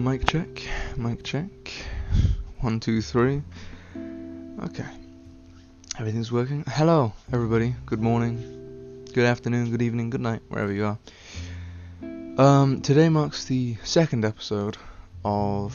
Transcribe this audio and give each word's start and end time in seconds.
Mic 0.00 0.26
check, 0.26 0.62
mic 0.96 1.22
check. 1.22 1.50
One, 2.60 2.80
two, 2.80 3.02
three. 3.02 3.42
Okay. 4.62 4.86
Everything's 5.98 6.32
working. 6.32 6.64
Hello, 6.66 7.12
everybody. 7.30 7.74
Good 7.84 8.00
morning, 8.00 9.04
good 9.12 9.26
afternoon, 9.26 9.70
good 9.70 9.82
evening, 9.82 10.08
good 10.08 10.22
night, 10.22 10.40
wherever 10.48 10.72
you 10.72 10.86
are. 10.86 10.98
Um, 12.38 12.80
today 12.80 13.10
marks 13.10 13.44
the 13.44 13.76
second 13.84 14.24
episode 14.24 14.78
of 15.22 15.74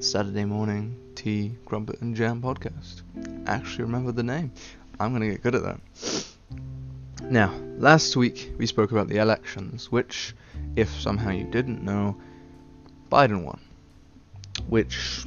Saturday 0.00 0.46
Morning 0.46 0.98
Tea, 1.14 1.52
Crumpet, 1.66 2.00
and 2.00 2.16
Jam 2.16 2.40
podcast. 2.40 3.02
Actually, 3.46 3.84
remember 3.84 4.12
the 4.12 4.22
name. 4.22 4.50
I'm 4.98 5.12
gonna 5.12 5.28
get 5.28 5.42
good 5.42 5.54
at 5.54 5.62
that. 5.62 5.78
Now, 7.24 7.52
last 7.76 8.16
week 8.16 8.52
we 8.56 8.64
spoke 8.66 8.92
about 8.92 9.08
the 9.08 9.18
elections, 9.18 9.92
which, 9.92 10.34
if 10.74 10.88
somehow 10.88 11.32
you 11.32 11.44
didn't 11.44 11.82
know, 11.82 12.16
Biden 13.10 13.44
won. 13.44 13.60
Which, 14.68 15.24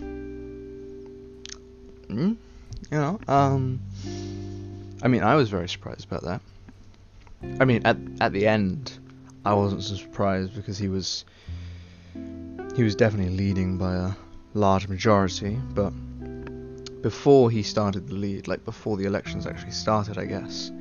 mm, 2.09 2.09
you 2.09 2.37
know, 2.91 3.19
um, 3.27 3.79
I 5.01 5.07
mean, 5.07 5.23
I 5.23 5.35
was 5.35 5.49
very 5.49 5.69
surprised 5.69 6.05
about 6.05 6.23
that. 6.23 6.41
I 7.59 7.65
mean, 7.65 7.85
at 7.85 7.97
at 8.19 8.33
the 8.33 8.47
end, 8.47 8.97
I 9.45 9.53
wasn't 9.53 9.83
so 9.83 9.95
surprised 9.95 10.55
because 10.55 10.77
he 10.77 10.87
was 10.87 11.25
he 12.75 12.83
was 12.83 12.95
definitely 12.95 13.35
leading 13.35 13.77
by 13.77 13.95
a 13.95 14.11
large 14.53 14.87
majority, 14.87 15.59
but 15.73 15.91
before 17.01 17.49
he 17.51 17.63
started 17.63 18.07
the 18.07 18.15
lead, 18.15 18.47
like 18.47 18.65
before 18.65 18.97
the 18.97 19.05
elections 19.05 19.45
actually 19.45 19.71
started, 19.71 20.17
I 20.17 20.25
guess, 20.25 20.71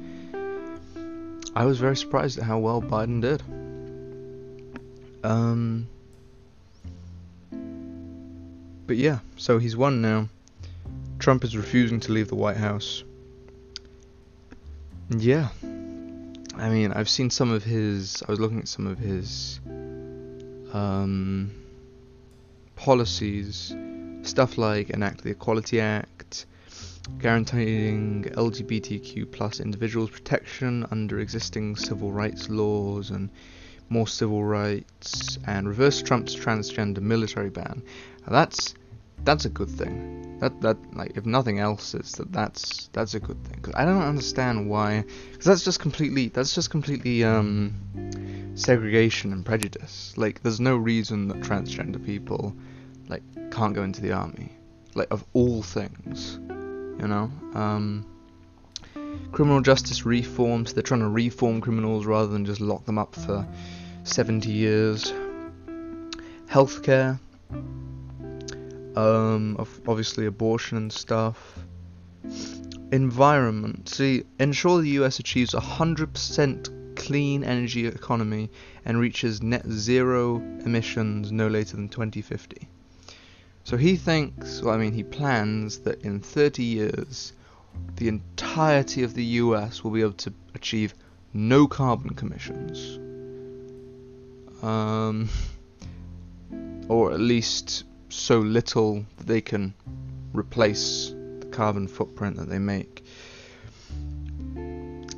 I 1.54 1.64
was 1.64 1.78
very 1.78 1.96
surprised 1.96 2.38
at 2.38 2.44
how 2.44 2.58
well 2.58 2.82
Biden 2.82 3.20
did. 3.20 3.42
Um, 5.22 5.88
but 8.86 8.96
yeah, 8.96 9.18
so 9.36 9.58
he's 9.58 9.76
won 9.76 10.00
now. 10.00 10.28
Trump 11.18 11.44
is 11.44 11.56
refusing 11.56 12.00
to 12.00 12.12
leave 12.12 12.28
the 12.28 12.34
White 12.34 12.56
House. 12.56 13.02
Yeah, 15.10 15.48
I 16.56 16.70
mean, 16.70 16.92
I've 16.92 17.08
seen 17.08 17.30
some 17.30 17.50
of 17.50 17.64
his. 17.64 18.22
I 18.26 18.30
was 18.30 18.40
looking 18.40 18.60
at 18.60 18.68
some 18.68 18.86
of 18.86 18.98
his 18.98 19.60
um, 20.72 21.50
policies, 22.76 23.74
stuff 24.22 24.58
like 24.58 24.90
enact 24.90 25.22
the 25.22 25.30
Equality 25.30 25.80
Act, 25.80 26.46
guaranteeing 27.18 28.24
LGBTQ 28.24 29.30
plus 29.30 29.60
individuals 29.60 30.10
protection 30.10 30.86
under 30.90 31.20
existing 31.20 31.76
civil 31.76 32.10
rights 32.10 32.48
laws 32.48 33.10
and 33.10 33.30
more 33.88 34.08
civil 34.08 34.44
rights, 34.44 35.38
and 35.46 35.68
reverse 35.68 36.02
Trump's 36.02 36.34
transgender 36.34 37.00
military 37.00 37.50
ban. 37.50 37.82
That's 38.28 38.74
that's 39.24 39.44
a 39.44 39.50
good 39.50 39.70
thing. 39.70 40.38
That 40.40 40.60
that 40.60 40.76
like 40.94 41.16
if 41.16 41.26
nothing 41.26 41.58
else, 41.58 41.94
is 41.94 42.12
that 42.12 42.32
that's 42.32 42.88
that's 42.92 43.14
a 43.14 43.20
good 43.20 43.42
thing. 43.44 43.60
Cause 43.60 43.74
I 43.76 43.84
don't 43.84 44.02
understand 44.02 44.68
why. 44.68 45.04
Because 45.30 45.46
that's 45.46 45.64
just 45.64 45.80
completely 45.80 46.28
that's 46.28 46.54
just 46.54 46.70
completely 46.70 47.24
um 47.24 47.74
segregation 48.54 49.32
and 49.32 49.44
prejudice. 49.44 50.14
Like 50.16 50.42
there's 50.42 50.60
no 50.60 50.76
reason 50.76 51.28
that 51.28 51.40
transgender 51.40 52.04
people 52.04 52.54
like 53.08 53.22
can't 53.50 53.74
go 53.74 53.82
into 53.82 54.00
the 54.00 54.12
army. 54.12 54.52
Like 54.94 55.08
of 55.10 55.24
all 55.32 55.62
things, 55.62 56.38
you 57.00 57.08
know. 57.08 57.30
Um, 57.54 58.06
criminal 59.32 59.60
justice 59.60 60.06
reforms. 60.06 60.72
They're 60.72 60.82
trying 60.82 61.00
to 61.00 61.08
reform 61.08 61.60
criminals 61.60 62.06
rather 62.06 62.28
than 62.28 62.44
just 62.44 62.60
lock 62.60 62.84
them 62.86 62.98
up 62.98 63.14
for 63.14 63.46
70 64.04 64.50
years. 64.50 65.12
Healthcare. 66.48 67.18
Um, 68.96 69.56
obviously 69.86 70.26
abortion 70.26 70.78
and 70.78 70.92
stuff. 70.92 71.58
Environment. 72.92 73.88
See, 73.88 74.24
ensure 74.40 74.80
the 74.80 74.90
US 75.00 75.18
achieves 75.18 75.52
a 75.52 75.60
100% 75.60 76.96
clean 76.96 77.44
energy 77.44 77.86
economy 77.86 78.50
and 78.84 78.98
reaches 78.98 79.42
net 79.42 79.66
zero 79.68 80.36
emissions 80.64 81.30
no 81.30 81.46
later 81.46 81.76
than 81.76 81.88
2050. 81.88 82.68
So 83.64 83.76
he 83.76 83.96
thinks, 83.96 84.62
well, 84.62 84.74
I 84.74 84.78
mean, 84.78 84.92
he 84.92 85.02
plans 85.02 85.80
that 85.80 86.02
in 86.02 86.20
30 86.20 86.62
years, 86.62 87.32
the 87.96 88.08
entirety 88.08 89.02
of 89.02 89.14
the 89.14 89.24
US 89.24 89.84
will 89.84 89.90
be 89.90 90.00
able 90.00 90.12
to 90.12 90.32
achieve 90.54 90.94
no 91.34 91.66
carbon 91.66 92.16
emissions. 92.20 92.98
Um, 94.62 95.28
or 96.88 97.12
at 97.12 97.20
least 97.20 97.84
so 98.08 98.38
little 98.38 99.04
that 99.18 99.26
they 99.26 99.40
can 99.40 99.74
replace 100.32 101.14
the 101.40 101.46
carbon 101.50 101.88
footprint 101.88 102.36
that 102.36 102.48
they 102.48 102.58
make. 102.58 103.04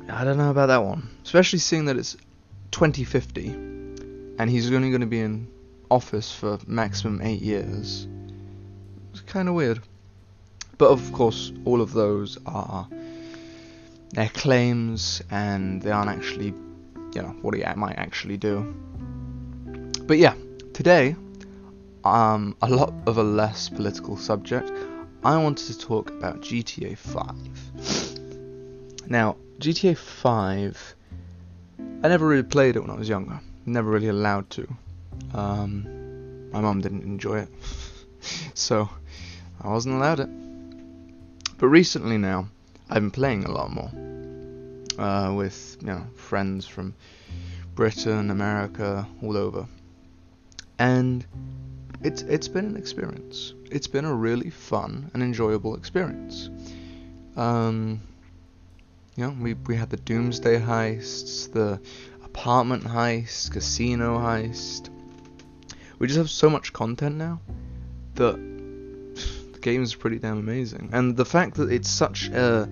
I 0.09 0.23
don't 0.23 0.37
know 0.37 0.49
about 0.49 0.67
that 0.67 0.83
one, 0.83 1.09
especially 1.23 1.59
seeing 1.59 1.85
that 1.85 1.97
it's 1.97 2.17
2050 2.71 3.47
and 4.39 4.49
he's 4.49 4.71
only 4.71 4.89
going 4.89 5.01
to 5.01 5.07
be 5.07 5.19
in 5.19 5.47
office 5.91 6.33
for 6.33 6.57
maximum 6.65 7.21
eight 7.21 7.41
years. 7.41 8.07
It's 9.11 9.21
kind 9.21 9.49
of 9.49 9.55
weird. 9.55 9.79
But 10.77 10.89
of 10.89 11.11
course, 11.11 11.51
all 11.65 11.81
of 11.81 11.93
those 11.93 12.37
are 12.45 12.87
their 14.11 14.29
claims 14.29 15.21
and 15.29 15.81
they 15.81 15.91
aren't 15.91 16.09
actually, 16.09 16.53
you 17.13 17.21
know, 17.21 17.35
what 17.41 17.53
he 17.53 17.63
might 17.75 17.97
actually 17.97 18.37
do. 18.37 18.61
But 20.07 20.17
yeah, 20.17 20.35
today 20.73 21.15
um, 22.03 22.55
a 22.61 22.69
lot 22.69 22.93
of 23.05 23.17
a 23.17 23.23
less 23.23 23.69
political 23.69 24.17
subject, 24.17 24.71
I 25.23 25.37
wanted 25.37 25.73
to 25.73 25.77
talk 25.77 26.09
about 26.09 26.41
GTA 26.41 26.97
5. 26.97 29.09
Now, 29.09 29.37
GTA 29.59 29.97
5, 29.97 30.95
I 32.03 32.07
never 32.07 32.27
really 32.27 32.43
played 32.43 32.75
it 32.75 32.79
when 32.79 32.89
I 32.89 32.95
was 32.95 33.09
younger. 33.09 33.39
Never 33.65 33.89
really 33.89 34.07
allowed 34.07 34.49
to. 34.51 34.67
Um, 35.33 36.51
my 36.51 36.61
mum 36.61 36.81
didn't 36.81 37.03
enjoy 37.03 37.39
it, 37.39 37.49
so 38.53 38.89
I 39.61 39.69
wasn't 39.69 39.95
allowed 39.95 40.21
it. 40.21 40.29
But 41.57 41.67
recently 41.67 42.17
now, 42.17 42.47
I've 42.89 43.01
been 43.01 43.11
playing 43.11 43.43
a 43.43 43.51
lot 43.51 43.71
more 43.71 43.91
uh, 44.97 45.33
with 45.33 45.77
you 45.81 45.87
know 45.87 46.07
friends 46.15 46.65
from 46.65 46.95
Britain, 47.75 48.31
America, 48.31 49.05
all 49.21 49.35
over, 49.35 49.67
and 50.77 51.25
it's 52.01 52.21
it's 52.23 52.47
been 52.47 52.65
an 52.65 52.77
experience. 52.77 53.53
It's 53.71 53.87
been 53.87 54.05
a 54.05 54.13
really 54.13 54.49
fun 54.49 55.11
and 55.13 55.21
enjoyable 55.21 55.75
experience. 55.75 56.49
Um, 57.35 58.01
you 59.15 59.25
know, 59.25 59.35
we 59.39 59.53
we 59.53 59.75
had 59.75 59.89
the 59.89 59.97
Doomsday 59.97 60.59
heists, 60.59 61.51
the 61.51 61.81
apartment 62.23 62.83
heist, 62.83 63.51
casino 63.51 64.17
heist. 64.17 64.89
We 65.99 66.07
just 66.07 66.17
have 66.17 66.29
so 66.29 66.49
much 66.49 66.71
content 66.71 67.17
now 67.17 67.41
that 68.15 68.35
the 69.53 69.59
game 69.59 69.83
is 69.83 69.93
pretty 69.93 70.19
damn 70.19 70.37
amazing. 70.37 70.89
And 70.93 71.17
the 71.17 71.25
fact 71.25 71.55
that 71.55 71.71
it's 71.71 71.89
such 71.89 72.29
a 72.29 72.69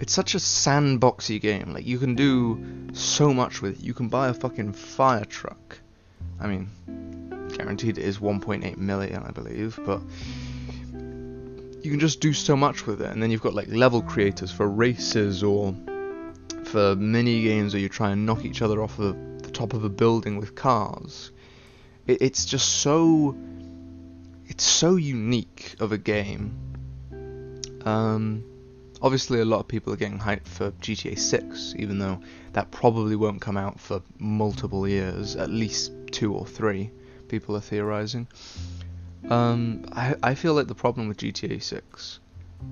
it's 0.00 0.12
such 0.12 0.34
a 0.34 0.38
sandboxy 0.38 1.40
game. 1.40 1.72
Like 1.72 1.86
you 1.86 1.98
can 1.98 2.14
do 2.14 2.64
so 2.92 3.34
much 3.34 3.62
with 3.62 3.80
it. 3.80 3.84
You 3.84 3.94
can 3.94 4.08
buy 4.08 4.28
a 4.28 4.34
fucking 4.34 4.72
fire 4.74 5.24
truck. 5.24 5.78
I 6.40 6.46
mean, 6.46 6.68
guaranteed 7.54 7.98
it 7.98 8.04
is 8.04 8.18
1.8 8.18 8.76
million, 8.76 9.22
I 9.22 9.30
believe, 9.30 9.78
but 9.84 10.02
you 10.92 11.90
can 11.90 12.00
just 12.00 12.20
do 12.20 12.32
so 12.32 12.56
much 12.56 12.86
with 12.86 13.02
it. 13.02 13.10
And 13.10 13.22
then 13.22 13.30
you've 13.30 13.42
got 13.42 13.54
like 13.54 13.68
level 13.68 14.02
creators 14.02 14.50
for 14.50 14.68
races 14.68 15.42
or 15.42 15.74
for 16.64 16.96
mini 16.96 17.42
games 17.42 17.74
where 17.74 17.80
you 17.80 17.88
try 17.88 18.10
and 18.10 18.26
knock 18.26 18.44
each 18.44 18.62
other 18.62 18.82
off 18.82 18.98
of 18.98 19.16
the 19.42 19.50
top 19.50 19.74
of 19.74 19.84
a 19.84 19.88
building 19.88 20.38
with 20.38 20.54
cars. 20.54 21.30
It, 22.06 22.22
it's 22.22 22.44
just 22.44 22.68
so 22.80 23.36
it's 24.46 24.64
so 24.64 24.96
unique 24.96 25.76
of 25.80 25.92
a 25.92 25.98
game. 25.98 26.56
Um, 27.84 28.44
obviously, 29.02 29.40
a 29.40 29.44
lot 29.44 29.60
of 29.60 29.68
people 29.68 29.92
are 29.92 29.96
getting 29.96 30.18
hyped 30.18 30.46
for 30.46 30.70
GTA 30.72 31.18
6, 31.18 31.74
even 31.78 31.98
though 31.98 32.20
that 32.52 32.70
probably 32.70 33.16
won't 33.16 33.40
come 33.40 33.56
out 33.56 33.78
for 33.78 34.02
multiple 34.18 34.88
years, 34.88 35.36
at 35.36 35.50
least 35.50 35.92
two 36.10 36.34
or 36.34 36.46
three 36.46 36.90
people 37.34 37.56
are 37.56 37.66
theorizing. 37.72 38.28
Um, 39.28 39.86
I, 39.92 40.14
I 40.22 40.34
feel 40.34 40.54
like 40.54 40.68
the 40.68 40.80
problem 40.86 41.08
with 41.08 41.16
GTA 41.16 41.60
6, 41.60 42.20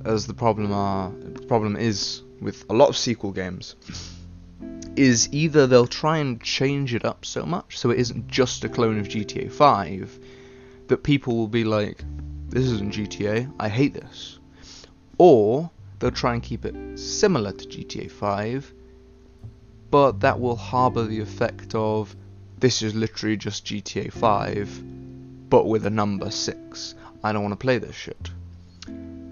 as 0.05 0.27
the 0.27 0.35
problem 0.35 0.73
are 0.73 1.11
the 1.41 1.47
problem 1.53 1.75
is 1.77 2.23
with 2.41 2.65
a 2.71 2.75
lot 2.75 2.89
of 2.89 2.97
sequel 2.97 3.33
games, 3.33 3.75
is 4.95 5.29
either 5.33 5.67
they'll 5.67 5.95
try 6.05 6.19
and 6.19 6.41
change 6.41 6.95
it 6.95 7.05
up 7.05 7.25
so 7.25 7.45
much 7.45 7.79
so 7.79 7.91
it 7.91 7.99
isn't 7.99 8.29
just 8.29 8.63
a 8.63 8.69
clone 8.69 9.01
of 9.01 9.09
GTA 9.09 9.51
5 9.51 10.21
that 10.89 11.03
people 11.03 11.37
will 11.37 11.49
be 11.49 11.65
like, 11.65 12.05
this 12.51 12.67
isn't 12.67 12.93
GTA, 12.93 13.53
I 13.59 13.69
hate 13.69 13.95
this. 13.95 14.39
Or 15.19 15.71
they'll 15.99 16.11
try 16.25 16.35
and 16.35 16.43
keep 16.43 16.65
it 16.65 16.77
similar 16.99 17.53
to 17.53 17.65
GTA 17.67 18.11
5, 18.11 18.73
but 19.91 20.21
that 20.21 20.39
will 20.39 20.57
harbour 20.57 21.05
the 21.05 21.21
effect 21.21 21.75
of 21.75 22.15
this 22.63 22.81
is 22.81 22.95
literally 22.95 23.37
just 23.37 23.67
GTA 23.67 24.13
5, 24.13 25.51
but 25.51 25.67
with 25.67 25.85
a 25.85 25.91
number 25.91 26.31
6. 26.31 26.95
I 27.25 27.33
don't 27.33 27.43
want 27.43 27.53
to 27.53 27.57
play 27.57 27.79
this 27.79 27.97
shit. 27.97 28.31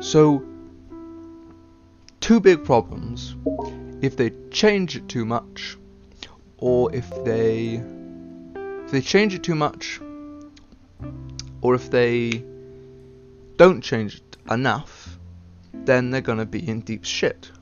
So, 0.00 0.44
two 2.20 2.40
big 2.40 2.64
problems. 2.64 3.36
If 4.02 4.16
they 4.16 4.32
change 4.50 4.96
it 4.96 5.08
too 5.08 5.24
much, 5.24 5.78
or 6.58 6.92
if 6.92 7.08
they 7.24 7.80
if 8.84 8.90
they 8.90 9.00
change 9.00 9.32
it 9.32 9.44
too 9.44 9.54
much, 9.54 10.00
or 11.60 11.76
if 11.76 11.88
they 11.88 12.44
don't 13.58 13.80
change 13.80 14.16
it 14.16 14.36
enough, 14.50 15.20
then 15.72 16.10
they're 16.10 16.20
gonna 16.20 16.46
be 16.46 16.68
in 16.68 16.80
deep 16.80 17.04
shit. 17.04 17.52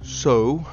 So, 0.00 0.64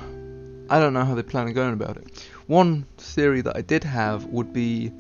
I 0.70 0.80
don't 0.80 0.94
know 0.94 1.04
how 1.04 1.16
they 1.16 1.24
plan 1.24 1.48
on 1.48 1.54
going 1.54 1.74
about 1.74 1.98
it. 1.98 2.31
One 2.52 2.86
theory 2.98 3.40
that 3.44 3.56
I 3.56 3.62
did 3.62 3.86
have 3.86 4.26
would 4.26 4.52
be 4.52 4.92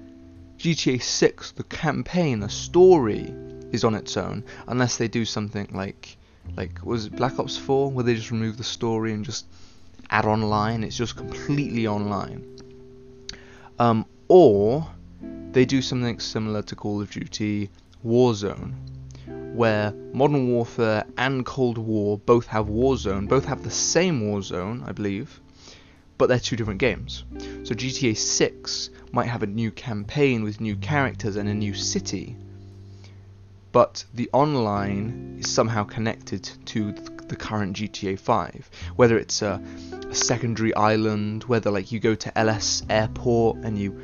GTA 0.57 1.01
6, 1.01 1.51
the 1.51 1.63
campaign, 1.63 2.39
the 2.39 2.47
story 2.47 3.35
is 3.73 3.83
on 3.83 3.93
its 3.93 4.15
own, 4.15 4.45
unless 4.69 4.95
they 4.95 5.09
do 5.09 5.25
something 5.25 5.67
like, 5.73 6.15
like 6.55 6.79
was 6.81 7.07
it 7.07 7.15
Black 7.17 7.37
Ops 7.39 7.57
4, 7.57 7.91
where 7.91 8.05
they 8.05 8.15
just 8.15 8.31
remove 8.31 8.55
the 8.55 8.63
story 8.63 9.11
and 9.11 9.25
just 9.25 9.47
add 10.09 10.23
online. 10.23 10.85
It's 10.85 10.95
just 10.95 11.17
completely 11.17 11.87
online. 11.87 12.57
Um, 13.79 14.05
or 14.29 14.87
they 15.51 15.65
do 15.65 15.81
something 15.81 16.21
similar 16.21 16.61
to 16.61 16.75
Call 16.77 17.01
of 17.01 17.11
Duty 17.11 17.69
Warzone, 18.01 18.71
where 19.53 19.91
Modern 20.13 20.47
Warfare 20.47 21.03
and 21.17 21.45
Cold 21.45 21.77
War 21.77 22.17
both 22.17 22.47
have 22.47 22.67
Warzone, 22.67 23.27
both 23.27 23.43
have 23.43 23.61
the 23.61 23.71
same 23.71 24.21
Warzone, 24.21 24.87
I 24.87 24.93
believe, 24.93 25.40
but 26.21 26.27
they're 26.27 26.37
two 26.37 26.55
different 26.55 26.79
games. 26.79 27.23
So 27.63 27.73
GTA 27.73 28.15
6 28.15 28.91
might 29.11 29.25
have 29.25 29.41
a 29.41 29.47
new 29.47 29.71
campaign 29.71 30.43
with 30.43 30.61
new 30.61 30.75
characters 30.75 31.35
and 31.35 31.49
a 31.49 31.53
new 31.55 31.73
city, 31.73 32.35
but 33.71 34.05
the 34.13 34.29
online 34.31 35.37
is 35.39 35.49
somehow 35.49 35.83
connected 35.83 36.47
to 36.65 36.91
the 36.91 37.35
current 37.35 37.75
GTA 37.75 38.19
5. 38.19 38.69
Whether 38.97 39.17
it's 39.17 39.41
a, 39.41 39.59
a 40.11 40.13
secondary 40.13 40.75
island, 40.75 41.45
whether 41.45 41.71
like 41.71 41.91
you 41.91 41.99
go 41.99 42.13
to 42.13 42.37
LS 42.37 42.83
Airport 42.87 43.57
and 43.63 43.79
you 43.79 43.99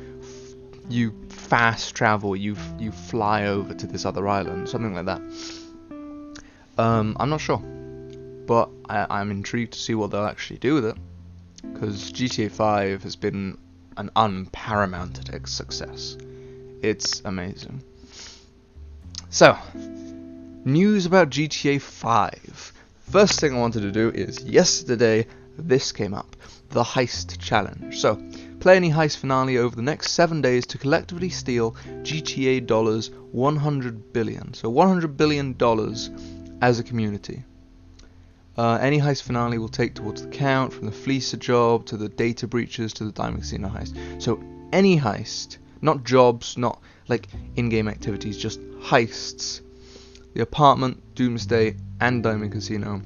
you 0.88 1.14
fast 1.28 1.94
travel, 1.94 2.34
you 2.34 2.56
you 2.80 2.90
fly 2.90 3.44
over 3.44 3.74
to 3.74 3.86
this 3.86 4.04
other 4.04 4.26
island, 4.26 4.68
something 4.68 4.92
like 4.92 5.06
that. 5.06 5.20
Um, 6.78 7.16
I'm 7.20 7.30
not 7.30 7.40
sure, 7.40 7.58
but 7.58 8.70
I, 8.88 9.06
I'm 9.08 9.30
intrigued 9.30 9.74
to 9.74 9.78
see 9.78 9.94
what 9.94 10.10
they'll 10.10 10.24
actually 10.24 10.58
do 10.58 10.74
with 10.74 10.86
it 10.86 10.96
because 11.60 12.12
GTA 12.12 12.50
5 12.50 13.02
has 13.02 13.16
been 13.16 13.58
an 13.96 14.10
unparamounted 14.16 15.48
success. 15.48 16.16
It's 16.82 17.20
amazing. 17.24 17.82
So, 19.30 19.56
news 20.64 21.06
about 21.06 21.30
GTA 21.30 21.80
5. 21.80 22.72
First 23.10 23.40
thing 23.40 23.54
I 23.54 23.58
wanted 23.58 23.80
to 23.82 23.92
do 23.92 24.10
is 24.10 24.44
yesterday 24.44 25.26
this 25.56 25.92
came 25.92 26.14
up 26.14 26.36
the 26.70 26.82
Heist 26.82 27.38
Challenge. 27.38 27.98
So, 27.98 28.22
play 28.60 28.76
any 28.76 28.90
heist 28.90 29.16
finale 29.16 29.56
over 29.58 29.74
the 29.74 29.82
next 29.82 30.10
seven 30.10 30.42
days 30.42 30.66
to 30.66 30.78
collectively 30.78 31.30
steal 31.30 31.72
GTA 32.02 32.66
dollars 32.66 33.10
100 33.32 34.12
billion. 34.12 34.52
So, 34.54 34.68
100 34.68 35.16
billion 35.16 35.54
dollars 35.54 36.10
as 36.60 36.78
a 36.78 36.84
community. 36.84 37.44
Uh, 38.58 38.76
any 38.82 38.98
heist 38.98 39.22
finale 39.22 39.56
will 39.56 39.68
take 39.68 39.94
towards 39.94 40.20
the 40.20 40.28
count, 40.28 40.72
from 40.72 40.86
the 40.86 40.92
Fleeca 40.92 41.38
job 41.38 41.86
to 41.86 41.96
the 41.96 42.08
data 42.08 42.48
breaches 42.48 42.92
to 42.92 43.04
the 43.04 43.12
Diamond 43.12 43.42
Casino 43.42 43.68
heist. 43.68 43.94
So 44.20 44.42
any 44.72 44.98
heist, 44.98 45.58
not 45.80 46.02
jobs, 46.02 46.58
not 46.58 46.82
like 47.06 47.28
in-game 47.54 47.86
activities, 47.86 48.36
just 48.36 48.60
heists. 48.80 49.60
The 50.34 50.42
apartment, 50.42 51.14
Doomsday, 51.14 51.76
and 52.00 52.20
Diamond 52.20 52.50
Casino 52.50 53.00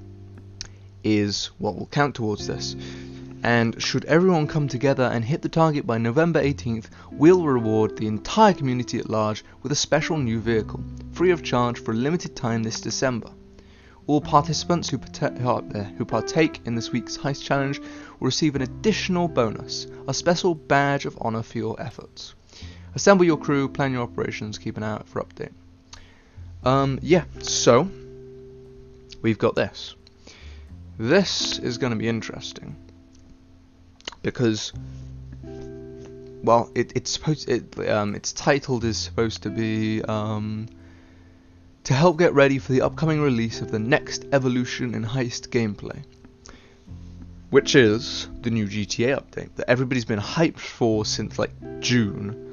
is 1.05 1.51
what 1.59 1.77
will 1.77 1.85
count 1.85 2.15
towards 2.15 2.47
this. 2.47 2.75
And 3.43 3.81
should 3.83 4.07
everyone 4.07 4.47
come 4.47 4.69
together 4.69 5.05
and 5.05 5.23
hit 5.23 5.43
the 5.43 5.51
target 5.51 5.87
by 5.87 5.99
November 5.99 6.43
18th, 6.43 6.87
we'll 7.11 7.45
reward 7.45 7.99
the 7.99 8.07
entire 8.07 8.55
community 8.55 8.99
at 8.99 9.11
large 9.11 9.45
with 9.63 9.71
a 9.71 9.77
special 9.77 10.17
new 10.17 10.41
vehicle, 10.41 10.83
free 11.13 11.31
of 11.31 11.43
charge 11.43 11.79
for 11.79 11.91
a 11.91 11.95
limited 11.97 12.35
time 12.35 12.63
this 12.63 12.81
December. 12.81 13.29
All 14.07 14.21
participants 14.21 14.89
who, 14.89 14.99
who 14.99 16.05
partake 16.05 16.61
in 16.65 16.75
this 16.75 16.91
week's 16.91 17.17
heist 17.17 17.45
challenge 17.45 17.79
will 17.79 18.27
receive 18.27 18.57
an 18.57 18.63
additional 18.63 19.29
bonus, 19.29 19.87
a 20.09 20.15
special 20.15 20.55
badge 20.55 21.07
of 21.07 21.17
honour 21.19 21.43
for 21.43 21.59
your 21.59 21.81
efforts. 21.81 22.35
Assemble 22.95 23.25
your 23.25 23.39
crew, 23.39 23.69
plan 23.69 23.93
your 23.93 24.03
operations, 24.03 24.59
keep 24.59 24.77
an 24.77 24.83
eye 24.83 24.93
out 24.93 25.09
for 25.09 25.23
update. 25.23 25.53
Um, 26.65 26.99
yeah, 27.03 27.25
so 27.41 27.89
we've 29.23 29.39
got 29.39 29.55
this. 29.55 29.95
This 30.99 31.59
is 31.59 31.79
going 31.79 31.93
to 31.93 31.97
be 31.97 32.09
interesting 32.09 32.77
because, 34.23 34.73
well, 36.43 36.71
it, 36.75 36.93
it's 36.95 37.11
supposed 37.11 37.49
it 37.49 37.89
um, 37.89 38.15
its 38.15 38.33
titled 38.33 38.85
is 38.85 38.99
supposed 38.99 39.43
to 39.45 39.51
be 39.51 40.03
um, 40.03 40.69
to 41.85 41.95
help 41.95 42.19
get 42.19 42.33
ready 42.35 42.59
for 42.59 42.73
the 42.73 42.83
upcoming 42.83 43.21
release 43.21 43.61
of 43.61 43.71
the 43.71 43.79
next 43.79 44.25
evolution 44.33 44.95
in 44.95 45.05
heist 45.05 45.49
gameplay, 45.49 46.03
which 47.51 47.75
is 47.75 48.29
the 48.43 48.51
new 48.51 48.67
GTA 48.67 49.21
update 49.21 49.55
that 49.57 49.69
everybody's 49.69 50.05
been 50.05 50.21
hyped 50.21 50.61
for 50.61 51.05
since 51.05 51.39
like 51.39 51.51
June. 51.81 52.53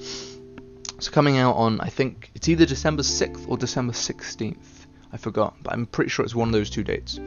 It's 0.98 1.10
coming 1.10 1.38
out 1.38 1.56
on 1.56 1.80
I 1.80 1.90
think 1.90 2.32
it's 2.34 2.50
either 2.50 2.66
December 2.66 3.04
6th 3.04 3.48
or 3.48 3.58
December 3.58 3.94
16th. 3.94 4.58
I 5.12 5.18
forgot, 5.18 5.56
but 5.64 5.74
I'm 5.74 5.86
pretty 5.86 6.10
sure 6.10 6.26
it's 6.26 6.36
one 6.36 6.50
of 6.50 6.54
those 6.54 6.70
two 6.70 6.84
dates. 6.84 7.20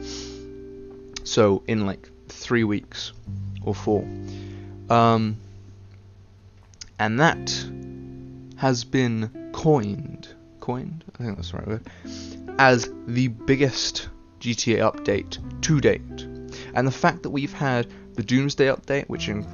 So 1.23 1.63
in 1.67 1.85
like 1.85 2.09
three 2.27 2.63
weeks 2.63 3.13
or 3.63 3.73
four. 3.73 4.05
Um, 4.89 5.37
and 6.99 7.19
that 7.19 7.65
has 8.57 8.83
been 8.83 9.49
coined 9.53 10.32
coined, 10.63 11.03
I 11.19 11.23
think 11.23 11.35
that's 11.35 11.51
the 11.51 11.57
right 11.57 11.67
word, 11.67 11.87
as 12.57 12.89
the 13.05 13.27
biggest 13.27 14.07
GTA 14.39 14.79
update 14.89 15.37
to 15.63 15.81
date. 15.81 16.21
And 16.73 16.87
the 16.87 16.91
fact 16.91 17.23
that 17.23 17.31
we've 17.31 17.51
had 17.51 17.87
the 18.13 18.23
Doomsday 18.23 18.67
update, 18.67 19.09
which 19.09 19.27
in, 19.27 19.45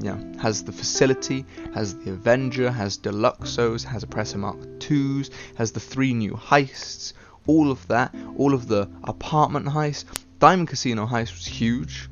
yeah, 0.00 0.16
has 0.40 0.62
the 0.62 0.70
facility, 0.70 1.44
has 1.74 1.98
the 1.98 2.12
Avenger, 2.12 2.70
has 2.70 2.96
Deluxos, 2.98 3.82
has 3.82 4.04
Oppressor 4.04 4.38
Mark 4.38 4.58
IIs, 4.80 5.30
has 5.56 5.72
the 5.72 5.80
three 5.80 6.14
new 6.14 6.34
heists, 6.34 7.14
all 7.48 7.72
of 7.72 7.84
that, 7.88 8.14
all 8.36 8.54
of 8.54 8.68
the 8.68 8.88
apartment 9.02 9.66
heist. 9.66 10.04
Diamond 10.38 10.68
Casino 10.68 11.04
heist 11.04 11.32
was 11.34 11.46
huge, 11.46 12.08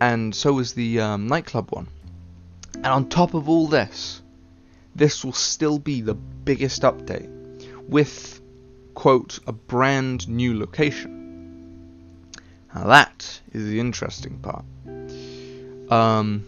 and 0.00 0.34
so 0.34 0.54
was 0.54 0.72
the 0.72 1.00
um, 1.00 1.26
nightclub 1.26 1.70
one. 1.70 1.88
And 2.76 2.86
on 2.86 3.08
top 3.10 3.34
of 3.34 3.50
all 3.50 3.66
this, 3.66 4.22
this 4.94 5.24
will 5.24 5.32
still 5.32 5.78
be 5.78 6.00
the 6.00 6.14
biggest 6.14 6.82
update 6.82 7.30
with, 7.88 8.40
quote, 8.94 9.38
a 9.46 9.52
brand 9.52 10.28
new 10.28 10.58
location. 10.58 12.32
Now 12.74 12.86
that 12.86 13.40
is 13.52 13.66
the 13.66 13.80
interesting 13.80 14.38
part. 14.38 14.64
Um, 15.90 16.44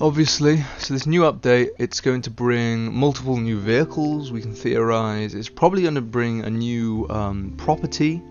obviously, 0.00 0.64
so 0.78 0.94
this 0.94 1.06
new 1.06 1.22
update, 1.22 1.70
it's 1.78 2.00
going 2.00 2.22
to 2.22 2.30
bring 2.30 2.92
multiple 2.94 3.36
new 3.36 3.58
vehicles. 3.58 4.32
We 4.32 4.40
can 4.40 4.54
theorize 4.54 5.34
it's 5.34 5.48
probably 5.48 5.82
going 5.82 5.94
to 5.94 6.00
bring 6.00 6.42
a 6.44 6.50
new 6.50 7.06
um, 7.08 7.54
property, 7.56 8.22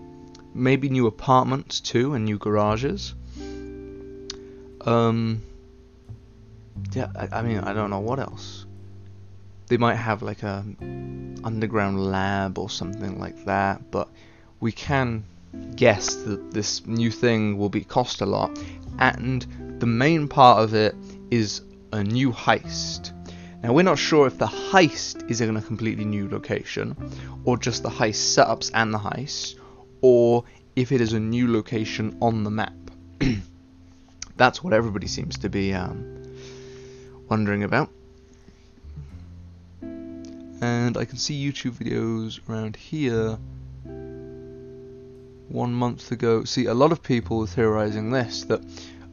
maybe 0.54 0.88
new 0.88 1.06
apartments 1.06 1.80
too, 1.80 2.14
and 2.14 2.24
new 2.24 2.38
garages. 2.38 3.14
Um, 4.82 5.42
yeah, 6.92 7.08
I, 7.16 7.38
I 7.38 7.42
mean, 7.42 7.58
I 7.58 7.72
don't 7.72 7.90
know 7.90 8.00
what 8.00 8.18
else. 8.18 8.66
They 9.68 9.76
might 9.76 9.96
have 9.96 10.22
like 10.22 10.42
a 10.42 10.64
underground 11.44 12.04
lab 12.04 12.58
or 12.58 12.68
something 12.68 13.18
like 13.18 13.44
that, 13.44 13.90
but 13.90 14.08
we 14.60 14.72
can 14.72 15.24
guess 15.76 16.16
that 16.16 16.52
this 16.52 16.86
new 16.86 17.10
thing 17.10 17.58
will 17.58 17.68
be 17.68 17.82
cost 17.82 18.20
a 18.20 18.26
lot, 18.26 18.58
and 18.98 19.46
the 19.80 19.86
main 19.86 20.28
part 20.28 20.62
of 20.62 20.74
it 20.74 20.94
is 21.30 21.62
a 21.92 22.02
new 22.02 22.32
heist. 22.32 23.12
Now 23.62 23.72
we're 23.72 23.82
not 23.82 23.98
sure 23.98 24.26
if 24.26 24.38
the 24.38 24.46
heist 24.46 25.30
is 25.30 25.40
in 25.40 25.56
a 25.56 25.62
completely 25.62 26.04
new 26.04 26.28
location, 26.28 26.96
or 27.44 27.56
just 27.56 27.82
the 27.82 27.90
heist 27.90 28.36
setups 28.36 28.70
and 28.74 28.92
the 28.92 28.98
heist, 28.98 29.56
or 30.00 30.44
if 30.76 30.92
it 30.92 31.00
is 31.00 31.12
a 31.12 31.20
new 31.20 31.52
location 31.52 32.16
on 32.20 32.44
the 32.44 32.50
map. 32.50 32.72
That's 34.36 34.64
what 34.64 34.72
everybody 34.72 35.06
seems 35.06 35.38
to 35.38 35.48
be 35.48 35.74
um, 35.74 36.19
wondering 37.30 37.62
about. 37.62 37.90
And 39.82 40.96
I 40.96 41.04
can 41.06 41.16
see 41.16 41.42
YouTube 41.42 41.72
videos 41.72 42.40
around 42.48 42.76
here 42.76 43.38
one 45.48 45.72
month 45.72 46.12
ago. 46.12 46.44
See, 46.44 46.66
a 46.66 46.74
lot 46.74 46.92
of 46.92 47.02
people 47.02 47.38
were 47.38 47.46
theorizing 47.46 48.10
this 48.10 48.44
that 48.44 48.60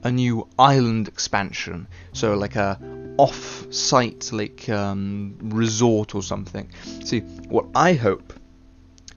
a 0.03 0.11
new 0.11 0.47
island 0.59 1.07
expansion, 1.07 1.87
so 2.13 2.35
like 2.35 2.55
a 2.55 2.79
off 3.17 3.71
site 3.73 4.31
like 4.31 4.67
um, 4.69 5.37
resort 5.41 6.13
or 6.15 6.21
something. 6.21 6.69
See, 7.03 7.21
what 7.49 7.65
I 7.75 7.93
hope 7.93 8.33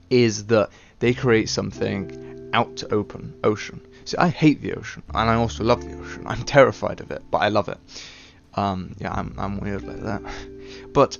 is 0.09 0.45
that 0.47 0.69
they 0.99 1.13
create 1.13 1.49
something 1.49 2.49
out 2.53 2.77
to 2.77 2.93
open 2.93 3.33
ocean. 3.43 3.81
See, 4.05 4.17
I 4.17 4.29
hate 4.29 4.61
the 4.61 4.73
ocean, 4.73 5.03
and 5.13 5.29
I 5.29 5.35
also 5.35 5.63
love 5.63 5.83
the 5.83 5.97
ocean. 5.97 6.23
I'm 6.25 6.43
terrified 6.43 7.01
of 7.01 7.11
it, 7.11 7.23
but 7.29 7.39
I 7.39 7.49
love 7.49 7.69
it. 7.69 7.77
Um, 8.55 8.95
yeah, 8.99 9.11
I'm 9.13 9.33
I'm 9.37 9.59
weird 9.59 9.83
like 9.83 10.01
that. 10.01 10.21
But 10.93 11.17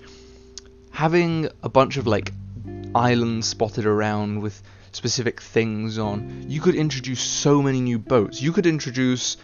having 0.91 1.49
a 1.63 1.69
bunch 1.69 1.97
of 1.97 2.07
like 2.07 2.33
islands 2.93 3.47
spotted 3.47 3.85
around 3.85 4.41
with 4.41 4.61
specific 4.91 5.41
things 5.41 5.97
on, 5.97 6.45
you 6.47 6.59
could 6.61 6.75
introduce 6.75 7.21
so 7.21 7.61
many 7.61 7.79
new 7.81 7.99
boats. 7.99 8.41
You 8.41 8.51
could 8.51 8.65
introduce 8.65 9.37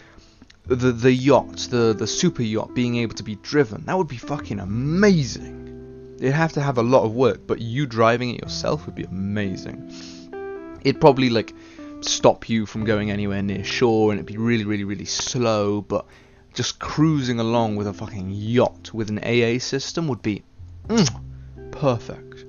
the 0.66 0.92
the 0.92 1.12
yacht, 1.12 1.68
the 1.70 1.94
the 1.94 2.06
super 2.06 2.42
yacht 2.42 2.74
being 2.74 2.96
able 2.96 3.14
to 3.14 3.22
be 3.22 3.36
driven. 3.36 3.84
That 3.86 3.96
would 3.96 4.08
be 4.08 4.18
fucking 4.18 4.60
amazing. 4.60 6.16
It'd 6.20 6.34
have 6.34 6.52
to 6.54 6.60
have 6.60 6.78
a 6.78 6.82
lot 6.82 7.04
of 7.04 7.14
work, 7.14 7.46
but 7.46 7.60
you 7.60 7.86
driving 7.86 8.34
it 8.34 8.42
yourself 8.42 8.84
would 8.86 8.94
be 8.94 9.04
amazing. 9.04 9.92
It'd 10.84 11.00
probably 11.00 11.30
like 11.30 11.54
stop 12.00 12.48
you 12.48 12.66
from 12.66 12.84
going 12.84 13.10
anywhere 13.10 13.42
near 13.42 13.64
shore 13.64 14.12
and 14.12 14.20
it'd 14.20 14.26
be 14.26 14.36
really 14.36 14.64
really 14.64 14.84
really 14.84 15.04
slow, 15.06 15.80
but 15.80 16.06
just 16.54 16.78
cruising 16.78 17.38
along 17.38 17.76
with 17.76 17.86
a 17.86 17.92
fucking 17.92 18.30
yacht 18.30 18.92
with 18.92 19.10
an 19.10 19.18
AA 19.18 19.58
system 19.58 20.08
would 20.08 20.22
be 20.22 20.42
mm, 20.88 21.22
perfect. 21.70 22.44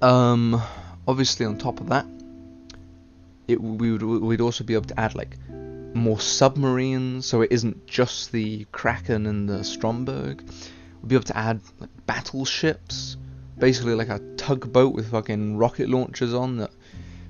Um 0.00 0.60
obviously 1.06 1.46
on 1.46 1.58
top 1.58 1.80
of 1.80 1.88
that 1.88 2.06
it 3.48 3.60
we 3.60 3.92
would 3.92 4.02
we'd 4.02 4.40
also 4.40 4.64
be 4.64 4.74
able 4.74 4.86
to 4.86 4.98
add 5.00 5.14
like 5.14 5.36
more 5.94 6.20
submarines, 6.20 7.26
so 7.26 7.42
it 7.42 7.52
isn't 7.52 7.86
just 7.86 8.32
the 8.32 8.64
Kraken 8.72 9.26
and 9.26 9.48
the 9.48 9.62
Stromberg. 9.62 10.42
We'd 11.02 11.08
be 11.08 11.14
able 11.14 11.24
to 11.24 11.36
add 11.36 11.60
like, 11.78 11.90
battleships, 12.06 13.16
basically 13.58 13.94
like 13.94 14.08
a 14.08 14.18
tugboat 14.36 14.94
with 14.94 15.10
fucking 15.10 15.56
rocket 15.56 15.88
launchers 15.88 16.32
on 16.32 16.58
that 16.58 16.70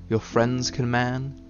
your 0.08 0.20
friends 0.20 0.70
can 0.70 0.90
man. 0.90 1.41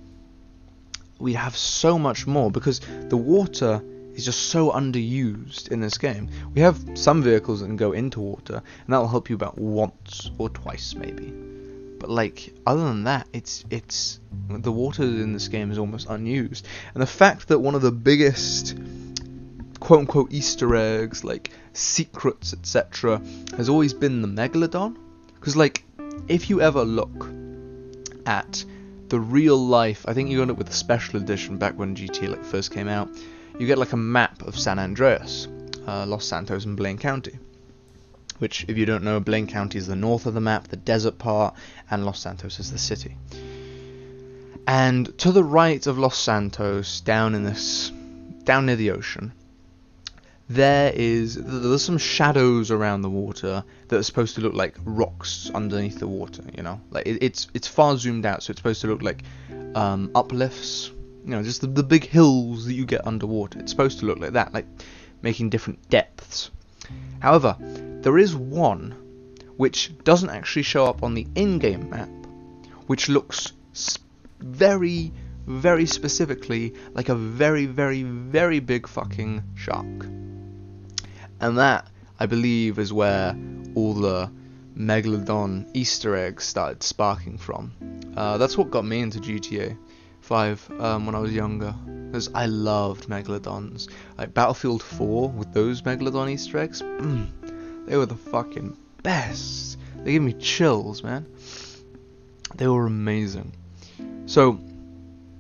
We 1.23 1.35
have 1.35 1.57
so 1.57 1.99
much 1.99 2.27
more 2.27 2.51
because 2.51 2.81
the 3.09 3.17
water 3.17 3.81
is 4.15 4.25
just 4.25 4.47
so 4.47 4.73
underused 4.73 5.71
in 5.71 5.81
this 5.81 5.97
game. 5.97 6.29
We 6.53 6.61
have 6.63 6.77
some 6.95 7.23
vehicles 7.23 7.61
that 7.61 7.67
can 7.67 7.77
go 7.77 7.93
into 7.93 8.21
water, 8.21 8.57
and 8.57 8.93
that 8.93 8.99
will 8.99 9.09
help 9.09 9.31
you 9.31 9.37
about 9.37 9.57
once 9.57 10.33
or 10.37 10.49
twice 10.51 10.95
maybe. 10.97 11.33
But 12.01 12.11
like 12.11 12.53
other 12.67 12.83
than 12.83 13.05
that, 13.05 13.29
it's 13.33 13.65
it's 13.71 14.19
the 14.49 14.73
water 14.73 15.05
in 15.05 15.33
this 15.33 15.47
game 15.47 15.71
is 15.71 15.79
almost 15.79 16.09
unused, 16.11 16.67
and 16.93 17.01
the 17.01 17.07
fact 17.07 17.49
that 17.49 17.61
one 17.61 17.77
of 17.77 17.83
the 17.83 17.93
biggest 17.93 18.77
quote 19.79 20.01
unquote 20.01 20.33
Easter 20.33 20.75
eggs, 20.75 21.23
like 21.23 21.51
secrets, 21.73 22.53
etc., 22.53 23.23
has 23.57 23.69
always 23.69 23.95
been 23.95 24.23
the 24.23 24.29
megalodon. 24.29 24.97
Because 25.35 25.57
like, 25.57 25.85
if 26.27 26.51
you 26.51 26.61
ever 26.61 26.85
look 26.85 27.29
at 28.27 28.65
the 29.13 29.21
real 29.21 29.59
life, 29.59 30.05
I 30.09 30.15
think 30.15 30.31
you 30.31 30.39
got 30.39 30.49
it 30.49 30.57
with 30.57 30.71
a 30.71 30.73
special 30.73 31.21
edition 31.21 31.59
back 31.59 31.79
when 31.79 31.95
GTA 31.95 32.31
like 32.31 32.45
first 32.45 32.73
came 32.73 32.89
out. 32.89 33.11
You 33.59 33.67
get 33.67 33.77
like 33.77 33.93
a 33.93 33.97
map 33.99 34.41
of 34.41 34.59
San 34.59 34.79
Andreas, 34.79 35.49
uh, 35.87 36.07
Los 36.07 36.25
Santos, 36.25 36.65
and 36.65 36.77
Blaine 36.77 36.99
County 36.99 37.39
which, 38.39 38.65
if 38.67 38.77
you 38.77 38.85
don't 38.85 39.05
know, 39.05 39.21
Blaine 39.21 39.47
County 39.47 39.79
is 39.79 39.87
the 39.87 39.95
north 39.95 40.27
of 40.27 40.35
the 40.35 40.41
map, 40.41 40.67
the 40.67 40.77
desert 40.77 41.17
part, 41.17 41.55
and 41.89 42.05
Los 42.05 42.19
Santos 42.19 42.59
is 42.59 42.73
the 42.73 42.79
city. 42.79 43.17
And 44.67 45.17
to 45.19 45.31
the 45.31 45.45
right 45.45 45.87
of 45.87 45.97
Los 45.97 46.19
Santos, 46.19 47.01
down 47.03 47.37
in 47.37 47.45
this, 47.45 47.93
down 48.43 48.67
near 48.67 48.75
the 48.75 48.91
ocean, 48.91 49.33
there 50.49 50.93
is 50.95 51.37
there's 51.37 51.85
some 51.85 51.99
shadows 51.99 52.71
around 52.71 53.03
the 53.03 53.11
water 53.11 53.65
that 53.89 53.97
are 53.97 54.03
supposed 54.03 54.35
to 54.35 54.41
look 54.41 54.55
like 54.55 54.77
rocks 54.85 55.51
underneath 55.55 55.99
the 55.99 56.07
water. 56.07 56.43
You 56.57 56.63
know, 56.63 56.81
like 56.91 57.07
it, 57.07 57.23
it's 57.23 57.49
it's 57.55 57.69
far 57.69 57.97
zoomed 57.97 58.27
out, 58.27 58.43
so 58.43 58.51
it's 58.51 58.61
supposed 58.61 58.81
to 58.83 58.89
look 58.89 59.03
like 59.03 59.23
um, 59.75 60.11
uplifts. 60.15 60.91
You 61.25 61.31
know, 61.31 61.43
just 61.43 61.61
the, 61.61 61.69
the 61.69 61.85
big 61.85 62.05
hills 62.05 62.67
that 62.67 62.75
you 62.75 62.85
get 62.85 63.07
underwater. 63.07 63.61
It's 63.61 63.71
supposed 63.71 64.01
to 64.01 64.07
look 64.07 64.19
like 64.19 64.33
that, 64.33 64.53
like 64.53 64.67
making 65.23 65.51
different 65.51 65.89
depths. 65.89 66.51
However, 67.21 67.57
there 67.61 68.19
is 68.19 68.35
one 68.35 68.97
which 69.57 69.97
doesn't 70.03 70.31
actually 70.31 70.63
show 70.63 70.87
up 70.87 71.05
on 71.05 71.15
the 71.15 71.27
in-game 71.37 71.89
map, 71.91 72.09
which 72.89 73.09
looks 73.09 73.53
very, 74.41 75.13
very 75.47 75.87
specifically 75.87 76.75
like 76.95 77.09
a 77.09 77.15
very, 77.15 77.67
very, 77.67 78.03
very 78.03 78.61
big 78.61 78.87
fucking 78.87 79.43
shark. 79.55 80.07
And 81.41 81.59
that, 81.59 81.89
I 82.21 82.27
believe, 82.27 82.79
is 82.79 82.93
where 82.93 83.37
all 83.75 83.95
the 83.95 84.31
Megalodon 84.77 85.69
Easter 85.75 86.17
eggs 86.17 86.45
started 86.45 86.83
sparking 86.83 87.37
from. 87.39 87.73
Uh, 88.17 88.39
that's 88.39 88.57
what 88.57 88.71
got 88.71 88.85
me 88.85 89.01
into 89.01 89.19
GTA 89.19 89.77
5 90.21 90.71
um, 90.81 91.07
when 91.07 91.15
I 91.15 91.19
was 91.19 91.33
younger, 91.33 91.75
because 92.07 92.31
I 92.35 92.47
loved 92.47 93.09
Megalodons. 93.09 93.89
Like 94.17 94.33
Battlefield 94.35 94.83
4 94.83 95.31
with 95.31 95.53
those 95.53 95.83
Megalodon 95.83 96.31
Easter 96.31 96.59
eggs, 96.59 96.81
mm, 96.81 97.27
they 97.87 97.97
were 97.97 98.07
the 98.07 98.15
fucking 98.15 98.77
best. 99.03 99.79
They 100.05 100.13
gave 100.13 100.23
me 100.23 100.33
chills, 100.35 101.03
man. 101.03 101.27
They 102.55 102.67
were 102.67 102.87
amazing. 102.87 103.53
So, 104.27 104.61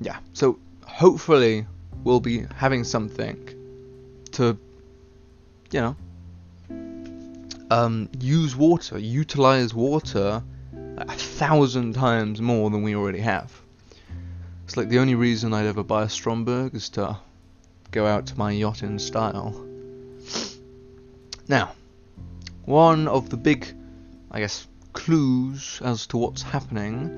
yeah. 0.04 0.18
So 0.32 0.59
hopefully 0.85 1.66
we'll 2.04 2.21
be 2.21 2.47
having 2.56 2.85
something 2.85 3.37
to, 4.32 4.59
you 5.71 5.80
know, 5.80 5.97
um, 7.71 8.09
use 8.18 8.54
water, 8.54 8.99
utilize 8.99 9.75
water 9.75 10.42
a 10.99 11.12
thousand 11.14 11.94
times 11.94 12.40
more 12.40 12.71
than 12.71 12.82
we 12.82 12.94
already 12.94 13.21
have. 13.21 13.52
It's 14.64 14.76
like 14.76 14.88
the 14.88 14.99
only 14.99 15.14
reason 15.14 15.52
I'd 15.52 15.66
ever 15.66 15.82
buy 15.82 16.04
a 16.04 16.09
Stromberg 16.09 16.75
is 16.75 16.88
to 16.90 17.18
go 17.90 18.06
out 18.06 18.26
to 18.26 18.38
my 18.38 18.52
yacht 18.52 18.82
in 18.82 18.99
style. 18.99 19.66
Now, 21.49 21.73
one 22.64 23.09
of 23.09 23.30
the 23.30 23.37
big, 23.37 23.66
I 24.30 24.40
guess, 24.40 24.66
clues 24.92 25.80
as 25.85 26.06
to 26.09 26.16
what's 26.16 26.42
happening 26.42 27.11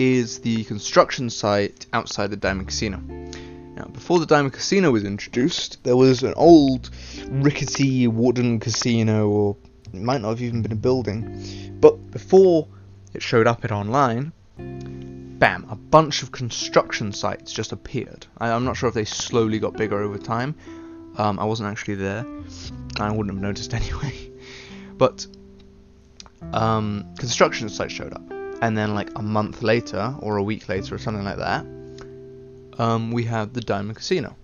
is 0.00 0.38
the 0.38 0.64
construction 0.64 1.28
site 1.28 1.86
outside 1.92 2.30
the 2.30 2.36
Diamond 2.36 2.68
Casino. 2.68 2.96
Now, 3.76 3.84
before 3.84 4.18
the 4.18 4.24
Diamond 4.24 4.54
Casino 4.54 4.90
was 4.90 5.04
introduced, 5.04 5.84
there 5.84 5.96
was 5.96 6.22
an 6.22 6.32
old, 6.36 6.88
rickety 7.28 8.06
wooden 8.08 8.60
casino, 8.60 9.28
or 9.28 9.56
it 9.92 10.00
might 10.00 10.22
not 10.22 10.30
have 10.30 10.42
even 10.42 10.62
been 10.62 10.72
a 10.72 10.76
building. 10.76 11.78
But 11.80 12.10
before 12.10 12.66
it 13.12 13.22
showed 13.22 13.46
up 13.46 13.62
in 13.64 13.72
online, 13.72 14.32
bam, 15.38 15.66
a 15.68 15.76
bunch 15.76 16.22
of 16.22 16.32
construction 16.32 17.12
sites 17.12 17.52
just 17.52 17.72
appeared. 17.72 18.26
I, 18.38 18.48
am 18.48 18.64
not 18.64 18.78
sure 18.78 18.88
if 18.88 18.94
they 18.94 19.04
slowly 19.04 19.58
got 19.58 19.74
bigger 19.74 20.00
over 20.00 20.16
time. 20.16 20.54
Um, 21.18 21.38
I 21.38 21.44
wasn't 21.44 21.68
actually 21.68 21.96
there. 21.96 22.24
I 22.98 23.10
wouldn't 23.10 23.34
have 23.34 23.42
noticed 23.42 23.74
anyway. 23.80 24.30
But 24.96 25.26
um, 26.54 27.06
construction 27.18 27.68
sites 27.68 27.92
showed 27.92 28.14
up, 28.14 28.39
and 28.60 28.76
then 28.76 28.94
like 28.94 29.10
a 29.16 29.22
month 29.22 29.62
later 29.62 30.14
or 30.20 30.36
a 30.36 30.42
week 30.42 30.68
later 30.68 30.94
or 30.94 30.98
something 30.98 31.24
like 31.24 31.38
that, 31.38 31.64
um, 32.78 33.10
we 33.10 33.24
had 33.24 33.54
the 33.54 33.60
Diamond 33.60 33.96
Casino. 33.96 34.36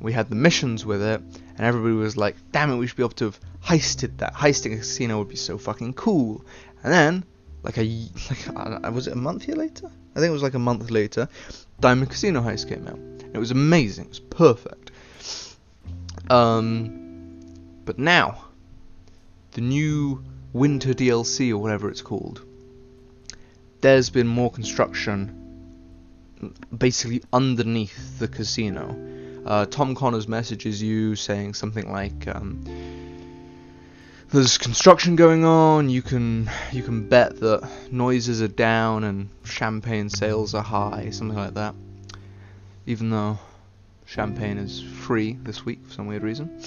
We 0.00 0.12
had 0.12 0.28
the 0.28 0.36
missions 0.36 0.84
with 0.84 1.02
it, 1.02 1.20
and 1.20 1.60
everybody 1.60 1.94
was 1.94 2.16
like, 2.16 2.36
"Damn 2.52 2.70
it, 2.70 2.76
we 2.76 2.86
should 2.86 2.96
be 2.96 3.02
able 3.02 3.10
to 3.14 3.26
have 3.26 3.40
heisted 3.64 4.18
that. 4.18 4.34
Heisting 4.34 4.74
a 4.74 4.78
casino 4.78 5.18
would 5.18 5.28
be 5.28 5.36
so 5.36 5.58
fucking 5.58 5.94
cool." 5.94 6.44
And 6.82 6.92
then, 6.92 7.24
like 7.62 7.78
a 7.78 7.82
like 8.28 8.92
was 8.92 9.06
it 9.06 9.14
a 9.14 9.16
month 9.16 9.44
here 9.44 9.56
later? 9.56 9.90
I 10.14 10.20
think 10.20 10.30
it 10.30 10.32
was 10.32 10.42
like 10.42 10.54
a 10.54 10.58
month 10.58 10.90
later. 10.90 11.28
Diamond 11.80 12.10
Casino 12.10 12.40
heist 12.40 12.68
came 12.68 12.86
out. 12.86 12.98
It 13.34 13.38
was 13.38 13.50
amazing. 13.50 14.06
It 14.06 14.10
was 14.10 14.20
perfect. 14.20 14.90
Um, 16.30 17.40
but 17.84 17.98
now 17.98 18.44
the 19.52 19.60
new 19.60 20.24
winter 20.52 20.92
DLC 20.94 21.50
or 21.50 21.58
whatever 21.58 21.90
it's 21.90 22.02
called, 22.02 22.44
there's 23.80 24.10
been 24.10 24.26
more 24.26 24.50
construction 24.50 25.42
basically 26.76 27.22
underneath 27.32 28.18
the 28.18 28.28
casino. 28.28 28.96
Uh, 29.44 29.64
Tom 29.66 29.94
Connors 29.94 30.28
messages 30.28 30.82
you 30.82 31.14
saying 31.14 31.54
something 31.54 31.90
like, 31.90 32.26
um, 32.26 32.64
"There's 34.30 34.58
construction 34.58 35.16
going 35.16 35.44
on. 35.44 35.88
You 35.88 36.02
can 36.02 36.50
you 36.72 36.82
can 36.82 37.08
bet 37.08 37.40
that 37.40 37.68
noises 37.92 38.42
are 38.42 38.48
down 38.48 39.04
and 39.04 39.28
champagne 39.44 40.10
sales 40.10 40.54
are 40.54 40.64
high, 40.64 41.10
something 41.10 41.38
like 41.38 41.54
that." 41.54 41.74
Even 42.86 43.10
though 43.10 43.38
champagne 44.04 44.58
is 44.58 44.80
free 44.80 45.38
this 45.42 45.64
week 45.64 45.84
for 45.86 45.92
some 45.92 46.06
weird 46.06 46.22
reason, 46.22 46.60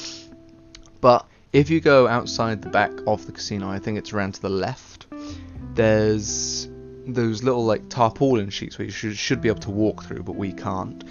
but 1.01 1.25
if 1.51 1.70
you 1.70 1.82
go 1.82 2.08
outside 2.08 2.62
the 2.62 2.70
back 2.70 2.92
of 3.08 3.25
the 3.25 3.32
casino, 3.32 3.70
I 3.70 3.80
think 3.80 3.98
it's 3.98 4.13
around 4.13 4.36
to 4.36 4.42
the 4.42 4.50
left, 4.50 5.08
there's 5.74 6.69
those 7.13 7.44
little 7.44 7.66
like 7.66 7.89
tarpaulin 7.89 8.50
sheets 8.50 8.78
where 8.78 8.86
you 8.86 8.92
should, 8.92 9.18
should 9.18 9.42
be 9.42 9.50
able 9.50 9.62
to 9.62 9.72
walk 9.72 10.04
through, 10.04 10.24
but 10.24 10.36
we 10.36 10.51
can't. 10.51 11.04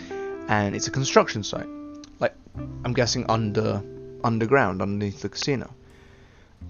And 0.49 0.75
it's 0.75 0.88
a 0.88 0.90
construction 0.90 1.43
site. 1.43 1.69
Like, 2.19 2.35
I'm 2.85 2.93
guessing 2.93 3.26
under 3.28 3.83
underground 4.25 4.83
underneath 4.83 5.23
the 5.23 5.28
casino. 5.28 5.73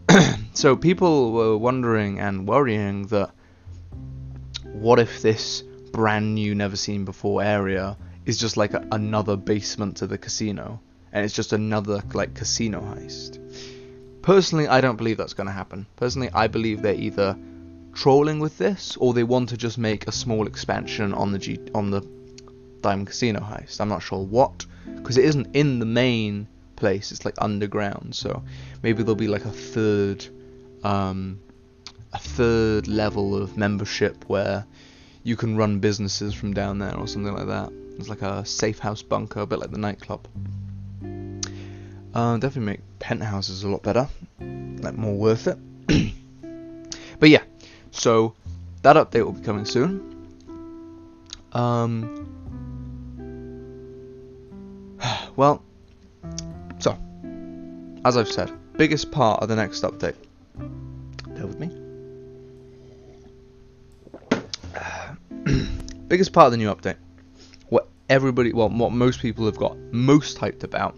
so 0.55 0.77
people 0.77 1.33
were 1.33 1.57
wondering 1.57 2.19
and 2.19 2.47
worrying 2.47 3.07
that 3.09 3.31
what 4.65 4.99
if 4.99 5.23
this 5.23 5.63
brand 5.93 6.35
new, 6.35 6.55
never 6.55 6.77
seen 6.77 7.05
before 7.05 7.43
area 7.43 7.97
is 8.27 8.39
just 8.39 8.57
like 8.57 8.75
a, 8.75 8.87
another 8.93 9.37
basement 9.37 9.97
to 9.99 10.07
the 10.07 10.19
casino, 10.19 10.81
and 11.13 11.25
it's 11.25 11.35
just 11.35 11.53
another 11.53 12.03
like 12.13 12.35
casino 12.35 12.81
heist. 12.81 13.39
Personally, 14.23 14.69
I 14.69 14.81
don't 14.81 14.97
believe 14.97 15.17
that's 15.17 15.33
going 15.33 15.47
to 15.47 15.53
happen. 15.53 15.87
Personally, 15.97 16.29
I 16.35 16.49
believe 16.49 16.83
they're 16.83 16.95
either 16.95 17.37
trolling 17.99 18.39
with 18.39 18.57
this 18.59 18.97
or 18.99 19.13
they 19.13 19.25
want 19.25 19.49
to 19.49 19.57
just 19.57 19.77
make 19.77 20.07
a 20.07 20.13
small 20.13 20.47
expansion 20.47 21.13
on 21.13 21.33
the 21.33 21.39
G- 21.39 21.59
on 21.75 21.91
the 21.91 22.01
Diamond 22.81 23.09
Casino 23.09 23.41
heist. 23.41 23.81
I'm 23.81 23.89
not 23.89 24.03
sure 24.03 24.23
what 24.25 24.65
because 24.97 25.19
it 25.19 25.25
isn't 25.25 25.49
in 25.57 25.81
the 25.81 25.87
main 25.87 26.47
place. 26.77 27.11
It's 27.11 27.25
like 27.25 27.35
underground, 27.39 28.15
so 28.15 28.45
maybe 28.85 29.03
there'll 29.03 29.17
be 29.17 29.27
like 29.27 29.45
a 29.45 29.51
third 29.51 30.25
um, 30.85 31.41
a 32.13 32.19
third 32.19 32.87
level 32.87 33.35
of 33.35 33.57
membership 33.57 34.25
where 34.29 34.65
you 35.25 35.35
can 35.35 35.57
run 35.57 35.81
businesses 35.81 36.33
from 36.35 36.55
down 36.55 36.79
there 36.79 36.97
or 36.97 37.09
something 37.09 37.35
like 37.35 37.49
that. 37.49 37.73
It's 37.99 38.09
like 38.09 38.23
a 38.23 38.47
safe 38.47 38.79
house 38.79 39.03
bunker, 39.03 39.41
a 39.41 39.47
bit 39.47 39.59
like 39.59 39.73
the 39.73 39.79
nightclub. 39.79 40.29
Uh, 42.15 42.37
definitely 42.37 42.73
make 42.73 42.81
penthouses 43.01 43.65
a 43.65 43.69
lot 43.69 43.83
better, 43.83 44.09
like 44.39 44.95
more 44.95 45.17
worth 45.17 45.49
it. 45.49 45.59
but 47.19 47.29
yeah, 47.29 47.43
so 47.91 48.35
that 48.83 48.97
update 48.97 49.25
will 49.25 49.33
be 49.33 49.43
coming 49.43 49.65
soon. 49.65 50.15
Um, 51.53 52.27
well, 55.37 55.63
so 56.79 56.97
as 58.05 58.17
I've 58.17 58.29
said, 58.29 58.53
biggest 58.77 59.11
part 59.11 59.43
of 59.43 59.49
the 59.49 59.57
next 59.57 59.83
update. 59.83 60.15
Bear 60.57 61.47
with 61.47 61.59
me. 61.59 61.71
biggest 66.09 66.33
part 66.33 66.47
of 66.47 66.53
the 66.53 66.59
new 66.59 66.73
update, 66.75 66.97
what 67.69 67.89
everybody, 68.09 68.53
well, 68.53 68.69
what 68.69 68.93
most 68.93 69.21
people 69.21 69.45
have 69.47 69.57
got 69.57 69.77
most 69.93 70.39
hyped 70.39 70.65
about, 70.65 70.97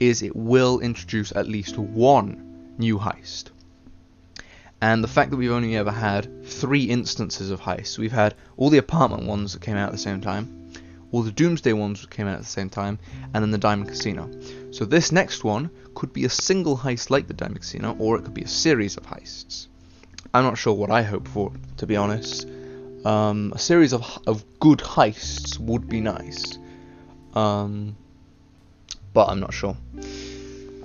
is 0.00 0.22
it 0.22 0.34
will 0.34 0.80
introduce 0.80 1.32
at 1.32 1.46
least 1.46 1.78
one 1.78 2.74
new 2.78 2.98
heist. 2.98 3.50
And 4.84 5.02
the 5.02 5.08
fact 5.08 5.30
that 5.30 5.38
we've 5.38 5.50
only 5.50 5.78
ever 5.78 5.90
had 5.90 6.44
three 6.44 6.84
instances 6.84 7.50
of 7.50 7.58
heists, 7.58 7.96
we've 7.96 8.12
had 8.12 8.34
all 8.58 8.68
the 8.68 8.76
apartment 8.76 9.22
ones 9.24 9.54
that 9.54 9.62
came 9.62 9.78
out 9.78 9.86
at 9.86 9.92
the 9.92 10.06
same 10.08 10.20
time, 10.20 10.72
all 11.10 11.22
the 11.22 11.32
Doomsday 11.32 11.72
ones 11.72 12.02
that 12.02 12.10
came 12.10 12.26
out 12.26 12.34
at 12.34 12.42
the 12.42 12.56
same 12.58 12.68
time, 12.68 12.98
and 13.32 13.42
then 13.42 13.50
the 13.50 13.56
Diamond 13.56 13.88
Casino. 13.88 14.30
So 14.72 14.84
this 14.84 15.10
next 15.10 15.42
one 15.42 15.70
could 15.94 16.12
be 16.12 16.26
a 16.26 16.28
single 16.28 16.76
heist 16.76 17.08
like 17.08 17.28
the 17.28 17.32
Diamond 17.32 17.60
Casino, 17.60 17.96
or 17.98 18.18
it 18.18 18.24
could 18.24 18.34
be 18.34 18.42
a 18.42 18.46
series 18.46 18.98
of 18.98 19.04
heists. 19.04 19.68
I'm 20.34 20.44
not 20.44 20.58
sure 20.58 20.74
what 20.74 20.90
I 20.90 21.02
hope 21.02 21.28
for, 21.28 21.50
to 21.78 21.86
be 21.86 21.96
honest. 21.96 22.46
Um, 23.06 23.54
a 23.56 23.58
series 23.58 23.94
of 23.94 24.02
of 24.26 24.44
good 24.60 24.80
heists 24.80 25.58
would 25.58 25.88
be 25.88 26.02
nice, 26.02 26.58
um, 27.32 27.96
but 29.14 29.30
I'm 29.30 29.40
not 29.40 29.54
sure. 29.54 29.78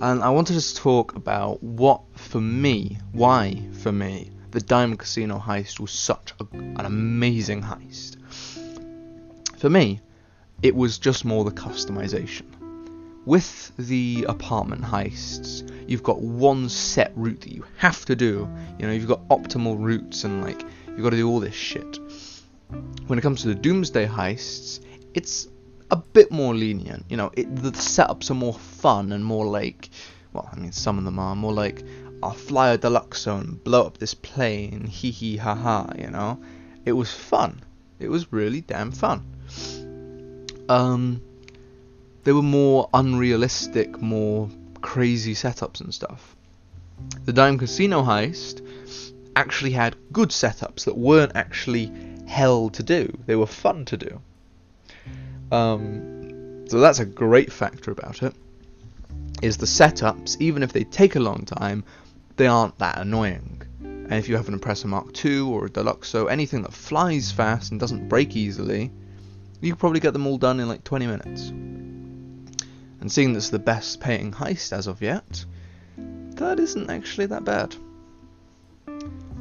And 0.01 0.23
I 0.23 0.29
wanted 0.29 0.57
to 0.57 0.75
talk 0.75 1.15
about 1.15 1.61
what, 1.61 2.01
for 2.15 2.39
me, 2.39 2.97
why 3.11 3.61
for 3.81 3.91
me, 3.91 4.31
the 4.51 4.61
Diamond 4.61 4.99
Casino 4.99 5.37
heist 5.37 5.81
was 5.81 5.91
such 5.91 6.33
a, 6.39 6.45
an 6.55 6.85
amazing 6.85 7.61
heist. 7.61 8.15
For 9.57 9.69
me, 9.69 9.99
it 10.63 10.73
was 10.73 10.99
just 10.99 11.25
more 11.25 11.43
the 11.43 11.51
customization. 11.51 12.45
With 13.25 13.73
the 13.77 14.25
apartment 14.29 14.83
heists, 14.83 15.69
you've 15.85 16.03
got 16.03 16.21
one 16.21 16.69
set 16.69 17.11
route 17.17 17.41
that 17.41 17.51
you 17.51 17.65
have 17.77 18.05
to 18.05 18.15
do. 18.15 18.49
You 18.79 18.87
know, 18.87 18.93
you've 18.93 19.07
got 19.07 19.27
optimal 19.27 19.75
routes 19.77 20.23
and 20.23 20.41
like 20.41 20.63
you've 20.87 21.03
got 21.03 21.09
to 21.09 21.17
do 21.17 21.27
all 21.27 21.41
this 21.41 21.53
shit. 21.53 21.99
When 23.07 23.19
it 23.19 23.21
comes 23.21 23.41
to 23.41 23.49
the 23.49 23.55
Doomsday 23.55 24.07
heists, 24.07 24.79
it's 25.13 25.49
a 25.91 25.95
bit 25.95 26.31
more 26.31 26.55
lenient. 26.55 27.05
You 27.09 27.17
know, 27.17 27.31
it, 27.35 27.55
the 27.55 27.71
setups 27.71 28.29
are 28.31 28.35
more 28.35 28.53
fun 28.53 29.11
and 29.11 29.23
more 29.23 29.45
like, 29.45 29.89
well, 30.33 30.49
I 30.51 30.55
mean, 30.55 30.71
some 30.71 30.97
of 30.97 31.03
them 31.05 31.19
are 31.19 31.35
more 31.35 31.53
like, 31.53 31.83
I'll 32.21 32.31
fly 32.31 32.69
a 32.69 32.77
Deluxo 32.77 33.39
and 33.39 33.63
blow 33.63 33.85
up 33.85 33.97
this 33.97 34.13
plane, 34.13 34.85
hee 34.85 35.11
hee 35.11 35.37
ha 35.37 35.55
ha. 35.55 35.89
You 35.97 36.11
know, 36.11 36.39
it 36.85 36.91
was 36.91 37.11
fun. 37.11 37.61
It 37.99 38.09
was 38.09 38.31
really 38.31 38.61
damn 38.61 38.91
fun. 38.91 39.25
Um, 40.69 41.21
they 42.23 42.31
were 42.31 42.41
more 42.41 42.89
unrealistic, 42.93 44.01
more 44.01 44.49
crazy 44.81 45.33
setups 45.33 45.81
and 45.81 45.93
stuff. 45.93 46.35
The 47.25 47.33
Dime 47.33 47.57
Casino 47.57 48.03
heist 48.03 48.65
actually 49.35 49.71
had 49.71 49.95
good 50.11 50.29
setups 50.29 50.85
that 50.85 50.97
weren't 50.97 51.31
actually 51.35 51.91
hell 52.27 52.69
to 52.69 52.83
do. 52.83 53.17
They 53.25 53.35
were 53.35 53.47
fun 53.47 53.85
to 53.85 53.97
do. 53.97 54.21
Um, 55.51 56.67
so 56.67 56.79
that's 56.79 56.99
a 56.99 57.05
great 57.05 57.51
factor 57.51 57.91
about 57.91 58.23
it. 58.23 58.33
Is 59.41 59.57
the 59.57 59.65
setups, 59.65 60.37
even 60.39 60.63
if 60.63 60.73
they 60.73 60.83
take 60.83 61.15
a 61.15 61.19
long 61.19 61.45
time, 61.45 61.83
they 62.35 62.47
aren't 62.47 62.77
that 62.79 62.97
annoying. 62.99 63.61
And 63.81 64.13
if 64.13 64.27
you 64.27 64.35
have 64.35 64.47
an 64.47 64.55
Oppressor 64.55 64.87
Mark 64.87 65.23
II 65.23 65.41
or 65.41 65.65
a 65.65 65.69
Deluxo, 65.69 66.29
anything 66.31 66.63
that 66.63 66.73
flies 66.73 67.31
fast 67.31 67.71
and 67.71 67.79
doesn't 67.79 68.09
break 68.09 68.35
easily, 68.35 68.91
you 69.61 69.71
could 69.71 69.79
probably 69.79 69.99
get 69.99 70.13
them 70.13 70.25
all 70.25 70.37
done 70.37 70.59
in 70.59 70.67
like 70.67 70.83
20 70.83 71.07
minutes. 71.07 71.49
And 71.49 73.11
seeing 73.11 73.33
this 73.33 73.45
is 73.45 73.51
the 73.51 73.59
best 73.59 73.99
paying 73.99 74.31
heist 74.31 74.73
as 74.73 74.87
of 74.87 75.01
yet, 75.01 75.45
that 75.95 76.59
isn't 76.59 76.89
actually 76.89 77.27
that 77.27 77.43
bad. 77.43 77.75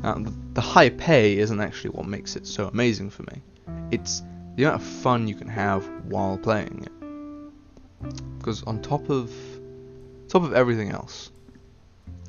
The 0.03 0.61
high 0.61 0.91
pay 0.91 1.39
isn't 1.39 1.61
actually 1.61 1.91
what 1.91 2.07
makes 2.07 2.37
it 2.37 2.47
so 2.47 2.69
amazing 2.69 3.11
for 3.11 3.23
me. 3.23 3.43
It's 3.91 4.23
the 4.59 4.65
amount 4.65 4.83
of 4.83 4.89
fun 4.89 5.29
you 5.29 5.37
can 5.37 5.47
have 5.47 5.89
while 6.07 6.37
playing 6.37 6.83
it. 6.85 8.39
Because 8.39 8.65
on 8.65 8.83
top 8.83 9.09
of 9.09 9.33
top 10.27 10.43
of 10.43 10.53
everything 10.53 10.91
else, 10.91 11.31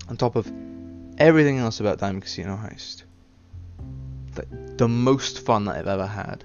on 0.07 0.15
top 0.15 0.35
of 0.35 0.45
everything 1.17 1.57
else 1.57 1.79
about 1.79 1.97
Diamond 1.97 2.21
Casino 2.21 2.55
Heist, 2.55 3.01
the, 4.35 4.45
the 4.77 4.87
most 4.87 5.39
fun 5.39 5.65
that 5.65 5.77
I've 5.77 5.87
ever 5.87 6.05
had 6.05 6.43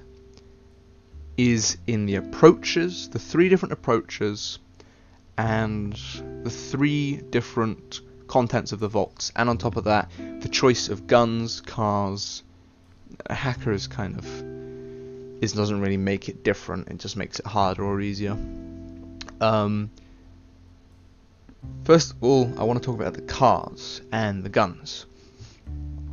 is 1.37 1.77
in 1.87 2.07
the 2.07 2.15
approaches, 2.15 3.11
the 3.11 3.19
three 3.19 3.51
different 3.51 3.75
approaches, 3.75 4.61
and 5.37 5.93
the 6.45 6.51
three 6.51 7.17
different 7.29 8.01
contents 8.27 8.73
of 8.73 8.81
the 8.81 8.89
vaults, 8.89 9.33
and 9.37 9.51
on 9.51 9.59
top 9.59 9.77
of 9.77 9.85
that, 9.85 10.11
the 10.41 10.49
choice 10.49 10.89
of 10.89 11.07
guns, 11.07 11.61
cars. 11.61 12.43
Hackers 13.29 13.87
kind 13.87 14.19
of 14.19 14.54
it 15.41 15.55
doesn't 15.55 15.81
really 15.81 15.97
make 15.97 16.29
it 16.29 16.45
different; 16.45 16.89
it 16.89 16.99
just 16.99 17.17
makes 17.17 17.39
it 17.39 17.47
harder 17.47 17.85
or 17.85 18.01
easier. 18.01 18.37
Um, 19.41 19.91
first 21.85 22.13
of 22.13 22.23
all, 22.23 22.53
I 22.59 22.65
want 22.65 22.81
to 22.81 22.87
talk 22.87 22.95
about 22.95 23.15
the 23.15 23.23
cars 23.23 24.01
and 24.13 24.43
the 24.43 24.49
guns. 24.49 25.07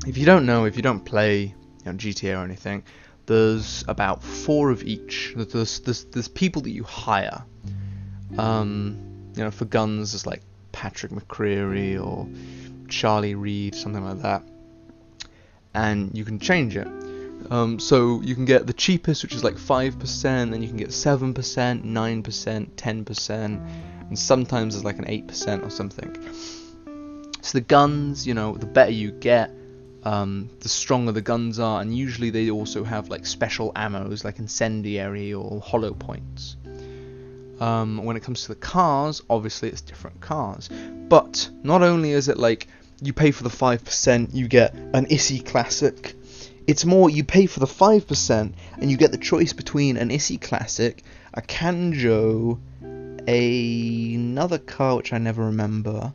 If 0.07 0.17
you 0.17 0.25
don't 0.25 0.45
know, 0.45 0.65
if 0.65 0.75
you 0.75 0.81
don't 0.81 1.05
play 1.05 1.41
you 1.41 1.53
know, 1.85 1.93
GTA 1.93 2.39
or 2.39 2.43
anything, 2.43 2.83
there's 3.25 3.83
about 3.87 4.23
four 4.23 4.71
of 4.71 4.83
each. 4.83 5.33
There's, 5.35 5.79
there's, 5.79 6.05
there's 6.05 6.27
people 6.27 6.61
that 6.63 6.71
you 6.71 6.83
hire. 6.83 7.43
Um, 8.37 8.97
you 9.35 9.43
know, 9.43 9.51
for 9.51 9.65
guns, 9.65 10.11
there's 10.11 10.25
like 10.25 10.41
Patrick 10.71 11.11
McReary 11.11 12.03
or 12.03 12.27
Charlie 12.87 13.35
Reed, 13.35 13.75
something 13.75 14.03
like 14.03 14.21
that. 14.21 14.43
And 15.73 16.17
you 16.17 16.25
can 16.25 16.39
change 16.39 16.75
it. 16.75 16.87
Um, 17.51 17.79
so 17.79 18.21
you 18.21 18.33
can 18.33 18.45
get 18.45 18.65
the 18.65 18.73
cheapest, 18.73 19.23
which 19.23 19.35
is 19.35 19.43
like 19.43 19.55
5%, 19.55 20.23
then 20.23 20.61
you 20.61 20.69
can 20.69 20.77
get 20.77 20.87
7%, 20.87 21.33
9%, 21.33 22.69
10%, 22.71 23.29
and 24.07 24.17
sometimes 24.17 24.73
there's 24.73 24.85
like 24.85 24.97
an 24.99 25.05
8% 25.05 25.65
or 25.65 25.69
something. 25.69 26.15
So 27.41 27.57
the 27.57 27.65
guns, 27.65 28.25
you 28.25 28.33
know, 28.33 28.53
the 28.55 28.65
better 28.65 28.91
you 28.91 29.11
get, 29.11 29.51
um, 30.03 30.49
the 30.61 30.69
stronger 30.69 31.11
the 31.11 31.21
guns 31.21 31.59
are, 31.59 31.81
and 31.81 31.93
usually 31.95 32.29
they 32.29 32.49
also 32.49 32.85
have 32.85 33.09
like 33.09 33.25
special 33.25 33.73
ammos 33.73 34.23
like 34.23 34.39
incendiary 34.39 35.33
or 35.33 35.59
hollow 35.59 35.93
points. 35.93 36.55
Um, 37.59 38.03
when 38.05 38.15
it 38.15 38.23
comes 38.23 38.43
to 38.43 38.47
the 38.47 38.55
cars, 38.55 39.21
obviously 39.29 39.67
it's 39.67 39.81
different 39.81 40.21
cars. 40.21 40.69
But 41.09 41.49
not 41.63 41.83
only 41.83 42.11
is 42.11 42.29
it 42.29 42.37
like 42.37 42.67
you 43.01 43.11
pay 43.11 43.31
for 43.31 43.43
the 43.43 43.49
5%, 43.49 44.33
you 44.33 44.47
get 44.47 44.73
an 44.73 45.05
Issi 45.07 45.45
Classic. 45.45 46.15
It's 46.67 46.85
more 46.85 47.09
you 47.09 47.23
pay 47.23 47.47
for 47.47 47.59
the 47.59 47.65
5% 47.65 48.53
and 48.77 48.91
you 48.91 48.95
get 48.97 49.11
the 49.11 49.17
choice 49.17 49.51
between 49.51 49.97
an 49.97 50.09
Issi 50.09 50.39
Classic, 50.39 51.03
a 51.33 51.41
Kanjo, 51.41 52.59
a, 53.27 54.13
another 54.15 54.59
car 54.59 54.97
which 54.97 55.11
I 55.11 55.17
never 55.17 55.45
remember, 55.45 56.13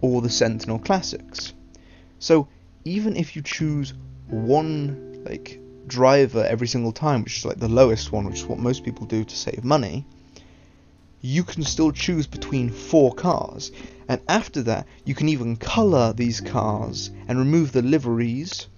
or 0.00 0.22
the 0.22 0.30
Sentinel 0.30 0.78
Classics. 0.78 1.52
So 2.20 2.48
even 2.84 3.16
if 3.16 3.34
you 3.34 3.42
choose 3.42 3.92
one 4.28 5.24
like 5.24 5.60
driver 5.88 6.44
every 6.44 6.68
single 6.68 6.92
time, 6.92 7.24
which 7.24 7.38
is 7.38 7.44
like 7.44 7.58
the 7.58 7.68
lowest 7.68 8.12
one, 8.12 8.24
which 8.24 8.40
is 8.40 8.46
what 8.46 8.58
most 8.58 8.84
people 8.84 9.06
do 9.06 9.24
to 9.24 9.36
save 9.36 9.64
money, 9.64 10.06
you 11.20 11.42
can 11.42 11.64
still 11.64 11.90
choose 11.90 12.26
between 12.26 12.70
four 12.70 13.12
cars. 13.14 13.72
And 14.08 14.20
after 14.28 14.62
that, 14.62 14.86
you 15.04 15.14
can 15.14 15.28
even 15.28 15.56
colour 15.56 16.12
these 16.12 16.40
cars 16.40 17.10
and 17.26 17.38
remove 17.38 17.72
the 17.72 17.82
liveries 17.82 18.68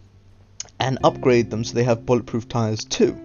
and 0.81 0.99
upgrade 1.05 1.51
them 1.51 1.63
so 1.63 1.75
they 1.75 1.85
have 1.85 2.07
bulletproof 2.07 2.49
tyres 2.49 2.85
too. 2.85 3.17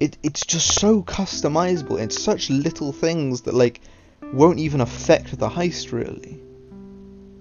It, 0.00 0.16
it's 0.22 0.46
just 0.46 0.80
so 0.80 1.02
customizable. 1.02 2.00
It's 2.00 2.20
such 2.20 2.48
little 2.48 2.92
things 2.92 3.42
that 3.42 3.54
like 3.54 3.80
won't 4.32 4.58
even 4.58 4.80
affect 4.80 5.38
the 5.38 5.48
heist 5.48 5.92
really. 5.92 6.40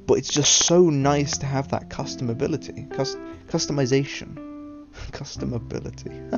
But 0.06 0.18
it's 0.18 0.34
just 0.34 0.52
so 0.52 0.90
nice 0.90 1.38
to 1.38 1.46
have 1.46 1.70
that 1.70 1.90
customability, 1.90 2.94
cus- 2.94 3.16
customization, 3.48 4.88
customability. 5.12 6.34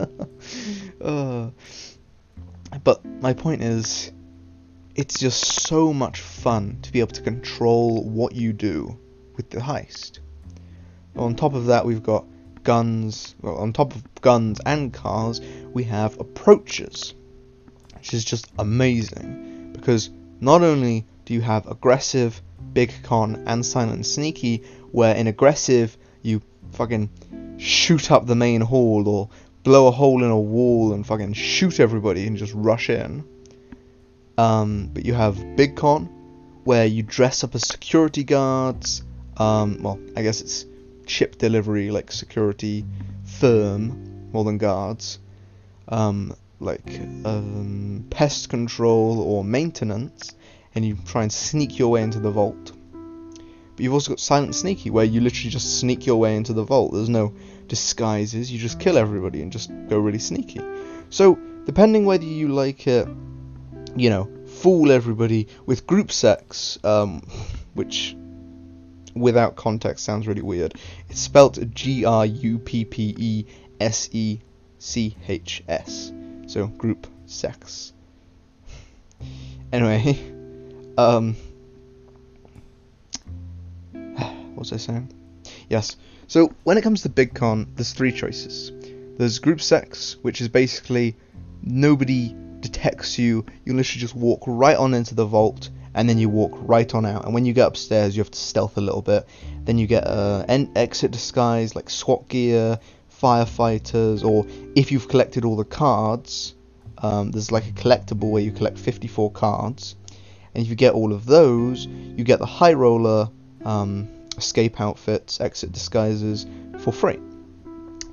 uh, 1.00 1.50
but 2.82 3.04
my 3.04 3.34
point 3.34 3.62
is, 3.62 4.10
it's 4.96 5.20
just 5.20 5.62
so 5.62 5.92
much 5.92 6.20
fun 6.20 6.78
to 6.82 6.90
be 6.92 7.00
able 7.00 7.12
to 7.12 7.22
control 7.22 8.02
what 8.02 8.34
you 8.34 8.52
do 8.52 8.98
with 9.36 9.50
the 9.50 9.58
heist. 9.58 10.20
On 11.16 11.34
top 11.34 11.54
of 11.54 11.66
that, 11.66 11.84
we've 11.84 12.02
got 12.02 12.24
guns. 12.62 13.34
Well, 13.40 13.56
on 13.56 13.72
top 13.72 13.94
of 13.94 14.02
guns 14.20 14.60
and 14.64 14.92
cars, 14.92 15.40
we 15.72 15.84
have 15.84 16.18
approaches, 16.18 17.14
which 17.94 18.14
is 18.14 18.24
just 18.24 18.50
amazing 18.58 19.72
because 19.72 20.10
not 20.40 20.62
only 20.62 21.06
do 21.24 21.34
you 21.34 21.40
have 21.40 21.66
aggressive, 21.66 22.40
big 22.72 22.92
con, 23.02 23.44
and 23.46 23.64
silent 23.64 24.06
sneaky, 24.06 24.62
where 24.92 25.14
in 25.14 25.26
aggressive 25.26 25.96
you 26.22 26.42
fucking 26.72 27.10
shoot 27.58 28.10
up 28.10 28.26
the 28.26 28.34
main 28.34 28.60
hall 28.60 29.08
or 29.08 29.28
blow 29.62 29.86
a 29.86 29.90
hole 29.90 30.22
in 30.22 30.30
a 30.30 30.38
wall 30.38 30.92
and 30.92 31.06
fucking 31.06 31.32
shoot 31.32 31.80
everybody 31.80 32.26
and 32.26 32.36
just 32.36 32.52
rush 32.54 32.90
in. 32.90 33.24
Um, 34.36 34.90
but 34.92 35.04
you 35.04 35.14
have 35.14 35.56
Big 35.56 35.76
Con, 35.76 36.06
where 36.64 36.86
you 36.86 37.02
dress 37.02 37.44
up 37.44 37.54
as 37.54 37.66
security 37.66 38.24
guards. 38.24 39.02
Um, 39.36 39.82
well, 39.82 39.98
I 40.16 40.22
guess 40.22 40.40
it's 40.40 40.66
chip 41.06 41.38
delivery, 41.38 41.90
like 41.90 42.12
security 42.12 42.84
firm, 43.24 44.30
more 44.32 44.44
than 44.44 44.58
guards. 44.58 45.18
Um, 45.88 46.34
like 46.60 47.00
um, 47.24 48.06
pest 48.10 48.48
control 48.48 49.20
or 49.20 49.44
maintenance, 49.44 50.34
and 50.74 50.84
you 50.84 50.96
try 51.04 51.22
and 51.22 51.32
sneak 51.32 51.78
your 51.78 51.90
way 51.90 52.02
into 52.02 52.20
the 52.20 52.30
vault. 52.30 52.72
But 53.76 53.82
you've 53.82 53.92
also 53.92 54.12
got 54.12 54.20
Silent 54.20 54.54
Sneaky, 54.54 54.90
where 54.90 55.04
you 55.04 55.20
literally 55.20 55.50
just 55.50 55.78
sneak 55.78 56.06
your 56.06 56.16
way 56.16 56.36
into 56.36 56.52
the 56.52 56.62
vault. 56.62 56.92
There's 56.92 57.08
no 57.08 57.34
disguises, 57.66 58.50
you 58.50 58.58
just 58.58 58.78
kill 58.78 58.96
everybody 58.96 59.42
and 59.42 59.50
just 59.50 59.70
go 59.88 59.98
really 59.98 60.18
sneaky. 60.18 60.60
So, 61.10 61.38
depending 61.64 62.04
whether 62.04 62.24
you 62.24 62.48
like 62.48 62.86
it, 62.86 63.08
you 63.96 64.10
know, 64.10 64.30
fool 64.46 64.92
everybody 64.92 65.48
with 65.66 65.86
group 65.86 66.12
sex, 66.12 66.78
um, 66.84 67.22
which 67.74 68.16
without 69.14 69.56
context 69.56 70.04
sounds 70.04 70.26
really 70.26 70.42
weird. 70.42 70.74
It's 71.08 71.20
spelt 71.20 71.58
G 71.74 72.04
R 72.04 72.26
U 72.26 72.58
P 72.58 72.84
P 72.84 73.14
E 73.16 73.46
S 73.80 74.08
E 74.12 74.40
C 74.78 75.16
H 75.26 75.62
S. 75.68 76.12
So, 76.46 76.66
group 76.66 77.06
sex. 77.26 77.92
Anyway, 79.72 80.16
um, 80.98 81.34
what 83.92 84.56
was 84.56 84.72
I 84.72 84.76
saying? 84.76 85.12
Yes. 85.68 85.96
So 86.28 86.52
when 86.62 86.78
it 86.78 86.82
comes 86.82 87.02
to 87.02 87.08
Big 87.08 87.34
Con, 87.34 87.72
there's 87.74 87.92
three 87.92 88.12
choices. 88.12 88.72
There's 89.18 89.38
group 89.38 89.60
sex, 89.60 90.16
which 90.22 90.40
is 90.40 90.48
basically 90.48 91.16
nobody 91.62 92.34
detects 92.60 93.18
you. 93.18 93.44
You 93.64 93.74
literally 93.74 94.00
just 94.00 94.14
walk 94.14 94.42
right 94.46 94.76
on 94.76 94.94
into 94.94 95.14
the 95.14 95.26
vault, 95.26 95.70
and 95.94 96.08
then 96.08 96.18
you 96.18 96.28
walk 96.28 96.52
right 96.62 96.92
on 96.94 97.06
out. 97.06 97.24
And 97.24 97.34
when 97.34 97.44
you 97.44 97.52
get 97.52 97.68
upstairs, 97.68 98.16
you 98.16 98.20
have 98.20 98.30
to 98.30 98.38
stealth 98.38 98.76
a 98.76 98.80
little 98.80 99.02
bit. 99.02 99.26
Then 99.64 99.78
you 99.78 99.86
get 99.86 100.06
uh, 100.06 100.44
an 100.48 100.72
exit 100.76 101.10
disguise 101.10 101.74
like 101.74 101.88
SWAT 101.88 102.28
gear, 102.28 102.78
firefighters, 103.22 104.24
or 104.24 104.46
if 104.74 104.90
you've 104.90 105.08
collected 105.08 105.44
all 105.44 105.56
the 105.56 105.64
cards, 105.64 106.54
um, 106.98 107.30
there's 107.30 107.52
like 107.52 107.66
a 107.66 107.72
collectible 107.72 108.30
where 108.30 108.42
you 108.42 108.50
collect 108.50 108.78
54 108.78 109.30
cards. 109.32 109.96
And 110.54 110.62
if 110.62 110.68
you 110.68 110.76
get 110.76 110.94
all 110.94 111.12
of 111.12 111.26
those, 111.26 111.86
you 111.86 112.24
get 112.24 112.38
the 112.38 112.46
high 112.46 112.72
roller 112.72 113.28
um, 113.64 114.08
escape 114.36 114.80
outfits, 114.80 115.40
exit 115.40 115.72
disguises 115.72 116.46
for 116.78 116.92
free. 116.92 117.18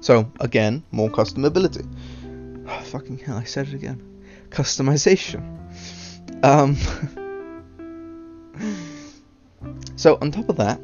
So 0.02 0.32
again, 0.40 0.84
more 0.92 1.10
customability. 1.10 1.88
Oh, 2.68 2.80
fucking 2.86 3.20
hell, 3.20 3.38
I 3.38 3.44
said 3.44 3.68
it 3.68 3.74
again. 3.74 4.02
Customization. 4.50 5.58
Um, 6.44 6.76
so 10.02 10.18
on 10.20 10.32
top 10.32 10.50
of 10.50 10.56
that, 10.56 10.82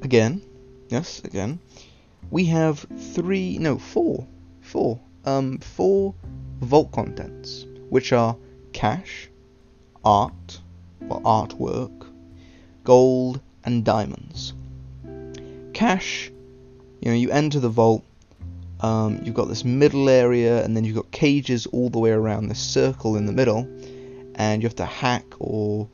again, 0.00 0.40
yes, 0.88 1.22
again, 1.24 1.58
we 2.30 2.46
have 2.46 2.86
three, 3.12 3.58
no, 3.58 3.76
four, 3.76 4.26
four, 4.62 4.98
um, 5.26 5.58
four 5.58 6.14
vault 6.60 6.90
contents, 6.90 7.66
which 7.90 8.14
are 8.14 8.34
cash, 8.72 9.28
art, 10.06 10.58
or 11.10 11.20
artwork, 11.20 12.06
gold, 12.82 13.42
and 13.64 13.84
diamonds. 13.84 14.54
Cash, 15.74 16.30
you 17.02 17.10
know, 17.10 17.14
you 17.14 17.30
enter 17.30 17.60
the 17.60 17.68
vault, 17.68 18.06
um, 18.80 19.20
you've 19.22 19.34
got 19.34 19.48
this 19.48 19.66
middle 19.66 20.08
area, 20.08 20.64
and 20.64 20.74
then 20.74 20.82
you've 20.82 20.96
got 20.96 21.10
cages 21.10 21.66
all 21.66 21.90
the 21.90 21.98
way 21.98 22.10
around 22.10 22.48
this 22.48 22.60
circle 22.60 23.16
in 23.16 23.26
the 23.26 23.34
middle, 23.34 23.68
and 24.34 24.62
you 24.62 24.66
have 24.66 24.76
to 24.76 24.86
hack 24.86 25.26
or 25.40 25.90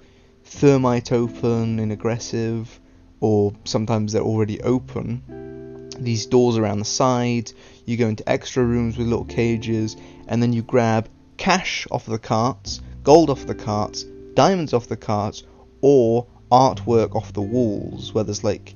thermite 0.53 1.13
open 1.13 1.79
and 1.79 1.93
aggressive, 1.93 2.79
or 3.21 3.53
sometimes 3.65 4.13
they're 4.13 4.23
already 4.23 4.61
open. 4.61 5.91
These 5.99 6.27
doors 6.27 6.57
around 6.57 6.79
the 6.79 6.85
side, 6.85 7.53
you 7.87 7.97
go 7.97 8.09
into 8.09 8.29
extra 8.29 8.63
rooms 8.63 8.97
with 8.97 9.07
little 9.07 9.25
cages, 9.25 9.97
and 10.29 10.43
then 10.43 10.53
you 10.53 10.63
grab 10.63 11.09
cash 11.37 11.87
off 11.91 12.07
the 12.07 12.19
carts, 12.19 12.81
gold 13.03 13.31
off 13.31 13.47
the 13.47 13.55
carts, 13.55 14.05
diamonds 14.35 14.73
off 14.73 14.89
the 14.89 14.97
carts, 14.97 15.43
or 15.81 16.27
artwork 16.51 17.17
off 17.17 17.33
the 17.33 17.43
walls, 17.43 18.13
where 18.13 18.25
there's 18.25 18.45
like 18.45 18.75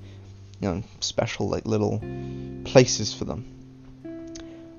you 0.60 0.68
know, 0.68 0.82
special 1.00 1.48
like 1.48 1.66
little 1.66 2.02
places 2.64 3.12
for 3.12 3.26
them. 3.26 3.52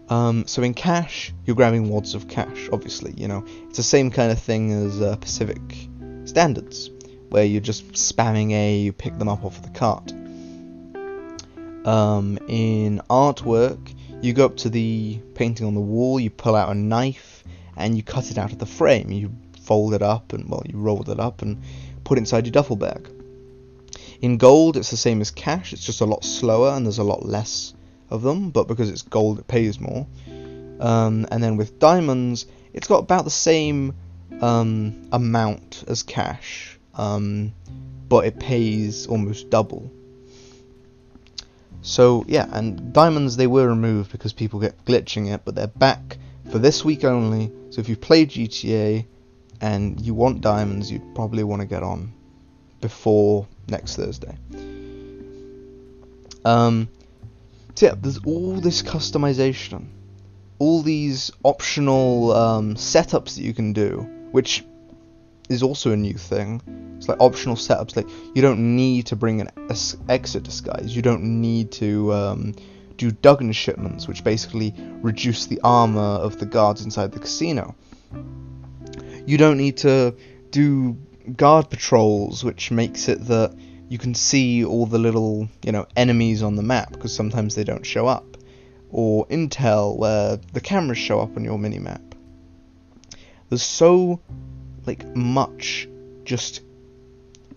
Um, 0.09 0.47
so 0.47 0.63
in 0.63 0.73
cash, 0.73 1.33
you're 1.45 1.55
grabbing 1.55 1.89
wads 1.89 2.15
of 2.15 2.27
cash. 2.27 2.69
Obviously, 2.71 3.13
you 3.15 3.27
know 3.27 3.45
it's 3.67 3.77
the 3.77 3.83
same 3.83 4.09
kind 4.09 4.31
of 4.31 4.39
thing 4.39 4.71
as 4.71 5.01
uh, 5.01 5.15
Pacific 5.17 5.86
standards, 6.27 6.89
where 7.29 7.45
you're 7.45 7.61
just 7.61 7.91
spamming 7.93 8.51
A, 8.51 8.77
you 8.77 8.93
pick 8.93 9.17
them 9.17 9.29
up 9.29 9.43
off 9.43 9.57
of 9.57 9.63
the 9.63 9.77
cart. 9.77 10.11
Um, 11.85 12.37
in 12.47 13.01
artwork, 13.09 13.93
you 14.21 14.33
go 14.33 14.45
up 14.45 14.57
to 14.57 14.69
the 14.69 15.19
painting 15.35 15.65
on 15.65 15.73
the 15.73 15.81
wall, 15.81 16.19
you 16.19 16.29
pull 16.29 16.55
out 16.55 16.69
a 16.69 16.75
knife, 16.75 17.43
and 17.75 17.95
you 17.95 18.03
cut 18.03 18.31
it 18.31 18.37
out 18.37 18.51
of 18.51 18.59
the 18.59 18.65
frame. 18.65 19.11
You 19.11 19.31
fold 19.61 19.93
it 19.93 20.01
up, 20.01 20.33
and 20.33 20.49
well, 20.49 20.63
you 20.65 20.77
roll 20.77 21.09
it 21.09 21.19
up 21.19 21.41
and 21.41 21.61
put 22.03 22.17
it 22.17 22.21
inside 22.21 22.45
your 22.45 22.51
duffel 22.51 22.75
bag. 22.75 23.09
In 24.21 24.37
gold, 24.37 24.77
it's 24.77 24.89
the 24.89 24.97
same 24.97 25.21
as 25.21 25.29
cash, 25.29 25.73
it's 25.73 25.85
just 25.85 26.01
a 26.01 26.05
lot 26.05 26.23
slower 26.23 26.71
and 26.71 26.85
there's 26.85 26.97
a 26.97 27.03
lot 27.03 27.25
less 27.25 27.73
of 28.09 28.23
them, 28.23 28.49
but 28.49 28.67
because 28.67 28.89
it's 28.89 29.03
gold, 29.03 29.39
it 29.39 29.47
pays 29.47 29.79
more. 29.79 30.07
Um, 30.79 31.27
and 31.29 31.43
then 31.43 31.57
with 31.57 31.77
diamonds, 31.79 32.47
it's 32.73 32.87
got 32.87 32.99
about 32.99 33.25
the 33.25 33.29
same 33.29 33.93
um, 34.41 35.07
amount 35.11 35.83
as 35.87 36.03
cash, 36.03 36.77
um, 36.95 37.53
but 38.07 38.25
it 38.25 38.39
pays 38.39 39.07
almost 39.07 39.49
double. 39.49 39.91
So 41.81 42.25
yeah, 42.27 42.47
and 42.51 42.91
diamonds 42.93 43.37
they 43.37 43.47
were 43.47 43.67
removed 43.67 44.11
because 44.11 44.33
people 44.33 44.59
get 44.59 44.83
glitching 44.85 45.33
it, 45.33 45.41
but 45.45 45.55
they're 45.55 45.67
back 45.67 46.17
for 46.51 46.59
this 46.59 46.83
week 46.83 47.03
only. 47.03 47.51
So 47.69 47.79
if 47.79 47.89
you 47.89 47.95
play 47.95 48.25
GTA 48.25 49.05
and 49.61 49.99
you 50.01 50.13
want 50.13 50.41
diamonds, 50.41 50.91
you'd 50.91 51.15
probably 51.15 51.43
want 51.43 51.61
to 51.61 51.67
get 51.67 51.83
on 51.83 52.13
before 52.81 53.47
next 53.67 53.95
Thursday. 53.95 54.37
Um, 56.45 56.89
so 57.75 57.87
yeah, 57.87 57.95
there's 57.95 58.19
all 58.25 58.53
this 58.59 58.81
customization, 58.81 59.87
all 60.59 60.81
these 60.81 61.31
optional 61.43 62.31
um, 62.31 62.75
setups 62.75 63.35
that 63.35 63.43
you 63.43 63.53
can 63.53 63.73
do, 63.73 64.16
which 64.37 64.63
is 65.49 65.63
also 65.63 65.91
a 65.91 65.95
new 65.97 66.13
thing. 66.13 66.61
It's 66.97 67.09
like 67.09 67.19
optional 67.19 67.55
setups. 67.55 67.95
Like 67.95 68.07
you 68.35 68.43
don't 68.43 68.75
need 68.75 69.07
to 69.07 69.15
bring 69.15 69.41
an 69.41 69.49
exit 70.09 70.43
disguise. 70.43 70.95
You 70.95 71.01
don't 71.01 71.41
need 71.41 71.71
to 71.83 72.13
um, 72.13 72.53
do 72.97 73.09
Duggan 73.09 73.51
shipments, 73.51 74.07
which 74.07 74.23
basically 74.23 74.75
reduce 75.01 75.47
the 75.47 75.59
armor 75.63 76.19
of 76.27 76.37
the 76.37 76.45
guards 76.45 76.83
inside 76.85 77.13
the 77.13 77.19
casino. 77.19 77.73
You 79.25 79.39
don't 79.39 79.57
need 79.57 79.77
to 79.77 80.15
do 80.51 80.95
guard 81.35 81.71
patrols, 81.71 82.43
which 82.43 82.69
makes 82.69 83.09
it 83.09 83.25
that 83.25 83.55
you 83.89 83.97
can 83.97 84.13
see 84.13 84.63
all 84.63 84.85
the 84.85 84.99
little, 84.99 85.49
you 85.63 85.71
know, 85.71 85.87
enemies 85.95 86.43
on 86.43 86.55
the 86.55 86.61
map 86.61 86.91
because 86.91 87.11
sometimes 87.11 87.55
they 87.55 87.63
don't 87.63 87.87
show 87.87 88.05
up, 88.05 88.37
or 88.91 89.25
intel 89.29 89.97
where 89.97 90.37
the 90.53 90.61
cameras 90.61 90.99
show 90.99 91.21
up 91.21 91.35
on 91.35 91.43
your 91.43 91.57
minimap. 91.57 92.06
There's 93.49 93.63
so 93.63 94.21
like 94.85 95.15
much 95.15 95.87
just 96.23 96.61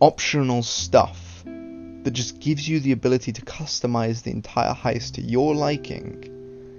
optional 0.01 0.63
stuff 0.63 1.43
that 1.45 2.13
just 2.13 2.41
gives 2.41 2.69
you 2.69 2.81
the 2.81 2.93
ability 2.93 3.33
to 3.33 3.43
customize 3.43 4.23
the 4.23 4.31
entire 4.31 4.73
heist 4.73 5.15
to 5.15 5.23
your 5.23 5.55
liking. 5.55 6.25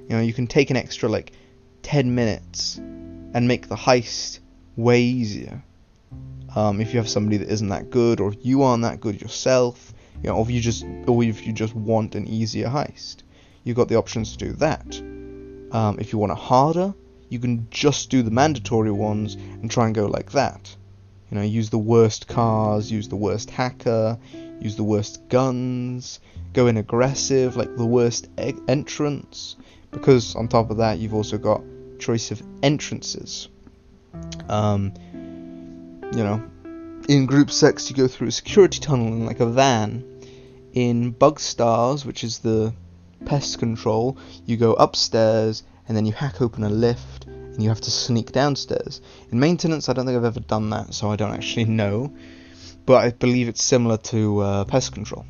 You 0.10 0.15
know, 0.17 0.21
you 0.21 0.34
can 0.34 0.47
take 0.47 0.69
an 0.69 0.78
extra 0.78 1.10
like 1.10 1.34
10 1.84 2.15
minutes 2.15 2.78
and 2.78 3.47
make 3.47 3.67
the 3.67 3.76
heist 3.76 4.39
way 4.76 5.02
easier. 5.02 5.63
Um, 6.56 6.82
if 6.82 6.93
you 6.93 7.00
have 7.00 7.08
somebody 7.08 7.38
that 7.38 7.50
isn't 7.50 7.69
that 7.69 7.89
good, 7.89 8.19
or 8.19 8.34
if 8.34 8.45
you 8.45 8.63
aren't 8.63 8.84
that 8.84 9.00
good 9.00 9.21
yourself, 9.21 9.93
you 10.21 10.30
know, 10.30 10.36
or 10.36 10.43
if 10.43 10.52
you 10.52 10.60
just, 10.60 10.84
or 11.08 11.24
if 11.24 11.47
you 11.47 11.54
just 11.54 11.74
want 11.74 12.15
an 12.15 12.28
easier 12.28 12.67
heist, 12.67 13.17
you've 13.63 13.78
got 13.78 13.88
the 13.88 13.95
options 13.95 14.36
to 14.36 14.45
do 14.45 14.54
that. 14.54 15.00
Um, 15.74 15.97
if 16.00 16.12
you 16.12 16.19
want 16.19 16.34
it 16.34 16.38
harder, 16.38 16.93
you 17.31 17.39
can 17.39 17.65
just 17.71 18.09
do 18.09 18.21
the 18.21 18.29
mandatory 18.29 18.91
ones 18.91 19.35
and 19.35 19.71
try 19.71 19.85
and 19.85 19.95
go 19.95 20.05
like 20.05 20.33
that. 20.33 20.75
You 21.29 21.37
know, 21.37 21.43
use 21.43 21.69
the 21.69 21.77
worst 21.77 22.27
cars, 22.27 22.91
use 22.91 23.07
the 23.07 23.15
worst 23.15 23.49
hacker, 23.49 24.19
use 24.59 24.75
the 24.75 24.83
worst 24.83 25.29
guns, 25.29 26.19
go 26.51 26.67
in 26.67 26.75
aggressive, 26.75 27.55
like 27.55 27.73
the 27.77 27.85
worst 27.85 28.27
e- 28.37 28.53
entrance, 28.67 29.55
because 29.91 30.35
on 30.35 30.49
top 30.49 30.71
of 30.71 30.77
that, 30.77 30.99
you've 30.99 31.13
also 31.13 31.37
got 31.37 31.61
choice 31.99 32.31
of 32.31 32.43
entrances. 32.63 33.47
Um, 34.49 34.93
you 36.13 36.25
know, 36.25 36.43
in 37.07 37.27
Group 37.27 37.49
6, 37.49 37.89
you 37.89 37.95
go 37.95 38.09
through 38.09 38.27
a 38.27 38.31
security 38.31 38.81
tunnel 38.81 39.07
in 39.07 39.25
like 39.25 39.39
a 39.39 39.45
van. 39.45 40.03
In 40.73 41.13
Bugstars, 41.13 42.05
which 42.05 42.25
is 42.25 42.39
the 42.39 42.73
pest 43.23 43.57
control, 43.57 44.17
you 44.45 44.57
go 44.57 44.73
upstairs 44.73 45.63
and 45.87 45.97
then 45.97 46.05
you 46.05 46.13
hack 46.13 46.41
open 46.41 46.63
a 46.63 46.69
lift 46.69 47.20
and 47.53 47.63
you 47.63 47.69
have 47.69 47.81
to 47.81 47.91
sneak 47.91 48.31
downstairs. 48.31 49.01
In 49.31 49.39
maintenance, 49.39 49.89
I 49.89 49.93
don't 49.93 50.05
think 50.05 50.17
I've 50.17 50.25
ever 50.25 50.39
done 50.39 50.69
that, 50.71 50.93
so 50.93 51.11
I 51.11 51.15
don't 51.15 51.33
actually 51.33 51.65
know, 51.81 52.13
but 52.85 53.03
I 53.03 53.11
believe 53.11 53.47
it's 53.47 53.63
similar 53.63 53.97
to 53.97 54.39
uh, 54.39 54.65
pest 54.65 54.93
control. 54.93 55.25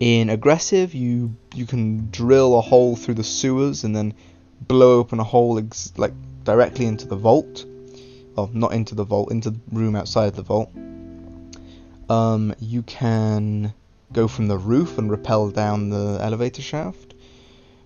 In 0.00 0.30
aggressive, 0.30 0.94
you 0.94 1.34
you 1.54 1.66
can 1.66 2.08
drill 2.10 2.56
a 2.56 2.60
hole 2.60 2.94
through 2.94 3.14
the 3.14 3.24
sewers 3.24 3.82
and 3.82 3.96
then 3.96 4.14
blow 4.60 4.98
open 4.98 5.18
a 5.18 5.24
hole 5.24 5.58
ex- 5.58 5.92
like 5.96 6.12
directly 6.44 6.86
into 6.86 7.06
the 7.06 7.16
vault. 7.16 7.64
Well, 8.36 8.50
not 8.52 8.72
into 8.72 8.94
the 8.94 9.04
vault, 9.04 9.32
into 9.32 9.50
the 9.50 9.60
room 9.72 9.96
outside 9.96 10.34
the 10.34 10.42
vault. 10.42 10.70
Um, 12.08 12.54
you 12.60 12.82
can 12.82 13.74
go 14.12 14.28
from 14.28 14.46
the 14.46 14.56
roof 14.56 14.98
and 14.98 15.10
rappel 15.10 15.50
down 15.50 15.90
the 15.90 16.18
elevator 16.20 16.62
shaft. 16.62 17.14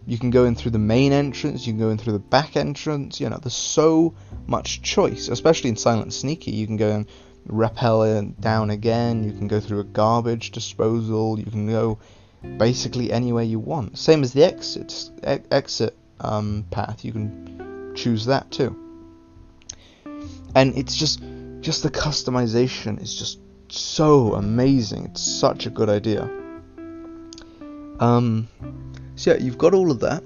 You 0.07 0.19
can 0.19 0.31
go 0.31 0.45
in 0.45 0.55
through 0.55 0.73
the 0.73 0.79
main 0.79 1.13
entrance, 1.13 1.67
you 1.67 1.73
can 1.73 1.81
go 1.81 1.91
in 1.91 1.99
through 1.99 2.15
the 2.15 2.19
back 2.19 2.57
entrance, 2.57 3.21
you 3.21 3.29
know, 3.29 3.39
there's 3.39 3.55
so 3.55 4.15
much 4.47 4.83
choice, 4.83 5.29
especially 5.29 5.71
in 5.71 5.77
Silent 5.77 6.13
Sneaky. 6.13 6.51
You 6.51 6.67
can 6.67 6.77
go 6.77 6.91
and 6.91 7.07
rappel 7.47 8.03
it 8.03 8.41
down 8.41 8.71
again, 8.71 9.25
you 9.25 9.33
can 9.33 9.49
go 9.49 9.61
through 9.61 9.81
a 9.81 9.85
garbage 9.85 10.51
disposal, 10.51 11.39
you 11.39 11.47
can 11.47 11.69
go 11.69 11.99
basically 12.57 13.13
anywhere 13.13 13.45
you 13.45 13.59
want. 13.59 13.99
Same 13.99 14.23
as 14.23 14.33
the 14.33 14.45
exit 14.45 15.11
e- 15.27 15.39
exit 15.51 15.97
um, 16.21 16.65
path, 16.71 17.05
you 17.05 17.13
can 17.13 17.93
choose 17.95 18.27
that 18.27 18.51
too. 18.51 18.77
And 20.55 20.77
it's 20.77 20.97
just 20.97 21.23
just 21.61 21.83
the 21.85 21.91
customization 21.91 23.01
is 23.01 23.15
just 23.15 23.39
so 23.69 24.35
amazing. 24.35 25.07
It's 25.07 25.23
such 25.23 25.67
a 25.67 25.71
good 25.71 25.89
idea. 25.89 26.29
Um, 28.01 28.49
so 29.17 29.33
yeah, 29.33 29.39
you've 29.39 29.59
got 29.59 29.75
all 29.75 29.91
of 29.91 30.01
that, 30.01 30.23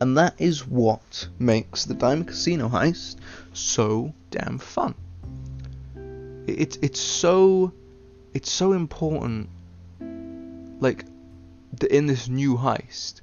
and 0.00 0.16
that 0.16 0.34
is 0.38 0.66
what 0.66 1.28
makes 1.38 1.84
the 1.84 1.94
Diamond 1.94 2.28
Casino 2.28 2.68
heist 2.68 3.16
so 3.52 4.14
damn 4.30 4.58
fun. 4.58 4.94
It's 6.46 6.78
it's 6.82 7.00
so 7.00 7.72
it's 8.34 8.50
so 8.50 8.72
important. 8.72 9.48
Like 10.80 11.04
that 11.78 11.90
in 11.90 12.06
this 12.06 12.28
new 12.28 12.56
heist, 12.56 13.20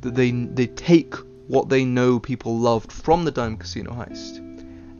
that 0.00 0.14
they 0.14 0.30
they 0.30 0.66
take 0.66 1.14
what 1.48 1.68
they 1.68 1.84
know 1.84 2.18
people 2.18 2.58
loved 2.58 2.90
from 2.90 3.24
the 3.24 3.30
Diamond 3.30 3.60
Casino 3.60 3.92
heist, 3.92 4.38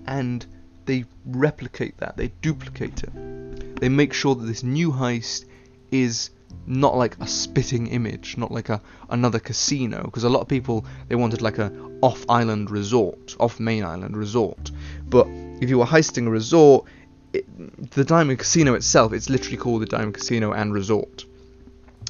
and 0.06 0.44
they 0.86 1.04
replicate 1.24 1.96
that, 1.98 2.16
they 2.16 2.32
duplicate 2.42 3.02
it. 3.02 3.76
They 3.80 3.88
make 3.88 4.12
sure 4.12 4.34
that 4.34 4.44
this 4.44 4.62
new 4.62 4.90
heist 4.92 5.44
is 5.90 6.30
not 6.66 6.96
like 6.96 7.16
a 7.20 7.26
spitting 7.26 7.88
image, 7.88 8.36
not 8.36 8.50
like 8.52 8.68
a 8.68 8.80
another 9.08 9.38
casino, 9.38 10.02
because 10.02 10.24
a 10.24 10.28
lot 10.28 10.40
of 10.40 10.48
people 10.48 10.84
they 11.08 11.16
wanted 11.16 11.42
like 11.42 11.58
a 11.58 11.72
off-island 12.02 12.70
resort, 12.70 13.36
off-main 13.38 13.84
island 13.84 14.16
resort. 14.16 14.70
But 15.08 15.26
if 15.60 15.68
you 15.68 15.78
were 15.78 15.86
heisting 15.86 16.26
a 16.26 16.30
resort, 16.30 16.86
it, 17.32 17.90
the 17.92 18.04
Diamond 18.04 18.38
Casino 18.38 18.74
itself, 18.74 19.12
it's 19.12 19.28
literally 19.28 19.56
called 19.56 19.82
the 19.82 19.86
Diamond 19.86 20.14
Casino 20.14 20.52
and 20.52 20.72
Resort. 20.72 21.24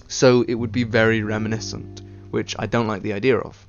So 0.08 0.42
it 0.48 0.54
would 0.54 0.72
be 0.72 0.84
very 0.84 1.22
reminiscent, 1.22 2.02
which 2.30 2.56
I 2.58 2.66
don't 2.66 2.86
like 2.86 3.02
the 3.02 3.12
idea 3.12 3.38
of. 3.38 3.66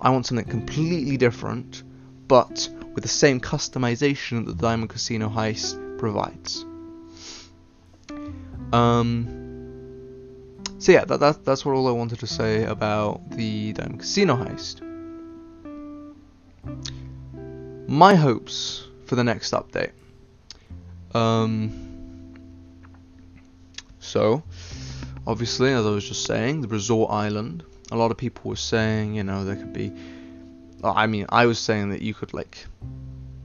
I 0.00 0.10
want 0.10 0.26
something 0.26 0.46
completely 0.46 1.16
different, 1.16 1.82
but 2.28 2.68
with 2.94 3.02
the 3.02 3.08
same 3.08 3.40
customization 3.40 4.46
that 4.46 4.56
the 4.56 4.62
Diamond 4.62 4.90
Casino 4.90 5.28
heist 5.28 5.98
provides. 5.98 6.64
Um, 8.72 9.43
so 10.84 10.92
yeah, 10.92 11.06
that, 11.06 11.18
that, 11.20 11.46
that's 11.46 11.64
what 11.64 11.72
all 11.72 11.88
I 11.88 11.92
wanted 11.92 12.18
to 12.18 12.26
say 12.26 12.64
about 12.64 13.30
the 13.30 13.72
Diamond 13.72 14.00
Casino 14.00 14.36
heist. 14.36 14.82
My 17.88 18.14
hopes 18.14 18.86
for 19.06 19.14
the 19.14 19.24
next 19.24 19.54
update. 19.54 19.92
Um, 21.14 22.36
so, 23.98 24.42
obviously, 25.26 25.72
as 25.72 25.86
I 25.86 25.88
was 25.88 26.06
just 26.06 26.26
saying, 26.26 26.60
the 26.60 26.68
resort 26.68 27.10
island. 27.10 27.64
A 27.90 27.96
lot 27.96 28.10
of 28.10 28.18
people 28.18 28.50
were 28.50 28.56
saying, 28.56 29.14
you 29.14 29.24
know, 29.24 29.42
there 29.46 29.56
could 29.56 29.72
be. 29.72 29.90
I 30.82 31.06
mean, 31.06 31.24
I 31.30 31.46
was 31.46 31.58
saying 31.58 31.92
that 31.92 32.02
you 32.02 32.12
could 32.12 32.34
like. 32.34 32.66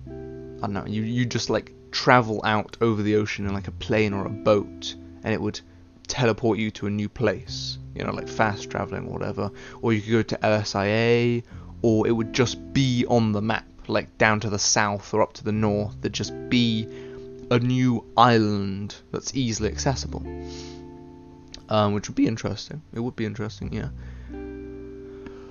I 0.08 0.12
don't 0.12 0.74
know. 0.74 0.86
You 0.86 1.04
you 1.04 1.26
just 1.26 1.50
like 1.50 1.72
travel 1.92 2.42
out 2.44 2.76
over 2.82 3.02
the 3.02 3.16
ocean 3.16 3.46
in 3.46 3.54
like 3.54 3.70
a 3.70 3.72
plane 3.72 4.12
or 4.12 4.26
a 4.26 4.30
boat, 4.30 4.94
and 5.24 5.34
it 5.34 5.40
would 5.40 5.62
teleport 6.10 6.58
you 6.60 6.72
to 6.72 6.88
a 6.88 6.90
new 6.90 7.08
place. 7.08 7.78
You 7.96 8.04
know, 8.04 8.12
like 8.12 8.28
fast 8.28 8.70
traveling 8.70 9.08
or 9.08 9.14
whatever. 9.14 9.52
Or 9.82 9.94
you 9.94 10.02
could 10.02 10.12
go 10.12 10.22
to 10.24 10.38
LSIA, 10.38 11.44
or 11.82 12.08
it 12.08 12.12
would 12.12 12.34
just 12.34 12.74
be 12.74 13.06
on 13.08 13.32
the 13.32 13.42
map, 13.42 13.66
like 13.88 14.18
down 14.18 14.42
to 14.42 14.50
the 14.50 14.60
south 14.60 15.14
or 15.14 15.22
up 15.22 15.34
to 15.34 15.44
the 15.44 15.52
north. 15.52 15.96
There'd 16.02 16.14
just 16.14 16.34
be 16.50 16.88
a 17.52 17.60
new 17.60 18.06
island 18.18 18.96
that's 19.12 19.34
easily 19.36 19.70
accessible. 19.70 20.24
Um, 21.70 21.94
which 21.94 22.10
would 22.10 22.16
be 22.16 22.28
interesting. 22.28 22.82
It 22.94 23.00
would 23.00 23.16
be 23.16 23.26
interesting, 23.26 23.72
yeah. 23.72 23.90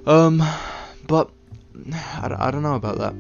Um, 0.07 0.43
but 1.07 1.31
I, 1.93 2.35
I 2.39 2.51
don't 2.51 2.63
know 2.63 2.75
about 2.75 2.99
that 2.99 3.15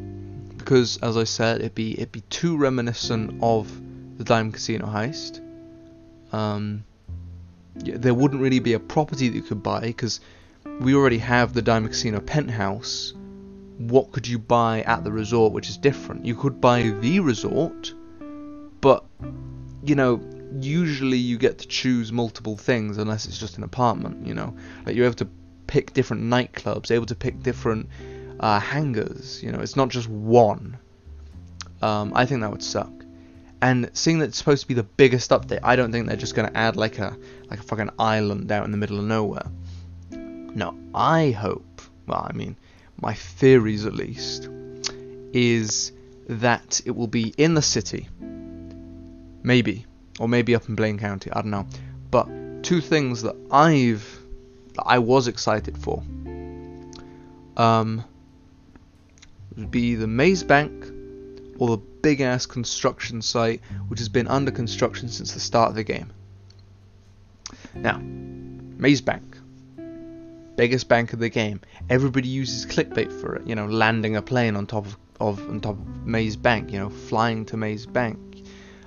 because, 0.58 0.98
as 0.98 1.16
I 1.16 1.24
said, 1.24 1.60
it'd 1.60 1.74
be 1.74 1.92
it'd 1.92 2.12
be 2.12 2.22
too 2.22 2.56
reminiscent 2.56 3.38
of 3.42 3.70
the 4.18 4.24
Diamond 4.24 4.54
Casino 4.54 4.86
heist. 4.86 5.40
Um, 6.32 6.84
there 7.84 8.14
wouldn't 8.14 8.40
really 8.40 8.58
be 8.58 8.72
a 8.74 8.80
property 8.80 9.28
that 9.28 9.34
you 9.34 9.42
could 9.42 9.62
buy 9.62 9.80
because 9.80 10.20
we 10.80 10.94
already 10.94 11.18
have 11.18 11.52
the 11.52 11.62
Diamond 11.62 11.92
Casino 11.92 12.20
penthouse. 12.20 13.14
What 13.78 14.12
could 14.12 14.26
you 14.26 14.38
buy 14.38 14.82
at 14.82 15.04
the 15.04 15.12
resort 15.12 15.52
which 15.52 15.68
is 15.68 15.76
different? 15.76 16.24
You 16.24 16.34
could 16.34 16.60
buy 16.60 16.82
the 16.82 17.20
resort, 17.20 17.94
but 18.80 19.04
you 19.84 19.94
know, 19.94 20.20
usually 20.60 21.18
you 21.18 21.38
get 21.38 21.58
to 21.58 21.68
choose 21.68 22.12
multiple 22.12 22.56
things 22.56 22.98
unless 22.98 23.26
it's 23.26 23.38
just 23.38 23.56
an 23.56 23.64
apartment. 23.64 24.26
You 24.26 24.34
know, 24.34 24.56
like 24.84 24.96
you're 24.96 25.06
able 25.06 25.14
to 25.16 25.28
pick 25.66 25.92
different 25.92 26.24
nightclubs, 26.24 26.90
able 26.90 27.06
to 27.06 27.14
pick 27.14 27.42
different 27.42 27.88
uh, 28.40 28.58
hangars. 28.58 29.42
You 29.42 29.52
know, 29.52 29.60
it's 29.60 29.76
not 29.76 29.88
just 29.88 30.08
one. 30.08 30.78
Um, 31.80 32.12
I 32.14 32.26
think 32.26 32.40
that 32.40 32.50
would 32.50 32.62
suck. 32.62 32.97
And 33.60 33.90
seeing 33.92 34.20
that 34.20 34.26
it's 34.26 34.38
supposed 34.38 34.62
to 34.62 34.68
be 34.68 34.74
the 34.74 34.84
biggest 34.84 35.30
update, 35.30 35.60
I 35.62 35.74
don't 35.74 35.90
think 35.90 36.06
they're 36.06 36.16
just 36.16 36.34
gonna 36.34 36.52
add 36.54 36.76
like 36.76 36.98
a 36.98 37.16
like 37.50 37.58
a 37.58 37.62
fucking 37.62 37.90
island 37.98 38.52
out 38.52 38.64
in 38.64 38.70
the 38.70 38.76
middle 38.76 38.98
of 38.98 39.04
nowhere. 39.04 39.46
No, 40.10 40.76
I 40.94 41.30
hope. 41.32 41.82
Well, 42.06 42.26
I 42.28 42.32
mean, 42.32 42.56
my 43.00 43.14
theories 43.14 43.84
at 43.84 43.94
least 43.94 44.48
is 45.32 45.92
that 46.28 46.80
it 46.84 46.92
will 46.92 47.06
be 47.06 47.34
in 47.36 47.54
the 47.54 47.62
city, 47.62 48.08
maybe, 49.42 49.86
or 50.18 50.28
maybe 50.28 50.54
up 50.54 50.68
in 50.68 50.74
Blaine 50.74 50.98
County. 50.98 51.30
I 51.32 51.42
don't 51.42 51.50
know. 51.50 51.66
But 52.10 52.28
two 52.62 52.80
things 52.80 53.22
that 53.22 53.36
I've 53.50 54.18
that 54.74 54.84
I 54.86 54.98
was 54.98 55.26
excited 55.26 55.76
for. 55.76 56.02
Um, 57.56 58.04
would 59.56 59.70
be 59.70 59.96
the 59.96 60.06
Maze 60.06 60.44
Bank 60.44 60.72
or 61.58 61.76
the 61.76 61.78
big 62.02 62.20
ass 62.20 62.46
construction 62.46 63.22
site 63.22 63.60
which 63.88 63.98
has 63.98 64.08
been 64.08 64.28
under 64.28 64.50
construction 64.50 65.08
since 65.08 65.32
the 65.32 65.40
start 65.40 65.70
of 65.70 65.74
the 65.74 65.84
game. 65.84 66.12
Now, 67.74 67.98
Maze 67.98 69.00
Bank, 69.00 69.36
biggest 70.56 70.88
bank 70.88 71.12
of 71.12 71.18
the 71.18 71.28
game. 71.28 71.60
Everybody 71.88 72.28
uses 72.28 72.66
clickbait 72.66 73.12
for 73.20 73.36
it, 73.36 73.46
you 73.46 73.54
know, 73.54 73.66
landing 73.66 74.16
a 74.16 74.22
plane 74.22 74.56
on 74.56 74.66
top 74.66 74.86
of 74.86 74.96
of 75.20 75.48
on 75.48 75.60
top 75.60 75.78
of 75.78 76.06
Maze 76.06 76.36
Bank. 76.36 76.72
You 76.72 76.78
know, 76.78 76.90
flying 76.90 77.44
to 77.46 77.56
Maze 77.56 77.86
Bank, 77.86 78.18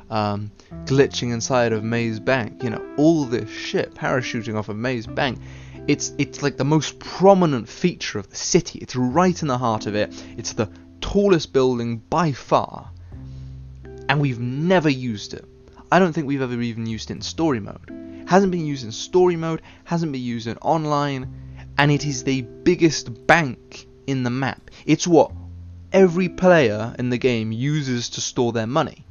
um, 0.10 0.52
glitching 0.86 1.34
inside 1.34 1.74
of 1.74 1.84
Maze 1.84 2.20
Bank. 2.20 2.64
You 2.64 2.72
know, 2.72 2.94
all 2.98 3.26
this 3.26 3.50
shit, 3.50 3.94
parachuting 3.94 4.56
off 4.56 4.70
of 4.70 4.78
Maze 4.78 5.08
Bank. 5.08 5.40
It's 5.88 6.14
it's 6.18 6.44
like 6.44 6.58
the 6.58 6.66
most 6.66 7.00
prominent 7.00 7.68
feature 7.68 8.20
of 8.20 8.30
the 8.30 8.36
city. 8.36 8.80
It's 8.80 8.96
right 8.96 9.42
in 9.42 9.48
the 9.48 9.58
heart 9.58 9.88
of 9.88 9.96
it. 9.96 10.14
It's 10.38 10.54
the 10.54 10.70
tallest 11.02 11.52
building 11.52 11.98
by 11.98 12.32
far, 12.32 12.92
and 14.12 14.20
we've 14.20 14.42
never 14.42 14.90
used 14.90 15.34
it. 15.34 15.46
I 15.90 15.98
don't 15.98 16.12
think 16.12 16.28
we've 16.28 16.42
ever 16.42 16.62
even 16.62 16.86
used 16.86 17.10
it 17.10 17.14
in 17.14 17.22
story 17.22 17.62
mode. 17.62 18.26
Hasn't 18.28 18.52
been 18.52 18.66
used 18.66 18.84
in 18.84 18.92
story 18.92 19.38
mode, 19.38 19.62
hasn't 19.86 20.12
been 20.12 20.22
used 20.22 20.48
in 20.48 20.58
online, 20.58 21.34
and 21.78 21.90
it 21.90 22.06
is 22.06 22.26
the 22.26 22.42
biggest 22.42 23.26
bank 23.26 23.88
in 24.08 24.24
the 24.24 24.30
map. 24.30 24.70
It's 24.86 25.08
what 25.08 25.32
every 25.94 26.28
player 26.28 26.94
in 27.00 27.10
the 27.10 27.18
game 27.18 27.54
uses 27.54 28.10
to 28.10 28.20
store 28.20 28.52
their 28.52 28.68
money. 28.68 29.06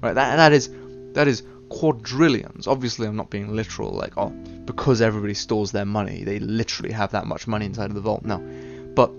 Right? 0.00 0.14
That 0.14 0.36
that 0.36 0.52
is 0.54 0.70
that 1.12 1.28
is 1.28 1.42
quadrillions. 1.68 2.66
Obviously, 2.66 3.06
I'm 3.06 3.16
not 3.16 3.28
being 3.28 3.54
literal, 3.54 3.90
like 3.90 4.16
oh, 4.16 4.30
because 4.64 5.02
everybody 5.02 5.34
stores 5.34 5.70
their 5.70 5.84
money, 5.84 6.24
they 6.24 6.38
literally 6.38 6.92
have 6.92 7.10
that 7.12 7.26
much 7.26 7.46
money 7.46 7.66
inside 7.66 7.90
of 7.90 7.94
the 7.94 8.00
vault. 8.00 8.24
No, 8.24 8.38
but 8.94 9.10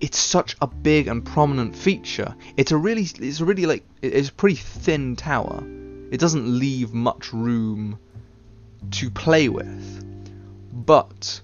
it's 0.00 0.18
such 0.18 0.56
a 0.60 0.66
big 0.66 1.08
and 1.08 1.24
prominent 1.24 1.74
feature. 1.74 2.34
It's 2.56 2.72
a 2.72 2.76
really, 2.76 3.02
it's 3.02 3.40
a 3.40 3.44
really 3.44 3.66
like, 3.66 3.84
it's 4.02 4.28
a 4.28 4.32
pretty 4.32 4.56
thin 4.56 5.16
tower. 5.16 5.62
It 6.10 6.20
doesn't 6.20 6.58
leave 6.58 6.94
much 6.94 7.32
room 7.32 7.98
to 8.92 9.10
play 9.10 9.48
with, 9.48 10.04
but 10.72 11.40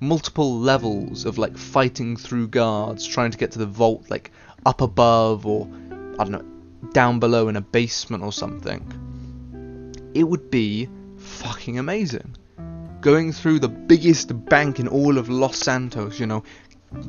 multiple 0.00 0.58
levels 0.58 1.24
of 1.24 1.38
like 1.38 1.56
fighting 1.56 2.16
through 2.16 2.48
guards, 2.48 3.06
trying 3.06 3.30
to 3.30 3.38
get 3.38 3.52
to 3.52 3.58
the 3.58 3.66
vault, 3.66 4.10
like 4.10 4.30
up 4.66 4.80
above 4.80 5.46
or 5.46 5.68
I 6.18 6.24
don't 6.24 6.32
know, 6.32 6.90
down 6.92 7.20
below 7.20 7.48
in 7.48 7.56
a 7.56 7.60
basement 7.60 8.22
or 8.22 8.32
something. 8.32 8.82
It 10.14 10.24
would 10.24 10.50
be 10.50 10.88
fucking 11.18 11.78
amazing. 11.78 12.36
Going 13.00 13.32
through 13.32 13.60
the 13.60 13.68
biggest 13.68 14.46
bank 14.46 14.80
in 14.80 14.88
all 14.88 15.18
of 15.18 15.28
Los 15.28 15.58
Santos, 15.58 16.18
you 16.18 16.26
know, 16.26 16.42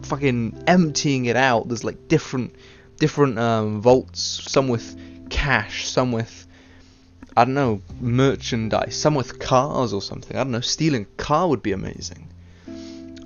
fucking 0.03 0.63
emptying 0.67 1.25
it 1.25 1.35
out. 1.35 1.67
There's 1.67 1.83
like 1.83 2.07
different 2.07 2.55
different 2.99 3.37
um, 3.39 3.81
vaults, 3.81 4.21
some 4.21 4.67
with 4.67 4.97
cash, 5.29 5.87
some 5.87 6.11
with 6.11 6.47
I 7.35 7.45
don't 7.45 7.53
know 7.53 7.81
merchandise, 7.99 8.95
some 8.95 9.15
with 9.15 9.39
cars 9.39 9.93
or 9.93 10.01
something. 10.01 10.35
I 10.35 10.43
don't 10.43 10.51
know. 10.51 10.61
Stealing 10.61 11.03
a 11.03 11.21
car 11.21 11.47
would 11.47 11.61
be 11.61 11.71
amazing. 11.71 12.27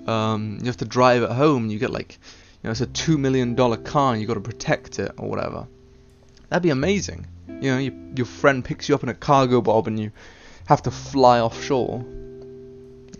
Um, 0.08 0.58
you 0.60 0.66
have 0.66 0.78
to 0.78 0.86
drive 0.86 1.24
it 1.24 1.32
home. 1.32 1.70
You 1.70 1.80
get 1.80 1.92
like, 1.92 2.14
you 2.62 2.68
know, 2.68 2.72
it's 2.72 2.82
a 2.82 2.88
two 2.88 3.18
million 3.18 3.56
dollar 3.56 3.78
car, 3.78 4.14
and 4.14 4.22
you 4.22 4.28
got 4.28 4.34
to 4.34 4.42
protect 4.42 5.00
it 5.00 5.14
or 5.18 5.30
whatever. 5.30 5.68
That'd 6.50 6.64
be 6.64 6.72
amazing. 6.72 7.28
You 7.48 7.72
know, 7.72 7.78
you, 7.78 8.14
your 8.16 8.26
friend 8.26 8.66
picks 8.66 8.90
you 8.90 8.96
up 8.96 9.04
in 9.04 9.10
a 9.10 9.14
Cargobob 9.14 9.88
and 9.88 10.00
you 10.00 10.12
have 10.66 10.82
to 10.84 10.92
fly 10.92 11.40
offshore. 11.40 12.04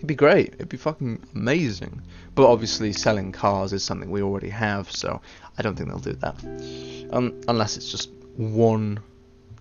It'd 0.02 0.08
be 0.08 0.16
great. 0.16 0.56
It'd 0.56 0.68
be 0.68 0.78
fucking 0.78 1.22
amazing. 1.36 2.02
But 2.34 2.52
obviously, 2.52 2.92
selling 2.92 3.32
cars 3.32 3.72
is 3.72 3.84
something 3.84 4.10
we 4.10 4.24
already 4.24 4.50
have, 4.50 4.92
so 4.92 5.22
I 5.60 5.62
don't 5.62 5.76
think 5.76 5.90
they'll 5.90 6.00
do 6.00 6.14
that. 6.14 7.08
Um, 7.14 7.40
unless 7.48 7.78
it's 7.78 7.92
just 7.92 8.10
one 8.36 9.00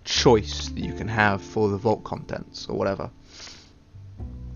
choice 0.04 0.68
that 0.68 0.80
you 0.80 0.94
can 0.94 1.08
have 1.08 1.42
for 1.42 1.68
the 1.68 1.76
vault 1.76 2.04
contents 2.04 2.66
or 2.70 2.78
whatever. 2.78 3.10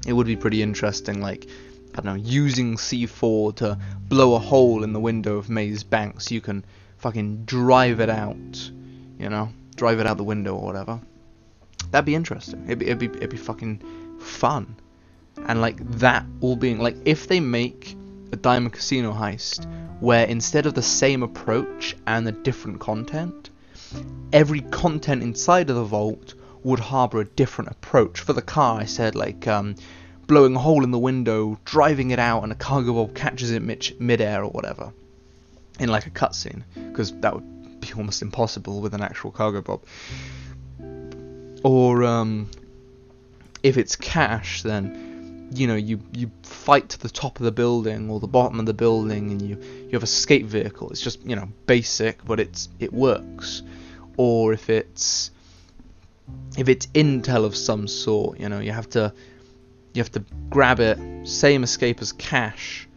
It 0.06 0.14
would 0.14 0.26
be 0.26 0.36
pretty 0.36 0.62
interesting, 0.62 1.20
like, 1.20 1.46
I 1.92 1.96
don't 1.96 2.06
know, 2.06 2.14
using 2.14 2.76
C4 2.76 3.56
to 3.56 3.78
blow 4.08 4.36
a 4.36 4.38
hole 4.38 4.84
in 4.84 4.94
the 4.94 5.00
window 5.00 5.36
of 5.36 5.50
Maze 5.50 5.84
Bank 5.84 6.22
so 6.22 6.34
you 6.34 6.40
can 6.40 6.64
fucking 6.96 7.44
drive 7.44 8.00
it 8.00 8.08
out, 8.08 8.70
you 9.18 9.28
know, 9.28 9.50
drive 9.76 10.00
it 10.00 10.06
out 10.06 10.16
the 10.16 10.24
window 10.24 10.54
or 10.54 10.64
whatever. 10.64 10.98
That'd 11.90 12.06
be 12.06 12.14
interesting. 12.14 12.64
It'd 12.64 12.78
be, 12.78 12.86
it'd 12.86 12.98
be, 12.98 13.18
it'd 13.18 13.28
be 13.28 13.36
fucking 13.36 13.82
fun. 14.18 14.76
And 15.36 15.60
like 15.60 15.78
that 15.98 16.24
all 16.40 16.56
being, 16.56 16.78
like, 16.78 16.96
if 17.04 17.28
they 17.28 17.40
make 17.40 17.96
a 18.32 18.36
Diamond 18.36 18.72
Casino 18.72 19.12
heist 19.12 19.66
where 20.00 20.26
instead 20.26 20.66
of 20.66 20.74
the 20.74 20.82
same 20.82 21.22
approach 21.22 21.96
and 22.06 22.26
the 22.26 22.32
different 22.32 22.80
content, 22.80 23.50
every 24.32 24.60
content 24.60 25.22
inside 25.22 25.70
of 25.70 25.76
the 25.76 25.84
vault 25.84 26.34
would 26.62 26.80
harbour 26.80 27.20
a 27.20 27.24
different 27.24 27.70
approach. 27.70 28.20
For 28.20 28.32
the 28.32 28.42
car, 28.42 28.80
I 28.80 28.86
said 28.86 29.14
like 29.14 29.46
um, 29.46 29.76
blowing 30.26 30.56
a 30.56 30.58
hole 30.58 30.82
in 30.82 30.90
the 30.90 30.98
window, 30.98 31.58
driving 31.64 32.10
it 32.10 32.18
out, 32.18 32.42
and 32.42 32.52
a 32.52 32.54
Cargobob 32.54 33.14
catches 33.14 33.50
it 33.50 33.62
mid- 33.62 34.00
midair 34.00 34.42
or 34.42 34.50
whatever, 34.50 34.92
in 35.78 35.88
like 35.88 36.06
a 36.06 36.10
cutscene, 36.10 36.62
because 36.74 37.12
that 37.20 37.34
would 37.34 37.80
be 37.80 37.92
almost 37.92 38.22
impossible 38.22 38.80
with 38.80 38.94
an 38.94 39.02
actual 39.02 39.30
Cargobob 39.30 39.82
Or 41.62 42.02
um, 42.04 42.50
if 43.62 43.76
it's 43.76 43.96
cash, 43.96 44.62
then 44.62 45.13
you 45.52 45.66
know 45.66 45.76
you 45.76 46.00
you 46.12 46.30
fight 46.42 46.88
to 46.90 46.98
the 46.98 47.08
top 47.08 47.38
of 47.38 47.44
the 47.44 47.52
building 47.52 48.10
or 48.10 48.20
the 48.20 48.26
bottom 48.26 48.58
of 48.58 48.66
the 48.66 48.74
building 48.74 49.30
and 49.30 49.42
you 49.42 49.56
you 49.56 49.90
have 49.92 50.02
a 50.02 50.04
escape 50.04 50.46
vehicle. 50.46 50.90
It's 50.90 51.00
just 51.00 51.24
you 51.24 51.36
know 51.36 51.48
basic 51.66 52.24
but 52.24 52.40
it's 52.40 52.68
it 52.78 52.92
works. 52.92 53.62
Or 54.16 54.52
if 54.52 54.70
it's 54.70 55.30
if 56.56 56.68
it's 56.68 56.86
intel 56.88 57.44
of 57.44 57.56
some 57.56 57.86
sort 57.86 58.40
you 58.40 58.48
know 58.48 58.60
you 58.60 58.72
have 58.72 58.88
to 58.90 59.12
you 59.92 60.02
have 60.02 60.12
to 60.12 60.24
grab 60.50 60.80
it 60.80 60.98
same 61.26 61.62
escape 61.62 62.00
as 62.00 62.12
cash 62.12 62.88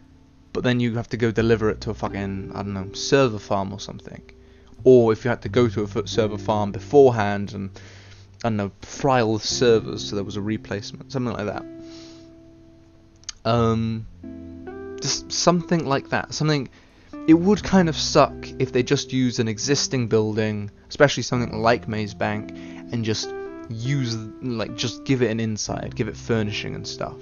but 0.52 0.64
then 0.64 0.80
you 0.80 0.96
have 0.96 1.08
to 1.08 1.16
go 1.16 1.30
deliver 1.30 1.70
it 1.70 1.80
to 1.82 1.90
a 1.90 1.94
fucking 1.94 2.52
I 2.54 2.62
don't 2.62 2.74
know 2.74 2.92
server 2.92 3.38
farm 3.38 3.72
or 3.72 3.80
something. 3.80 4.22
Or 4.84 5.12
if 5.12 5.24
you 5.24 5.28
had 5.28 5.42
to 5.42 5.48
go 5.48 5.68
to 5.68 5.82
a 5.82 6.06
server 6.06 6.38
farm 6.38 6.72
beforehand 6.72 7.52
and 7.52 7.70
I 8.44 8.48
don't 8.48 8.56
know 8.56 8.72
fry 8.82 9.20
all 9.20 9.38
the 9.38 9.46
servers 9.46 10.08
so 10.08 10.14
there 10.14 10.24
was 10.24 10.36
a 10.36 10.40
replacement 10.40 11.12
something 11.12 11.34
like 11.34 11.46
that 11.46 11.64
um, 13.44 14.06
just 15.00 15.30
something 15.32 15.86
like 15.86 16.10
that. 16.10 16.34
Something. 16.34 16.68
It 17.26 17.34
would 17.34 17.62
kind 17.62 17.90
of 17.90 17.96
suck 17.96 18.34
if 18.58 18.72
they 18.72 18.82
just 18.82 19.12
used 19.12 19.38
an 19.38 19.48
existing 19.48 20.08
building, 20.08 20.70
especially 20.88 21.22
something 21.22 21.60
like 21.60 21.86
Maze 21.86 22.14
Bank, 22.14 22.50
and 22.50 23.04
just 23.04 23.32
use 23.68 24.16
like 24.42 24.76
just 24.76 25.04
give 25.04 25.22
it 25.22 25.30
an 25.30 25.40
inside, 25.40 25.94
give 25.94 26.08
it 26.08 26.16
furnishing 26.16 26.74
and 26.74 26.86
stuff. 26.86 27.20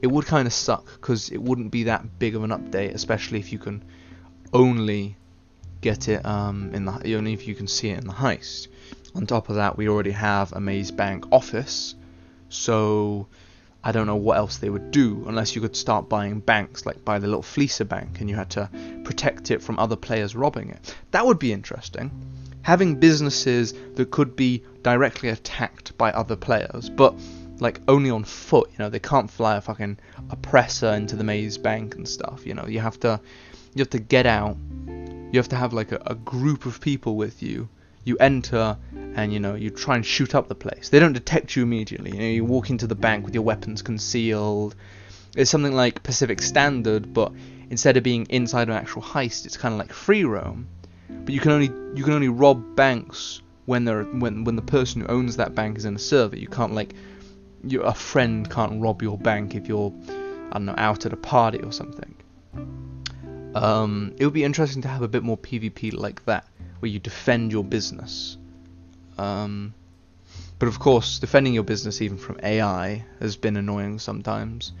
It 0.00 0.06
would 0.08 0.26
kind 0.26 0.46
of 0.46 0.52
suck 0.52 0.86
because 0.94 1.30
it 1.30 1.40
wouldn't 1.40 1.70
be 1.70 1.84
that 1.84 2.18
big 2.18 2.34
of 2.34 2.44
an 2.44 2.50
update, 2.50 2.94
especially 2.94 3.38
if 3.38 3.52
you 3.52 3.58
can 3.58 3.84
only 4.52 5.16
get 5.80 6.08
it 6.08 6.24
um, 6.24 6.72
in 6.74 6.84
the 6.84 7.16
only 7.16 7.32
if 7.32 7.46
you 7.46 7.54
can 7.54 7.66
see 7.66 7.90
it 7.90 7.98
in 7.98 8.06
the 8.06 8.12
heist. 8.12 8.68
On 9.14 9.26
top 9.26 9.48
of 9.48 9.56
that, 9.56 9.76
we 9.76 9.88
already 9.88 10.12
have 10.12 10.52
a 10.52 10.60
Maze 10.60 10.90
Bank 10.90 11.26
office, 11.30 11.94
so 12.48 13.26
I 13.84 13.92
don't 13.92 14.06
know 14.06 14.16
what 14.16 14.36
else 14.36 14.58
they 14.58 14.70
would 14.70 14.90
do 14.90 15.24
unless 15.26 15.54
you 15.54 15.60
could 15.60 15.74
start 15.74 16.08
buying 16.08 16.40
banks, 16.40 16.86
like 16.86 17.04
buy 17.04 17.18
the 17.18 17.26
little 17.26 17.42
Fleeca 17.42 17.88
bank, 17.88 18.20
and 18.20 18.30
you 18.30 18.36
had 18.36 18.50
to 18.50 18.70
protect 19.04 19.50
it 19.50 19.62
from 19.62 19.78
other 19.78 19.96
players 19.96 20.36
robbing 20.36 20.70
it. 20.70 20.94
That 21.10 21.26
would 21.26 21.38
be 21.38 21.52
interesting. 21.52 22.10
Having 22.62 23.00
businesses 23.00 23.74
that 23.94 24.10
could 24.12 24.36
be 24.36 24.62
directly 24.82 25.30
attacked 25.30 25.98
by 25.98 26.12
other 26.12 26.36
players, 26.36 26.88
but 26.88 27.14
like 27.58 27.80
only 27.88 28.10
on 28.10 28.24
foot. 28.24 28.70
You 28.72 28.78
know, 28.80 28.88
they 28.88 29.00
can't 29.00 29.30
fly 29.30 29.56
a 29.56 29.60
fucking 29.60 29.98
oppressor 30.30 30.92
into 30.92 31.16
the 31.16 31.24
maze 31.24 31.58
bank 31.58 31.96
and 31.96 32.08
stuff. 32.08 32.46
You 32.46 32.54
know, 32.54 32.66
you 32.66 32.80
have 32.80 33.00
to 33.00 33.20
you 33.74 33.80
have 33.80 33.90
to 33.90 33.98
get 33.98 34.26
out. 34.26 34.56
You 34.86 35.38
have 35.38 35.48
to 35.48 35.56
have 35.56 35.72
like 35.72 35.92
a, 35.92 36.02
a 36.06 36.14
group 36.14 36.66
of 36.66 36.80
people 36.80 37.16
with 37.16 37.42
you 37.42 37.68
you 38.04 38.16
enter 38.18 38.76
and 39.14 39.32
you 39.32 39.40
know 39.40 39.54
you 39.54 39.70
try 39.70 39.96
and 39.96 40.04
shoot 40.04 40.34
up 40.34 40.48
the 40.48 40.54
place. 40.54 40.88
They 40.88 40.98
don't 40.98 41.12
detect 41.12 41.56
you 41.56 41.62
immediately. 41.62 42.12
You 42.12 42.18
know, 42.18 42.26
you 42.26 42.44
walk 42.44 42.70
into 42.70 42.86
the 42.86 42.94
bank 42.94 43.24
with 43.24 43.34
your 43.34 43.44
weapons 43.44 43.82
concealed. 43.82 44.74
It's 45.36 45.50
something 45.50 45.72
like 45.72 46.02
Pacific 46.02 46.42
Standard, 46.42 47.14
but 47.14 47.32
instead 47.70 47.96
of 47.96 48.02
being 48.02 48.26
inside 48.28 48.68
an 48.68 48.74
actual 48.74 49.02
heist, 49.02 49.46
it's 49.46 49.56
kind 49.56 49.72
of 49.72 49.78
like 49.78 49.92
free 49.92 50.24
roam. 50.24 50.66
But 51.08 51.34
you 51.34 51.40
can 51.40 51.52
only 51.52 51.70
you 51.94 52.04
can 52.04 52.12
only 52.12 52.28
rob 52.28 52.76
banks 52.76 53.40
when 53.66 53.84
they 53.84 53.92
when 53.94 54.44
when 54.44 54.56
the 54.56 54.62
person 54.62 55.02
who 55.02 55.06
owns 55.08 55.36
that 55.36 55.54
bank 55.54 55.78
is 55.78 55.84
in 55.84 55.94
a 55.94 55.98
server. 55.98 56.36
You 56.36 56.48
can't 56.48 56.74
like 56.74 56.94
you 57.64 57.82
a 57.82 57.94
friend 57.94 58.50
can't 58.50 58.80
rob 58.82 59.02
your 59.02 59.18
bank 59.18 59.54
if 59.54 59.68
you're 59.68 59.92
I 60.50 60.54
don't 60.54 60.66
know 60.66 60.74
out 60.76 61.06
at 61.06 61.12
a 61.12 61.16
party 61.16 61.60
or 61.60 61.72
something. 61.72 62.14
Um, 63.54 64.14
it 64.18 64.24
would 64.24 64.34
be 64.34 64.44
interesting 64.44 64.82
to 64.82 64.88
have 64.88 65.02
a 65.02 65.08
bit 65.08 65.22
more 65.22 65.36
PvP 65.36 65.92
like 65.94 66.24
that 66.24 66.46
where 66.80 66.90
you 66.90 66.98
defend 66.98 67.52
your 67.52 67.64
business. 67.64 68.36
Um, 69.18 69.74
but 70.58 70.68
of 70.68 70.78
course, 70.78 71.18
defending 71.18 71.54
your 71.54 71.64
business 71.64 72.00
even 72.00 72.18
from 72.18 72.38
AI 72.42 73.04
has 73.20 73.36
been 73.36 73.56
annoying 73.56 73.98
sometimes. 73.98 74.72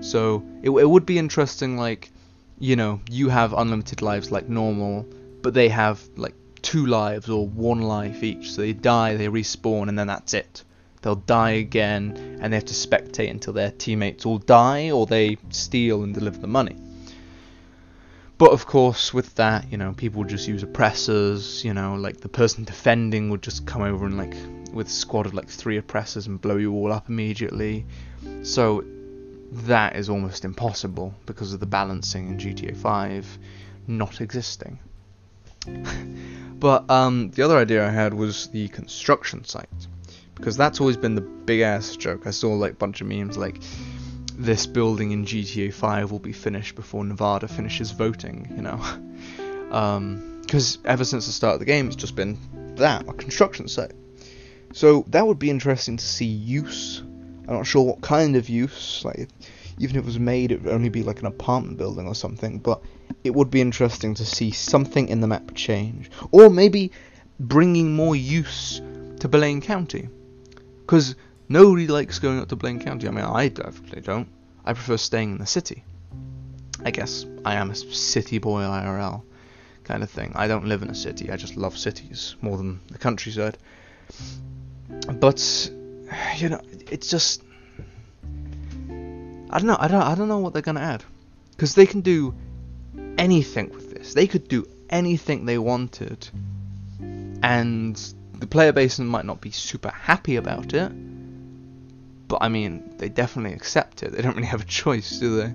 So 0.00 0.42
it, 0.62 0.70
it 0.70 0.88
would 0.88 1.06
be 1.06 1.18
interesting, 1.18 1.76
like, 1.76 2.10
you 2.58 2.76
know, 2.76 3.00
you 3.10 3.28
have 3.28 3.52
unlimited 3.52 4.02
lives 4.02 4.30
like 4.30 4.48
normal, 4.48 5.06
but 5.42 5.54
they 5.54 5.68
have 5.68 6.02
like 6.16 6.34
two 6.62 6.86
lives 6.86 7.28
or 7.28 7.46
one 7.46 7.82
life 7.82 8.22
each. 8.22 8.52
So 8.52 8.62
they 8.62 8.72
die, 8.72 9.16
they 9.16 9.28
respawn, 9.28 9.88
and 9.88 9.98
then 9.98 10.06
that's 10.06 10.34
it. 10.34 10.64
They'll 11.02 11.16
die 11.16 11.52
again, 11.52 12.38
and 12.40 12.52
they 12.52 12.56
have 12.56 12.66
to 12.66 12.74
spectate 12.74 13.30
until 13.30 13.52
their 13.52 13.70
teammates 13.70 14.26
all 14.26 14.38
die 14.38 14.90
or 14.90 15.06
they 15.06 15.38
steal 15.50 16.02
and 16.02 16.12
deliver 16.12 16.38
the 16.38 16.46
money. 16.46 16.76
But 18.40 18.52
of 18.52 18.64
course, 18.64 19.12
with 19.12 19.34
that, 19.34 19.70
you 19.70 19.76
know, 19.76 19.92
people 19.92 20.20
would 20.20 20.30
just 20.30 20.48
use 20.48 20.62
oppressors. 20.62 21.62
You 21.62 21.74
know, 21.74 21.96
like 21.96 22.20
the 22.20 22.28
person 22.30 22.64
defending 22.64 23.28
would 23.28 23.42
just 23.42 23.66
come 23.66 23.82
over 23.82 24.06
and 24.06 24.16
like 24.16 24.34
with 24.72 24.86
a 24.86 24.90
squad 24.90 25.26
of 25.26 25.34
like 25.34 25.46
three 25.46 25.76
oppressors 25.76 26.26
and 26.26 26.40
blow 26.40 26.56
you 26.56 26.72
all 26.72 26.90
up 26.90 27.10
immediately. 27.10 27.84
So 28.42 28.82
that 29.52 29.94
is 29.94 30.08
almost 30.08 30.46
impossible 30.46 31.12
because 31.26 31.52
of 31.52 31.60
the 31.60 31.66
balancing 31.66 32.28
in 32.28 32.38
GTA 32.38 32.74
5 32.78 33.38
not 33.86 34.22
existing. 34.22 34.78
but 36.58 36.90
um, 36.90 37.30
the 37.32 37.42
other 37.42 37.58
idea 37.58 37.86
I 37.86 37.90
had 37.90 38.14
was 38.14 38.48
the 38.48 38.68
construction 38.68 39.44
site 39.44 39.68
because 40.34 40.56
that's 40.56 40.80
always 40.80 40.96
been 40.96 41.14
the 41.14 41.20
big 41.20 41.60
ass 41.60 41.94
joke. 41.94 42.26
I 42.26 42.30
saw 42.30 42.54
like 42.54 42.72
a 42.72 42.76
bunch 42.76 43.02
of 43.02 43.06
memes 43.06 43.36
like 43.36 43.60
this 44.40 44.66
building 44.66 45.10
in 45.10 45.26
GTA 45.26 45.72
5 45.72 46.10
will 46.10 46.18
be 46.18 46.32
finished 46.32 46.74
before 46.74 47.04
Nevada 47.04 47.46
finishes 47.46 47.90
voting, 47.90 48.50
you 48.56 48.62
know. 48.62 48.80
Because 50.40 50.76
um, 50.78 50.82
ever 50.86 51.04
since 51.04 51.26
the 51.26 51.32
start 51.32 51.54
of 51.54 51.60
the 51.60 51.66
game, 51.66 51.86
it's 51.86 51.96
just 51.96 52.16
been 52.16 52.38
that 52.76 53.06
a 53.06 53.12
construction 53.12 53.68
site. 53.68 53.92
So 54.72 55.04
that 55.08 55.26
would 55.26 55.38
be 55.38 55.50
interesting 55.50 55.98
to 55.98 56.04
see 56.04 56.24
use. 56.24 57.02
I'm 57.48 57.54
not 57.56 57.66
sure 57.66 57.84
what 57.84 58.00
kind 58.00 58.34
of 58.36 58.48
use. 58.48 59.04
Like, 59.04 59.28
even 59.78 59.96
if 59.96 60.02
it 60.02 60.06
was 60.06 60.18
made, 60.18 60.52
it 60.52 60.62
would 60.62 60.72
only 60.72 60.88
be 60.88 61.02
like 61.02 61.20
an 61.20 61.26
apartment 61.26 61.76
building 61.76 62.06
or 62.06 62.14
something. 62.14 62.60
But 62.60 62.82
it 63.22 63.34
would 63.34 63.50
be 63.50 63.60
interesting 63.60 64.14
to 64.14 64.24
see 64.24 64.52
something 64.52 65.08
in 65.08 65.20
the 65.20 65.26
map 65.26 65.54
change, 65.54 66.10
or 66.30 66.48
maybe 66.48 66.92
bringing 67.38 67.94
more 67.94 68.16
use 68.16 68.80
to 69.18 69.28
Blaine 69.28 69.60
County, 69.60 70.08
because 70.80 71.14
nobody 71.50 71.86
likes 71.86 72.18
going 72.18 72.38
up 72.38 72.48
to 72.48 72.56
Blaine 72.56 72.80
County. 72.80 73.06
I 73.06 73.10
mean, 73.10 73.24
I 73.24 73.48
definitely 73.48 74.00
don't. 74.00 74.28
I 74.64 74.72
prefer 74.72 74.96
staying 74.96 75.32
in 75.32 75.38
the 75.38 75.46
city. 75.46 75.84
I 76.82 76.90
guess 76.90 77.26
I 77.44 77.56
am 77.56 77.70
a 77.70 77.74
city 77.74 78.38
boy 78.38 78.62
IRL 78.62 79.22
kind 79.84 80.02
of 80.02 80.08
thing. 80.08 80.32
I 80.34 80.46
don't 80.48 80.64
live 80.64 80.82
in 80.82 80.88
a 80.88 80.94
city. 80.94 81.30
I 81.30 81.36
just 81.36 81.56
love 81.56 81.76
cities 81.76 82.36
more 82.40 82.56
than 82.56 82.80
the 82.90 82.98
countryside. 82.98 83.58
But 85.12 85.70
you 86.36 86.48
know, 86.48 86.60
it's 86.90 87.10
just 87.10 87.42
I 89.52 89.58
don't 89.58 89.66
know. 89.66 89.76
I 89.78 89.88
don't. 89.88 90.02
I 90.02 90.14
don't 90.14 90.28
know 90.28 90.38
what 90.38 90.52
they're 90.52 90.62
gonna 90.62 90.80
add 90.80 91.04
because 91.50 91.74
they 91.74 91.86
can 91.86 92.00
do 92.00 92.34
anything 93.18 93.70
with 93.70 93.92
this. 93.92 94.14
They 94.14 94.26
could 94.26 94.46
do 94.48 94.66
anything 94.88 95.44
they 95.44 95.58
wanted, 95.58 96.28
and 97.42 98.00
the 98.38 98.46
player 98.46 98.72
base 98.72 98.98
might 98.98 99.24
not 99.24 99.40
be 99.40 99.50
super 99.50 99.90
happy 99.90 100.36
about 100.36 100.72
it. 100.72 100.92
But 102.30 102.42
I 102.42 102.48
mean, 102.48 102.94
they 102.98 103.08
definitely 103.08 103.54
accept 103.54 104.04
it. 104.04 104.12
They 104.12 104.22
don't 104.22 104.36
really 104.36 104.46
have 104.46 104.62
a 104.62 104.72
choice, 104.82 105.18
do 105.18 105.36
they? 105.36 105.52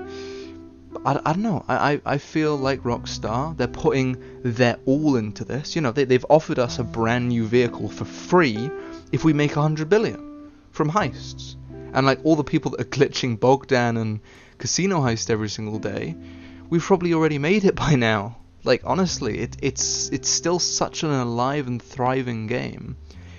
I, 1.05 1.21
I 1.25 1.31
don't 1.31 1.41
know. 1.41 1.63
I, 1.69 2.01
I, 2.05 2.17
feel 2.17 2.57
like 2.57 2.81
Rockstar, 2.81 3.55
they're 3.55 3.67
putting 3.67 4.41
their 4.43 4.77
all 4.85 5.15
into 5.15 5.45
this. 5.45 5.73
You 5.73 5.81
know, 5.81 5.93
they, 5.93 6.03
they've 6.03 6.25
offered 6.29 6.59
us 6.59 6.77
a 6.77 6.83
brand 6.83 7.29
new 7.29 7.45
vehicle 7.45 7.87
for 7.87 8.03
free 8.03 8.69
if 9.13 9.23
we 9.23 9.31
make 9.31 9.55
100 9.55 9.87
billion 9.87 10.51
from 10.71 10.91
heists. 10.91 11.55
And 11.93 12.05
like 12.05 12.19
all 12.25 12.35
the 12.35 12.43
people 12.43 12.71
that 12.71 12.81
are 12.81 12.89
glitching 12.89 13.39
Bogdan 13.39 13.95
and 13.95 14.19
Casino 14.57 14.99
Heist 14.99 15.29
every 15.29 15.47
single 15.47 15.79
day, 15.79 16.13
we've 16.69 16.83
probably 16.83 17.13
already 17.13 17.37
made 17.37 17.63
it 17.63 17.75
by 17.75 17.95
now. 17.95 18.35
Like 18.65 18.81
honestly, 18.83 19.39
it, 19.39 19.55
it's 19.61 20.09
it's 20.09 20.27
still 20.27 20.59
such 20.59 21.03
an 21.03 21.11
alive 21.11 21.67
and 21.67 21.81
thriving 21.81 22.47
game, 22.47 22.97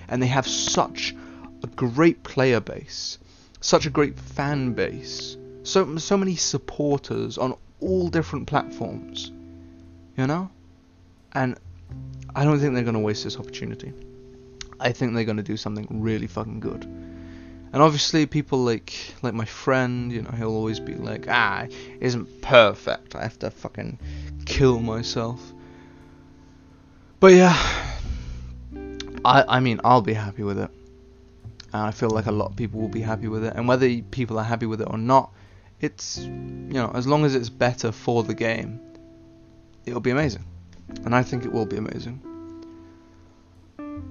and 0.08 0.22
they 0.22 0.28
have 0.28 0.46
such 0.46 1.14
a 1.62 1.66
great 1.66 2.22
player 2.22 2.60
base, 2.60 3.18
such 3.60 3.86
a 3.86 3.90
great 3.90 4.18
fan 4.18 4.72
base, 4.72 5.36
so 5.62 5.96
so 5.96 6.16
many 6.16 6.36
supporters 6.36 7.38
on 7.38 7.54
all 7.80 8.08
different 8.08 8.46
platforms, 8.46 9.32
you 10.16 10.26
know, 10.26 10.50
and 11.32 11.58
I 12.34 12.44
don't 12.44 12.58
think 12.58 12.74
they're 12.74 12.84
gonna 12.84 13.00
waste 13.00 13.24
this 13.24 13.38
opportunity. 13.38 13.92
I 14.78 14.92
think 14.92 15.14
they're 15.14 15.24
gonna 15.24 15.42
do 15.42 15.56
something 15.56 15.86
really 15.90 16.26
fucking 16.26 16.60
good. 16.60 16.84
And 17.72 17.82
obviously, 17.82 18.26
people 18.26 18.60
like 18.60 18.94
like 19.22 19.34
my 19.34 19.44
friend, 19.44 20.12
you 20.12 20.22
know, 20.22 20.30
he'll 20.30 20.54
always 20.54 20.80
be 20.80 20.94
like, 20.94 21.26
"Ah, 21.28 21.66
isn't 22.00 22.42
perfect. 22.42 23.14
I 23.14 23.22
have 23.22 23.38
to 23.40 23.50
fucking 23.50 23.98
kill 24.46 24.80
myself." 24.80 25.52
But 27.20 27.34
yeah, 27.34 27.56
I 29.24 29.44
I 29.56 29.60
mean, 29.60 29.80
I'll 29.84 30.02
be 30.02 30.14
happy 30.14 30.42
with 30.42 30.58
it, 30.58 30.70
and 31.72 31.82
I 31.82 31.90
feel 31.90 32.10
like 32.10 32.26
a 32.26 32.32
lot 32.32 32.50
of 32.50 32.56
people 32.56 32.80
will 32.80 32.88
be 32.88 33.00
happy 33.00 33.28
with 33.28 33.44
it. 33.44 33.54
And 33.56 33.68
whether 33.68 34.00
people 34.02 34.38
are 34.38 34.44
happy 34.44 34.66
with 34.66 34.80
it 34.80 34.88
or 34.90 34.98
not, 34.98 35.32
it's 35.80 36.18
you 36.18 36.28
know, 36.72 36.90
as 36.94 37.06
long 37.06 37.24
as 37.24 37.34
it's 37.34 37.50
better 37.50 37.92
for 37.92 38.22
the 38.22 38.34
game, 38.34 38.80
it'll 39.84 40.00
be 40.00 40.10
amazing, 40.10 40.44
and 41.04 41.14
I 41.14 41.22
think 41.22 41.44
it 41.44 41.52
will 41.52 41.66
be 41.66 41.76
amazing. 41.76 42.22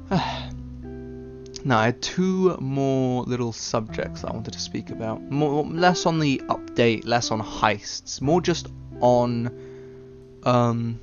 Now, 1.68 1.80
I 1.80 1.86
had 1.86 2.00
two 2.00 2.56
more 2.58 3.24
little 3.24 3.52
subjects 3.52 4.24
I 4.24 4.32
wanted 4.32 4.54
to 4.54 4.60
speak 4.60 4.92
about. 4.92 5.20
More, 5.32 5.66
less 5.66 6.06
on 6.06 6.20
the 6.20 6.40
update, 6.46 7.08
less 7.08 7.32
on 7.32 7.42
heists, 7.42 8.22
more 8.22 8.40
just 8.40 8.68
on, 9.02 9.50
um, 10.44 11.00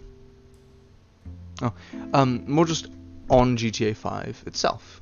oh, 1.62 1.72
um, 2.14 2.44
more 2.46 2.64
just 2.64 2.86
on 3.28 3.56
GTA 3.56 3.96
5 3.96 4.44
itself. 4.46 5.01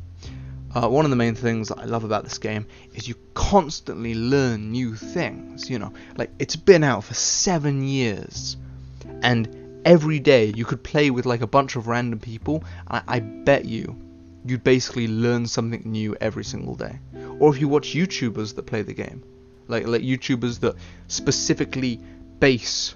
Uh, 0.72 0.88
one 0.88 1.04
of 1.04 1.10
the 1.10 1.16
main 1.16 1.34
things 1.34 1.68
that 1.68 1.78
I 1.78 1.84
love 1.84 2.04
about 2.04 2.22
this 2.22 2.38
game 2.38 2.64
is 2.94 3.08
you 3.08 3.16
constantly 3.34 4.14
learn 4.14 4.70
new 4.70 4.94
things. 4.94 5.68
You 5.68 5.80
know, 5.80 5.92
like 6.16 6.30
it's 6.38 6.56
been 6.56 6.84
out 6.84 7.04
for 7.04 7.14
seven 7.14 7.82
years, 7.82 8.56
and 9.22 9.82
every 9.84 10.20
day 10.20 10.52
you 10.54 10.64
could 10.64 10.84
play 10.84 11.10
with 11.10 11.26
like 11.26 11.40
a 11.40 11.46
bunch 11.46 11.74
of 11.74 11.88
random 11.88 12.20
people. 12.20 12.62
I, 12.86 13.02
I 13.08 13.20
bet 13.20 13.64
you 13.64 14.00
you'd 14.44 14.64
basically 14.64 15.08
learn 15.08 15.46
something 15.46 15.82
new 15.84 16.16
every 16.20 16.44
single 16.44 16.74
day. 16.74 16.98
Or 17.40 17.52
if 17.54 17.60
you 17.60 17.68
watch 17.68 17.94
YouTubers 17.94 18.54
that 18.54 18.62
play 18.62 18.82
the 18.82 18.94
game, 18.94 19.24
like 19.66 19.86
like 19.86 20.02
YouTubers 20.02 20.60
that 20.60 20.76
specifically 21.08 22.00
base 22.38 22.94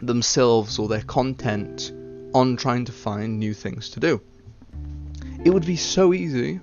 themselves 0.00 0.78
or 0.78 0.86
their 0.86 1.02
content 1.02 1.92
on 2.32 2.56
trying 2.56 2.84
to 2.84 2.92
find 2.92 3.40
new 3.40 3.54
things 3.54 3.88
to 3.90 4.00
do. 4.00 4.20
It 5.44 5.50
would 5.50 5.66
be 5.66 5.76
so 5.76 6.12
easy 6.12 6.60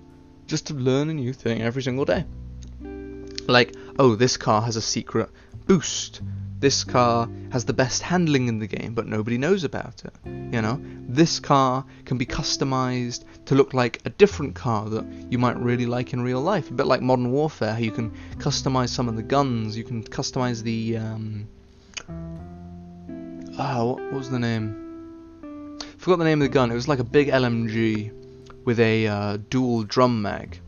just 0.48 0.68
to 0.68 0.74
learn 0.74 1.10
a 1.10 1.14
new 1.14 1.34
thing 1.34 1.62
every 1.62 1.84
single 1.84 2.06
day. 2.06 2.26
Like, 3.48 3.76
oh, 4.00 4.16
this 4.16 4.38
car 4.38 4.62
has 4.62 4.76
a 4.76 4.82
secret 4.82 5.30
boost 5.66 6.22
this 6.64 6.86
car 6.86 7.30
has 7.52 7.66
the 7.66 7.74
best 7.74 8.02
handling 8.02 8.48
in 8.48 8.60
the 8.60 8.68
game, 8.68 8.94
but 8.94 9.06
nobody 9.06 9.38
knows 9.38 9.66
about 9.66 10.06
it. 10.06 10.14
You 10.24 10.62
know, 10.62 10.80
this 11.10 11.38
car 11.38 11.84
can 12.06 12.18
be 12.18 12.26
customized 12.26 13.26
to 13.48 13.56
look 13.56 13.74
like 13.74 14.00
a 14.06 14.10
different 14.12 14.56
car 14.56 14.90
that 14.90 15.06
you 15.30 15.38
might 15.38 15.58
really 15.58 15.86
like 15.86 16.14
in 16.14 16.22
real 16.22 16.40
life. 16.40 16.70
A 16.70 16.74
bit 16.74 16.86
like 16.86 17.02
Modern 17.02 17.34
Warfare, 17.34 17.78
you 17.78 17.92
can 17.92 18.12
customize 18.38 18.90
some 18.90 19.10
of 19.10 19.18
the 19.18 19.24
guns, 19.24 19.78
you 19.78 19.84
can 19.84 20.04
customize 20.04 20.64
the. 20.64 20.96
Um, 20.96 21.50
what, 23.58 24.00
what 24.00 24.14
was 24.14 24.30
the 24.30 24.40
name? 24.40 24.80
forgot 25.98 26.20
the 26.20 26.24
name 26.24 26.42
of 26.42 26.48
the 26.48 26.54
gun. 26.54 26.72
It 26.72 26.76
was 26.76 26.88
like 26.88 27.00
a 27.00 27.04
big 27.04 27.28
LMG 27.28 28.23
with 28.66 28.80
a 28.80 29.08
uh, 29.08 29.38
dual 29.50 29.84
drum 29.84 30.22
mag, 30.22 30.60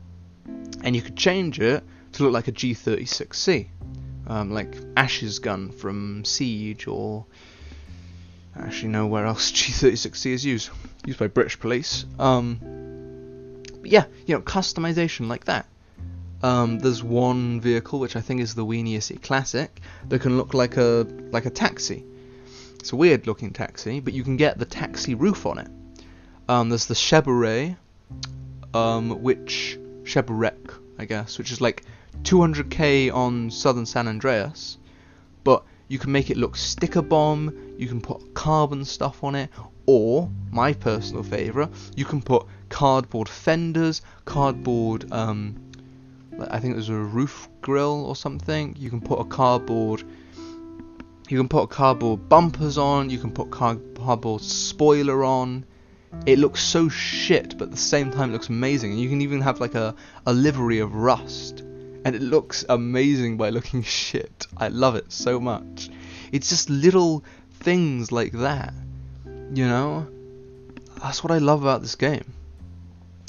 and 0.84 0.96
you 0.96 1.02
could 1.02 1.16
change 1.16 1.60
it 1.60 1.84
to 2.14 2.24
look 2.24 2.34
like 2.34 2.48
a 2.48 2.52
G36C 2.52 3.70
um, 4.28 4.52
like 4.52 4.76
Ash's 4.98 5.40
gun 5.40 5.72
from 5.72 6.26
Siege, 6.26 6.88
or 6.88 7.26
actually 8.58 8.90
know 8.90 9.08
where 9.08 9.26
else 9.26 9.52
G36C 9.54 10.32
is 10.32 10.46
used, 10.46 10.70
used 11.06 11.20
by 11.20 11.28
British 11.28 11.60
police. 11.60 12.06
Um, 12.20 13.64
yeah, 13.84 14.06
you 14.26 14.36
know, 14.36 14.42
customization 14.42 15.28
like 15.28 15.46
that. 15.46 15.68
Um, 16.44 16.80
there's 16.80 17.04
one 17.04 17.62
vehicle 17.62 18.00
which 18.00 18.16
I 18.16 18.22
think 18.22 18.42
is 18.42 18.56
the 18.56 18.66
Weeny 18.66 19.00
Classic 19.00 19.82
that 20.10 20.20
can 20.20 20.38
look 20.38 20.54
like 20.54 20.78
a 20.78 21.08
like 21.32 21.46
a 21.46 21.50
taxi. 21.50 22.04
It's 22.80 22.92
a 22.92 22.96
weird 22.96 23.26
looking 23.26 23.52
taxi, 23.52 24.00
but 24.00 24.14
you 24.14 24.24
can 24.24 24.38
get 24.38 24.60
the 24.60 24.66
taxi 24.66 25.16
roof 25.16 25.46
on 25.46 25.58
it. 25.58 25.68
Um, 26.48 26.70
there's 26.70 26.86
the 26.86 26.94
Chevrolet, 26.94 27.78
um, 28.74 29.22
which 29.22 29.80
Cheburek, 30.04 30.74
I 31.00 31.06
guess, 31.06 31.38
which 31.38 31.52
is 31.52 31.62
like 31.62 31.84
200k 32.24 33.14
on 33.14 33.50
Southern 33.52 33.86
San 33.86 34.08
Andreas, 34.08 34.78
but 35.44 35.64
you 35.88 36.00
can 36.00 36.12
make 36.12 36.30
it 36.30 36.38
look 36.38 36.56
sticker 36.56 37.02
bomb, 37.02 37.76
you 37.78 37.88
can 37.88 38.02
put 38.02 38.34
carbon 38.34 38.84
stuff 38.86 39.24
on 39.24 39.36
it, 39.36 39.50
or, 39.86 40.30
my 40.52 40.74
personal 40.74 41.24
favourite, 41.24 41.70
you 41.96 42.06
can 42.06 42.22
put 42.22 42.46
cardboard 42.70 43.30
fenders, 43.30 44.02
cardboard, 44.26 45.12
um, 45.12 45.56
I 46.50 46.60
think 46.60 46.74
there's 46.74 46.90
a 46.90 46.96
roof 46.96 47.48
grill 47.62 48.06
or 48.06 48.16
something, 48.16 48.76
you 48.78 48.90
can 48.90 49.02
put 49.02 49.20
a 49.20 49.26
cardboard, 49.26 50.04
you 51.30 51.38
can 51.38 51.48
put 51.48 51.70
cardboard 51.70 52.28
bumpers 52.30 52.78
on, 52.78 53.10
you 53.10 53.20
can 53.20 53.32
put 53.32 53.52
cardboard 53.52 54.42
spoiler 54.42 55.24
on, 55.24 55.66
it 56.26 56.40
looks 56.40 56.62
so 56.62 56.90
shit, 56.90 57.58
but 57.58 57.66
at 57.66 57.72
the 57.72 57.78
same 57.78 58.12
time 58.12 58.30
it 58.30 58.34
looks 58.34 58.50
amazing, 58.50 58.92
and 58.92 59.00
you 59.00 59.10
can 59.10 59.22
even 59.22 59.42
have 59.42 59.60
like 59.60 59.76
a, 59.76 59.96
a 60.26 60.34
livery 60.34 60.80
of 60.80 60.96
rust 60.96 61.64
and 62.06 62.16
it 62.16 62.22
looks 62.22 62.64
amazing 62.70 63.36
by 63.36 63.50
looking 63.50 63.82
shit. 64.02 64.48
I 64.56 64.70
love 64.70 64.96
it 64.96 65.12
so 65.12 65.40
much. 65.40 65.90
It's 66.32 66.50
just 66.50 66.70
little 66.70 67.26
things 67.60 68.12
like 68.12 68.32
that. 68.34 68.74
You 69.26 69.68
know, 69.68 70.08
that's 71.02 71.24
what 71.24 71.32
I 71.32 71.40
love 71.40 71.64
about 71.64 71.82
this 71.82 71.96
game. 71.96 72.32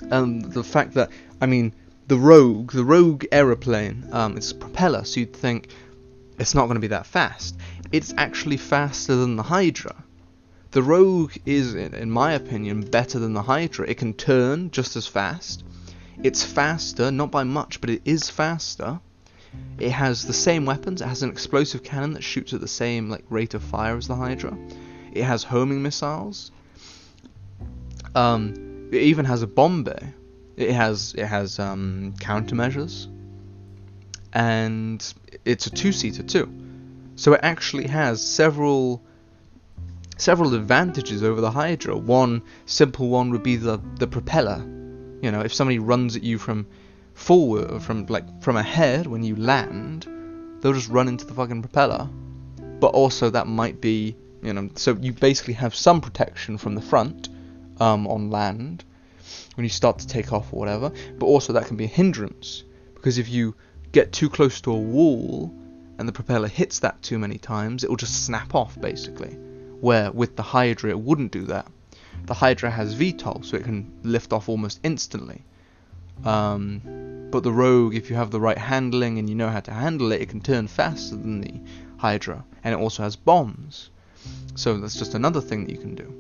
And 0.02 0.44
the 0.52 0.62
fact 0.62 0.92
that, 0.94 1.10
I 1.40 1.46
mean, 1.46 1.72
the 2.06 2.18
Rogue, 2.18 2.72
the 2.72 2.84
Rogue 2.84 3.24
aeroplane, 3.32 4.06
um, 4.12 4.36
it's 4.36 4.52
a 4.52 4.54
propeller, 4.54 5.04
so 5.04 5.20
you'd 5.20 5.34
think 5.34 5.68
it's 6.38 6.54
not 6.54 6.66
going 6.66 6.74
to 6.74 6.80
be 6.80 6.88
that 6.88 7.06
fast. 7.06 7.56
It's 7.92 8.12
actually 8.18 8.58
faster 8.58 9.16
than 9.16 9.36
the 9.36 9.42
Hydra. 9.42 10.04
The 10.72 10.82
Rogue 10.82 11.32
is, 11.46 11.74
in 11.74 12.10
my 12.10 12.32
opinion, 12.32 12.82
better 12.82 13.18
than 13.18 13.32
the 13.32 13.42
Hydra. 13.42 13.88
It 13.88 13.96
can 13.96 14.12
turn 14.12 14.70
just 14.70 14.96
as 14.96 15.06
fast. 15.06 15.64
It's 16.22 16.42
faster, 16.42 17.10
not 17.10 17.30
by 17.30 17.44
much, 17.44 17.80
but 17.80 17.90
it 17.90 18.02
is 18.04 18.28
faster. 18.28 19.00
It 19.78 19.90
has 19.90 20.26
the 20.26 20.32
same 20.32 20.66
weapons. 20.66 21.00
It 21.00 21.08
has 21.08 21.22
an 21.22 21.30
explosive 21.30 21.82
cannon 21.82 22.12
that 22.14 22.22
shoots 22.22 22.52
at 22.52 22.60
the 22.60 22.68
same 22.68 23.08
like 23.08 23.24
rate 23.30 23.54
of 23.54 23.62
fire 23.62 23.96
as 23.96 24.08
the 24.08 24.16
Hydra. 24.16 24.56
It 25.12 25.24
has 25.24 25.44
homing 25.44 25.82
missiles. 25.82 26.50
Um, 28.14 28.88
it 28.92 29.02
even 29.02 29.24
has 29.24 29.42
a 29.42 29.46
bomb 29.46 29.84
bay. 29.84 30.14
It 30.56 30.72
has 30.72 31.14
it 31.16 31.26
has 31.26 31.58
um, 31.58 32.14
countermeasures, 32.18 33.08
and 34.32 35.14
it's 35.44 35.66
a 35.66 35.70
two-seater 35.70 36.22
too. 36.22 36.50
So 37.16 37.34
it 37.34 37.40
actually 37.42 37.86
has 37.88 38.26
several 38.26 39.02
several 40.16 40.54
advantages 40.54 41.22
over 41.22 41.40
the 41.40 41.50
Hydra. 41.50 41.96
One 41.96 42.42
simple 42.64 43.08
one 43.08 43.30
would 43.30 43.42
be 43.42 43.56
the 43.56 43.80
the 43.98 44.06
propeller. 44.06 44.58
You 45.22 45.30
know, 45.30 45.40
if 45.40 45.54
somebody 45.54 45.78
runs 45.78 46.16
at 46.16 46.22
you 46.22 46.38
from 46.38 46.66
forward, 47.14 47.82
from 47.82 48.06
like 48.06 48.42
from 48.42 48.56
ahead 48.56 49.06
when 49.06 49.22
you 49.22 49.36
land, 49.36 50.06
they'll 50.60 50.72
just 50.72 50.88
run 50.88 51.08
into 51.08 51.26
the 51.26 51.34
fucking 51.34 51.62
propeller. 51.62 52.08
But 52.80 52.88
also 52.88 53.30
that 53.30 53.46
might 53.46 53.80
be, 53.80 54.16
you 54.42 54.52
know, 54.52 54.68
so 54.74 54.96
you 55.00 55.12
basically 55.12 55.54
have 55.54 55.74
some 55.74 56.00
protection 56.00 56.58
from 56.58 56.74
the 56.74 56.82
front 56.82 57.28
um, 57.80 58.06
on 58.06 58.30
land 58.30 58.84
when 59.54 59.64
you 59.64 59.70
start 59.70 59.98
to 60.00 60.06
take 60.06 60.32
off 60.32 60.52
or 60.52 60.60
whatever. 60.60 60.92
But 61.18 61.26
also 61.26 61.52
that 61.54 61.66
can 61.66 61.76
be 61.76 61.84
a 61.84 61.88
hindrance 61.88 62.64
because 62.94 63.18
if 63.18 63.28
you 63.28 63.54
get 63.92 64.12
too 64.12 64.28
close 64.28 64.60
to 64.62 64.72
a 64.72 64.78
wall 64.78 65.54
and 65.98 66.06
the 66.06 66.12
propeller 66.12 66.48
hits 66.48 66.80
that 66.80 67.00
too 67.02 67.18
many 67.18 67.38
times, 67.38 67.82
it 67.82 67.88
will 67.88 67.96
just 67.96 68.26
snap 68.26 68.54
off 68.54 68.78
basically 68.78 69.38
where 69.80 70.10
with 70.10 70.36
the 70.36 70.42
Hydra 70.42 70.90
it 70.90 70.98
wouldn't 70.98 71.32
do 71.32 71.42
that. 71.46 71.66
The 72.24 72.34
Hydra 72.34 72.70
has 72.70 72.94
VTOL, 72.94 73.44
so 73.44 73.56
it 73.56 73.64
can 73.64 73.92
lift 74.02 74.32
off 74.32 74.48
almost 74.48 74.80
instantly. 74.82 75.44
Um, 76.24 77.28
but 77.30 77.42
the 77.42 77.52
Rogue, 77.52 77.94
if 77.94 78.08
you 78.10 78.16
have 78.16 78.30
the 78.30 78.40
right 78.40 78.58
handling 78.58 79.18
and 79.18 79.28
you 79.28 79.34
know 79.34 79.48
how 79.48 79.60
to 79.60 79.70
handle 79.70 80.12
it, 80.12 80.22
it 80.22 80.28
can 80.28 80.40
turn 80.40 80.66
faster 80.66 81.14
than 81.14 81.40
the 81.40 81.60
Hydra, 81.98 82.44
and 82.64 82.74
it 82.74 82.78
also 82.78 83.02
has 83.02 83.16
bombs. 83.16 83.90
So 84.54 84.78
that's 84.78 84.96
just 84.96 85.14
another 85.14 85.40
thing 85.40 85.64
that 85.64 85.72
you 85.72 85.78
can 85.78 85.94
do. 85.94 86.12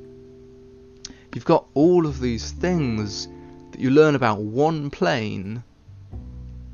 You've 1.34 1.44
got 1.44 1.66
all 1.74 2.06
of 2.06 2.20
these 2.20 2.52
things 2.52 3.28
that 3.72 3.80
you 3.80 3.90
learn 3.90 4.14
about 4.14 4.40
one 4.40 4.90
plane 4.90 5.62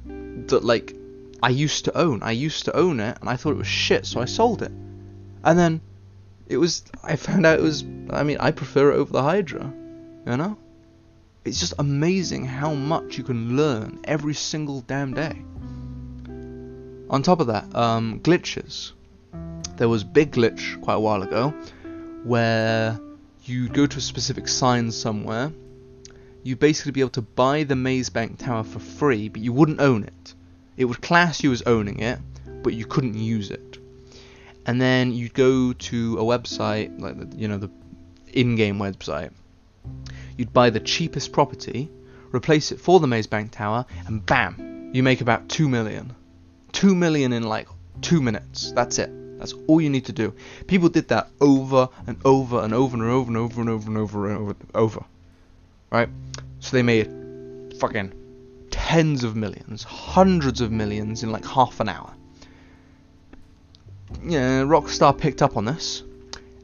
that, 0.06 0.64
like, 0.64 0.94
I 1.42 1.48
used 1.48 1.84
to 1.86 1.96
own. 1.96 2.22
I 2.22 2.32
used 2.32 2.64
to 2.66 2.76
own 2.76 3.00
it, 3.00 3.18
and 3.20 3.28
I 3.28 3.36
thought 3.36 3.52
it 3.52 3.58
was 3.58 3.66
shit, 3.66 4.06
so 4.06 4.20
I 4.20 4.26
sold 4.26 4.62
it. 4.62 4.72
And 5.44 5.58
then 5.58 5.80
it 6.46 6.56
was 6.56 6.84
I 7.02 7.16
found 7.16 7.46
out 7.46 7.58
it 7.58 7.62
was 7.62 7.82
I 8.10 8.22
mean 8.22 8.38
I 8.38 8.50
prefer 8.50 8.92
it 8.92 8.96
over 8.96 9.12
the 9.12 9.22
Hydra, 9.22 9.72
you 10.26 10.36
know. 10.36 10.58
It's 11.44 11.58
just 11.58 11.74
amazing 11.78 12.44
how 12.44 12.72
much 12.74 13.18
you 13.18 13.24
can 13.24 13.56
learn 13.56 13.98
every 14.04 14.34
single 14.34 14.82
damn 14.82 15.12
day. 15.12 15.42
On 17.10 17.20
top 17.22 17.40
of 17.40 17.48
that, 17.48 17.74
um, 17.74 18.20
glitches. 18.20 18.92
There 19.76 19.88
was 19.88 20.04
big 20.04 20.32
glitch 20.32 20.80
quite 20.82 20.94
a 20.94 21.00
while 21.00 21.22
ago 21.22 21.52
where 22.22 23.00
you 23.44 23.68
go 23.68 23.86
to 23.86 23.98
a 23.98 24.00
specific 24.00 24.46
sign 24.46 24.92
somewhere. 24.92 25.52
You'd 26.44 26.60
basically 26.60 26.92
be 26.92 27.00
able 27.00 27.10
to 27.10 27.22
buy 27.22 27.64
the 27.64 27.74
Maze 27.74 28.08
Bank 28.08 28.38
Tower 28.38 28.62
for 28.62 28.78
free, 28.78 29.28
but 29.28 29.42
you 29.42 29.52
wouldn't 29.52 29.80
own 29.80 30.04
it. 30.04 30.34
It 30.76 30.84
would 30.84 31.02
class 31.02 31.42
you 31.42 31.50
as 31.52 31.62
owning 31.62 31.98
it, 31.98 32.20
but 32.62 32.74
you 32.74 32.86
couldn't 32.86 33.14
use 33.14 33.50
it 33.50 33.78
and 34.66 34.80
then 34.80 35.12
you 35.12 35.28
go 35.28 35.72
to 35.72 36.18
a 36.18 36.22
website 36.22 37.00
like 37.00 37.18
the, 37.18 37.36
you 37.36 37.48
know 37.48 37.58
the 37.58 37.70
in-game 38.32 38.78
website. 38.78 39.32
You'd 40.36 40.52
buy 40.52 40.70
the 40.70 40.80
cheapest 40.80 41.32
property 41.32 41.90
replace 42.32 42.72
it 42.72 42.80
for 42.80 42.98
the 42.98 43.06
maze 43.06 43.26
bank 43.26 43.50
tower 43.52 43.84
and 44.06 44.24
bam 44.24 44.90
you 44.92 45.02
make 45.02 45.20
about 45.20 45.48
2 45.48 45.68
million. 45.68 46.14
2 46.72 46.94
million 46.94 47.32
in 47.32 47.42
like 47.42 47.68
2 48.02 48.20
minutes. 48.20 48.72
That's 48.72 48.98
it. 48.98 49.10
That's 49.38 49.54
all 49.66 49.80
you 49.80 49.90
need 49.90 50.06
to 50.06 50.12
do. 50.12 50.34
People 50.66 50.88
did 50.88 51.08
that 51.08 51.28
over 51.40 51.88
and 52.06 52.16
over 52.24 52.62
and 52.62 52.72
over 52.72 52.96
and 52.96 53.04
over 53.04 53.30
and 53.30 53.38
over 53.38 53.60
and 53.60 53.70
over 53.70 53.90
and 53.90 53.98
over 53.98 54.28
and 54.28 54.38
over, 54.38 54.50
and 54.50 54.70
over. 54.74 55.04
right? 55.90 56.08
So 56.60 56.76
they 56.76 56.82
made 56.82 57.10
fucking 57.78 58.12
tens 58.70 59.24
of 59.24 59.36
millions 59.36 59.82
hundreds 59.82 60.60
of 60.60 60.70
millions 60.70 61.22
in 61.22 61.32
like 61.32 61.44
half 61.44 61.80
an 61.80 61.88
hour 61.88 62.12
yeah, 64.22 64.62
Rockstar 64.62 65.16
picked 65.16 65.42
up 65.42 65.56
on 65.56 65.64
this, 65.64 66.02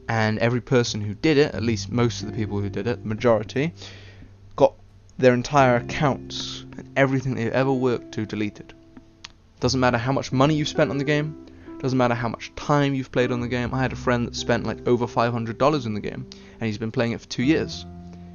and 0.07 0.39
every 0.39 0.61
person 0.61 1.01
who 1.01 1.13
did 1.13 1.37
it, 1.37 1.53
at 1.53 1.63
least 1.63 1.91
most 1.91 2.21
of 2.21 2.27
the 2.27 2.33
people 2.33 2.59
who 2.59 2.69
did 2.69 2.87
it, 2.87 3.03
the 3.03 3.07
majority, 3.07 3.73
got 4.55 4.73
their 5.17 5.33
entire 5.33 5.75
accounts 5.75 6.65
and 6.77 6.89
everything 6.95 7.35
they've 7.35 7.51
ever 7.51 7.71
worked 7.71 8.13
to 8.13 8.25
deleted. 8.25 8.73
Doesn't 9.59 9.79
matter 9.79 9.97
how 9.97 10.11
much 10.11 10.31
money 10.31 10.55
you've 10.55 10.67
spent 10.67 10.89
on 10.89 10.97
the 10.97 11.03
game, 11.03 11.45
doesn't 11.79 11.97
matter 11.97 12.15
how 12.15 12.27
much 12.27 12.53
time 12.55 12.93
you've 12.93 13.11
played 13.11 13.31
on 13.31 13.39
the 13.39 13.47
game. 13.47 13.73
I 13.73 13.81
had 13.81 13.93
a 13.93 13.95
friend 13.95 14.27
that 14.27 14.35
spent 14.35 14.65
like 14.65 14.87
over 14.87 15.05
$500 15.05 15.85
in 15.85 15.93
the 15.93 15.99
game, 15.99 16.27
and 16.59 16.67
he's 16.67 16.77
been 16.77 16.91
playing 16.91 17.11
it 17.11 17.21
for 17.21 17.27
two 17.27 17.43
years. 17.43 17.85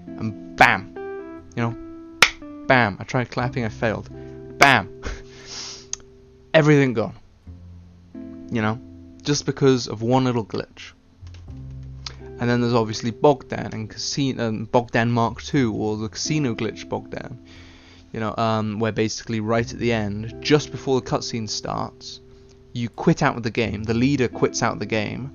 And 0.07 0.57
bam! 0.57 1.43
You 1.57 1.62
know, 1.62 1.77
bam! 2.67 2.97
I 3.01 3.05
tried 3.05 3.31
clapping, 3.31 3.65
I 3.65 3.69
failed. 3.69 4.09
Bam! 4.59 5.03
Everything 6.55 6.95
gone. 6.95 7.15
You 8.51 8.62
know? 8.62 8.81
Just 9.25 9.47
because 9.47 9.89
of 9.89 10.03
one 10.03 10.25
little 10.25 10.45
glitch. 10.45 10.93
And 12.39 12.51
then 12.51 12.61
there's 12.61 12.75
obviously 12.75 13.11
Bogdan 13.11 13.72
and 13.72 13.89
Casino 13.89 14.49
um, 14.49 14.64
Bogdan 14.66 15.11
Mark 15.11 15.43
II 15.55 15.64
or 15.64 15.97
the 15.97 16.09
Casino 16.09 16.55
glitch 16.55 16.89
Bogdan. 16.89 17.43
You 18.12 18.20
know, 18.20 18.35
um, 18.37 18.79
where 18.79 18.93
basically 18.93 19.41
right 19.41 19.72
at 19.72 19.79
the 19.79 19.93
end, 19.93 20.37
just 20.41 20.70
before 20.70 21.01
the 21.01 21.07
cutscene 21.07 21.49
starts, 21.49 22.20
you 22.72 22.89
quit 22.89 23.22
out 23.22 23.37
of 23.37 23.43
the 23.43 23.51
game. 23.51 23.83
The 23.83 23.95
leader 23.95 24.29
quits 24.29 24.62
out 24.62 24.75
of 24.75 24.79
the 24.79 24.87
game, 24.87 25.33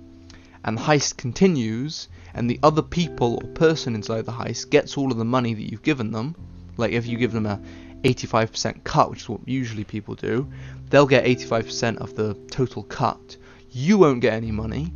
and 0.64 0.78
the 0.78 0.82
heist 0.82 1.18
continues. 1.18 2.08
And 2.34 2.50
the 2.50 2.60
other 2.64 2.84
people 2.84 3.40
or 3.42 3.50
person 3.50 3.96
inside 3.96 4.26
the 4.26 4.32
heist 4.32 4.70
gets 4.70 4.98
all 4.98 5.12
of 5.12 5.18
the 5.18 5.26
money 5.26 5.54
that 5.54 5.72
you've 5.72 5.84
given 5.84 6.12
them. 6.12 6.36
Like 6.78 6.92
if 6.92 7.08
you 7.08 7.18
give 7.18 7.32
them 7.34 7.46
a 7.46 7.60
85% 8.04 8.84
cut, 8.84 9.10
which 9.10 9.22
is 9.22 9.30
what 9.30 9.46
usually 9.48 9.84
people 9.84 10.16
do, 10.16 10.48
they'll 10.90 11.08
get 11.08 11.26
85% 11.26 11.98
of 11.98 12.16
the 12.16 12.36
total 12.52 12.84
cut 12.84 13.38
you 13.72 13.98
won't 13.98 14.22
get 14.22 14.34
any 14.34 14.52
money, 14.52 14.92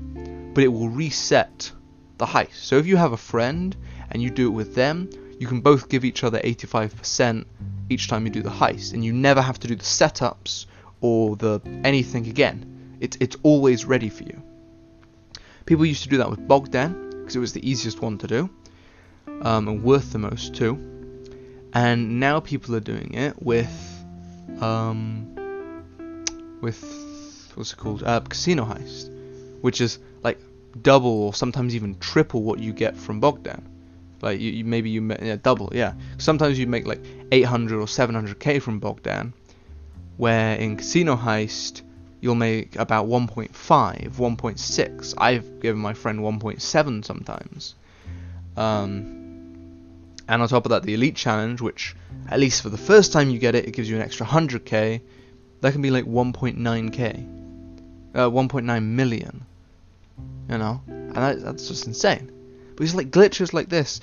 but 0.53 0.63
it 0.63 0.67
will 0.67 0.89
reset 0.89 1.71
the 2.17 2.25
heist. 2.25 2.55
So 2.55 2.77
if 2.77 2.85
you 2.85 2.97
have 2.97 3.11
a 3.11 3.17
friend 3.17 3.75
and 4.11 4.21
you 4.21 4.29
do 4.29 4.47
it 4.47 4.51
with 4.51 4.75
them, 4.75 5.09
you 5.39 5.47
can 5.47 5.61
both 5.61 5.89
give 5.89 6.05
each 6.05 6.23
other 6.23 6.39
85% 6.39 7.45
each 7.89 8.07
time 8.07 8.25
you 8.25 8.31
do 8.31 8.41
the 8.41 8.49
heist, 8.49 8.93
and 8.93 9.03
you 9.03 9.13
never 9.13 9.41
have 9.41 9.59
to 9.59 9.67
do 9.67 9.75
the 9.75 9.83
setups 9.83 10.65
or 11.01 11.35
the 11.35 11.61
anything 11.83 12.27
again. 12.27 12.97
It's 12.99 13.17
it's 13.19 13.35
always 13.43 13.85
ready 13.85 14.09
for 14.09 14.23
you. 14.23 14.41
People 15.65 15.85
used 15.85 16.03
to 16.03 16.09
do 16.09 16.17
that 16.17 16.29
with 16.29 16.47
Bogdan 16.47 17.09
because 17.09 17.35
it 17.35 17.39
was 17.39 17.53
the 17.53 17.69
easiest 17.69 18.01
one 18.01 18.17
to 18.19 18.27
do, 18.27 18.49
um, 19.41 19.67
and 19.67 19.83
worth 19.83 20.13
the 20.13 20.19
most 20.19 20.55
too. 20.55 20.75
And 21.73 22.19
now 22.19 22.39
people 22.39 22.75
are 22.75 22.79
doing 22.79 23.13
it 23.13 23.41
with 23.41 23.71
um, 24.61 25.27
with 26.61 27.02
what's 27.57 27.73
it 27.73 27.77
called? 27.77 28.03
Uh, 28.03 28.19
Casino 28.21 28.65
Heist, 28.65 29.09
which 29.61 29.81
is 29.81 29.99
like 30.23 30.39
double 30.81 31.23
or 31.23 31.33
sometimes 31.33 31.75
even 31.75 31.97
triple 31.99 32.43
what 32.43 32.59
you 32.59 32.73
get 32.73 32.97
from 32.97 33.19
Bogdan. 33.19 33.69
Like 34.21 34.39
you, 34.39 34.51
you 34.51 34.65
maybe 34.65 34.89
you 34.89 35.05
yeah, 35.21 35.35
double, 35.35 35.69
yeah. 35.73 35.93
Sometimes 36.17 36.57
you 36.57 36.65
make 36.65 36.87
like 36.87 37.01
800 37.31 37.79
or 37.79 37.85
700k 37.85 38.61
from 38.61 38.79
Bogdan, 38.79 39.33
where 40.17 40.55
in 40.55 40.77
Casino 40.77 41.15
Heist 41.15 41.81
you'll 42.21 42.35
make 42.35 42.77
about 42.77 43.07
1.5, 43.07 43.51
1.6. 43.51 45.13
I've 45.17 45.59
given 45.59 45.81
my 45.81 45.93
friend 45.93 46.19
1.7 46.19 47.03
sometimes. 47.03 47.75
Um, 48.55 49.23
and 50.29 50.41
on 50.41 50.47
top 50.47 50.65
of 50.65 50.69
that, 50.69 50.83
the 50.83 50.93
Elite 50.93 51.17
Challenge, 51.17 51.59
which 51.59 51.97
at 52.29 52.39
least 52.39 52.61
for 52.61 52.69
the 52.69 52.77
first 52.77 53.11
time 53.11 53.29
you 53.29 53.39
get 53.39 53.55
it, 53.55 53.67
it 53.67 53.71
gives 53.71 53.89
you 53.89 53.97
an 53.97 54.01
extra 54.01 54.25
100k. 54.25 55.01
That 55.59 55.73
can 55.73 55.81
be 55.81 55.91
like 55.91 56.05
1.9k 56.05 57.42
uh, 58.13 58.29
1.9 58.29 58.83
million. 58.83 59.45
You 60.49 60.57
know, 60.57 60.81
and 60.87 61.15
that, 61.15 61.41
that's 61.41 61.67
just 61.67 61.87
insane. 61.87 62.31
It's 62.79 62.95
like 62.95 63.11
glitches 63.11 63.53
like 63.53 63.69
this 63.69 64.01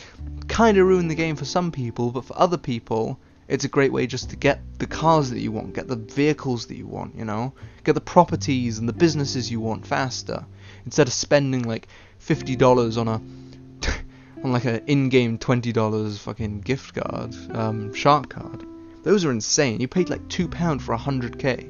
kind 0.48 0.78
of 0.78 0.86
ruin 0.86 1.08
the 1.08 1.14
game 1.14 1.36
for 1.36 1.44
some 1.44 1.70
people, 1.70 2.10
but 2.10 2.24
for 2.24 2.38
other 2.38 2.56
people, 2.58 3.18
It's 3.50 3.64
a 3.64 3.68
great 3.68 3.92
way 3.92 4.06
just 4.06 4.30
to 4.30 4.36
get 4.36 4.60
the 4.78 4.86
cars 4.86 5.30
that 5.30 5.40
you 5.40 5.50
want, 5.50 5.74
get 5.74 5.88
the 5.88 5.96
vehicles 5.96 6.66
that 6.66 6.76
you 6.76 6.86
want, 6.86 7.16
you 7.16 7.24
know, 7.24 7.52
get 7.82 7.96
the 7.96 8.00
properties 8.00 8.78
and 8.78 8.88
the 8.88 8.92
businesses 8.92 9.50
you 9.50 9.58
want 9.58 9.84
faster 9.84 10.46
instead 10.84 11.08
of 11.08 11.12
spending 11.12 11.64
like 11.64 11.88
fifty 12.20 12.54
dollars 12.54 12.96
on 12.96 13.08
a 13.08 13.14
on 14.44 14.52
like 14.52 14.66
an 14.66 14.82
in-game 14.86 15.36
twenty 15.36 15.72
dollars 15.72 16.16
fucking 16.18 16.60
gift 16.60 16.94
card, 16.94 17.34
um, 17.50 17.92
shark 17.92 18.30
card. 18.30 18.64
Those 19.02 19.24
are 19.24 19.32
insane. 19.32 19.80
You 19.80 19.88
paid 19.88 20.10
like 20.10 20.28
two 20.28 20.46
pound 20.46 20.80
for 20.80 20.94
hundred 20.94 21.36
k. 21.40 21.68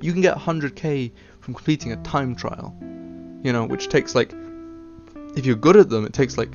You 0.00 0.12
can 0.12 0.20
get 0.20 0.36
hundred 0.36 0.74
k 0.74 1.12
from 1.44 1.52
completing 1.52 1.92
a 1.92 1.96
time 1.96 2.34
trial, 2.34 2.74
you 3.42 3.52
know, 3.52 3.66
which 3.66 3.90
takes 3.90 4.14
like, 4.14 4.32
if 5.36 5.44
you're 5.44 5.56
good 5.56 5.76
at 5.76 5.90
them, 5.90 6.06
it 6.06 6.14
takes 6.14 6.38
like 6.38 6.48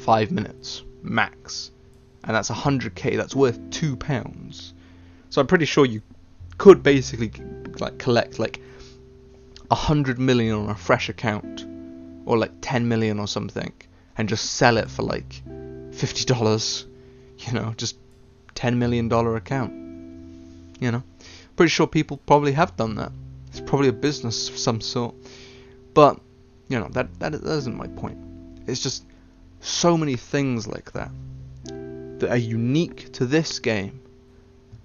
five 0.00 0.30
minutes 0.30 0.82
max, 1.02 1.70
and 2.24 2.36
that's 2.36 2.50
100k. 2.50 3.16
That's 3.16 3.34
worth 3.34 3.58
two 3.70 3.96
pounds. 3.96 4.74
So 5.30 5.40
I'm 5.40 5.46
pretty 5.46 5.64
sure 5.64 5.86
you 5.86 6.02
could 6.58 6.82
basically 6.82 7.32
like 7.78 7.98
collect 7.98 8.38
like 8.38 8.60
a 9.70 9.74
hundred 9.74 10.18
million 10.18 10.54
on 10.54 10.68
a 10.68 10.74
fresh 10.74 11.08
account, 11.08 11.64
or 12.26 12.36
like 12.36 12.52
10 12.60 12.88
million 12.88 13.18
or 13.18 13.26
something, 13.26 13.72
and 14.18 14.28
just 14.28 14.52
sell 14.52 14.76
it 14.76 14.90
for 14.90 15.02
like 15.02 15.42
fifty 15.92 16.24
dollars. 16.24 16.86
You 17.38 17.52
know, 17.54 17.72
just 17.76 17.96
10 18.54 18.78
million 18.78 19.08
dollar 19.08 19.36
account. 19.36 19.72
You 20.78 20.90
know, 20.92 21.02
pretty 21.56 21.70
sure 21.70 21.86
people 21.86 22.18
probably 22.26 22.52
have 22.52 22.76
done 22.76 22.96
that. 22.96 23.12
It's 23.58 23.68
probably 23.68 23.88
a 23.88 23.92
business 23.92 24.48
of 24.48 24.56
some 24.56 24.80
sort. 24.80 25.16
But 25.92 26.20
you 26.68 26.78
know 26.78 26.88
that 26.92 27.18
that, 27.18 27.32
that 27.32 27.56
isn't 27.56 27.76
my 27.76 27.88
point. 27.88 28.18
It's 28.68 28.80
just 28.80 29.04
so 29.60 29.96
many 29.96 30.14
things 30.14 30.68
like 30.68 30.92
that 30.92 31.10
that 31.64 32.30
are 32.30 32.36
unique 32.36 33.12
to 33.14 33.26
this 33.26 33.58
game, 33.58 34.00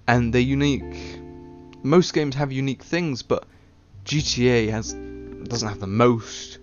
and 0.08 0.34
they're 0.34 0.40
unique. 0.40 1.20
Most 1.84 2.14
games 2.14 2.34
have 2.34 2.50
unique 2.50 2.82
things, 2.82 3.22
but 3.22 3.46
GTA 4.04 4.70
has 4.70 4.92
doesn't 5.44 5.68
have 5.68 5.78
the 5.78 5.86
most. 5.86 6.58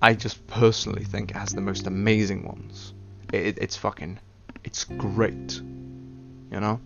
I 0.00 0.14
just 0.14 0.46
personally 0.46 1.04
think 1.04 1.32
it 1.32 1.36
has 1.36 1.52
the 1.52 1.62
most 1.62 1.88
amazing 1.88 2.46
ones. 2.46 2.94
It, 3.32 3.58
it's 3.60 3.74
fucking, 3.76 4.20
it's 4.62 4.84
great, 4.84 5.54
you 6.52 6.60
know. 6.60 6.78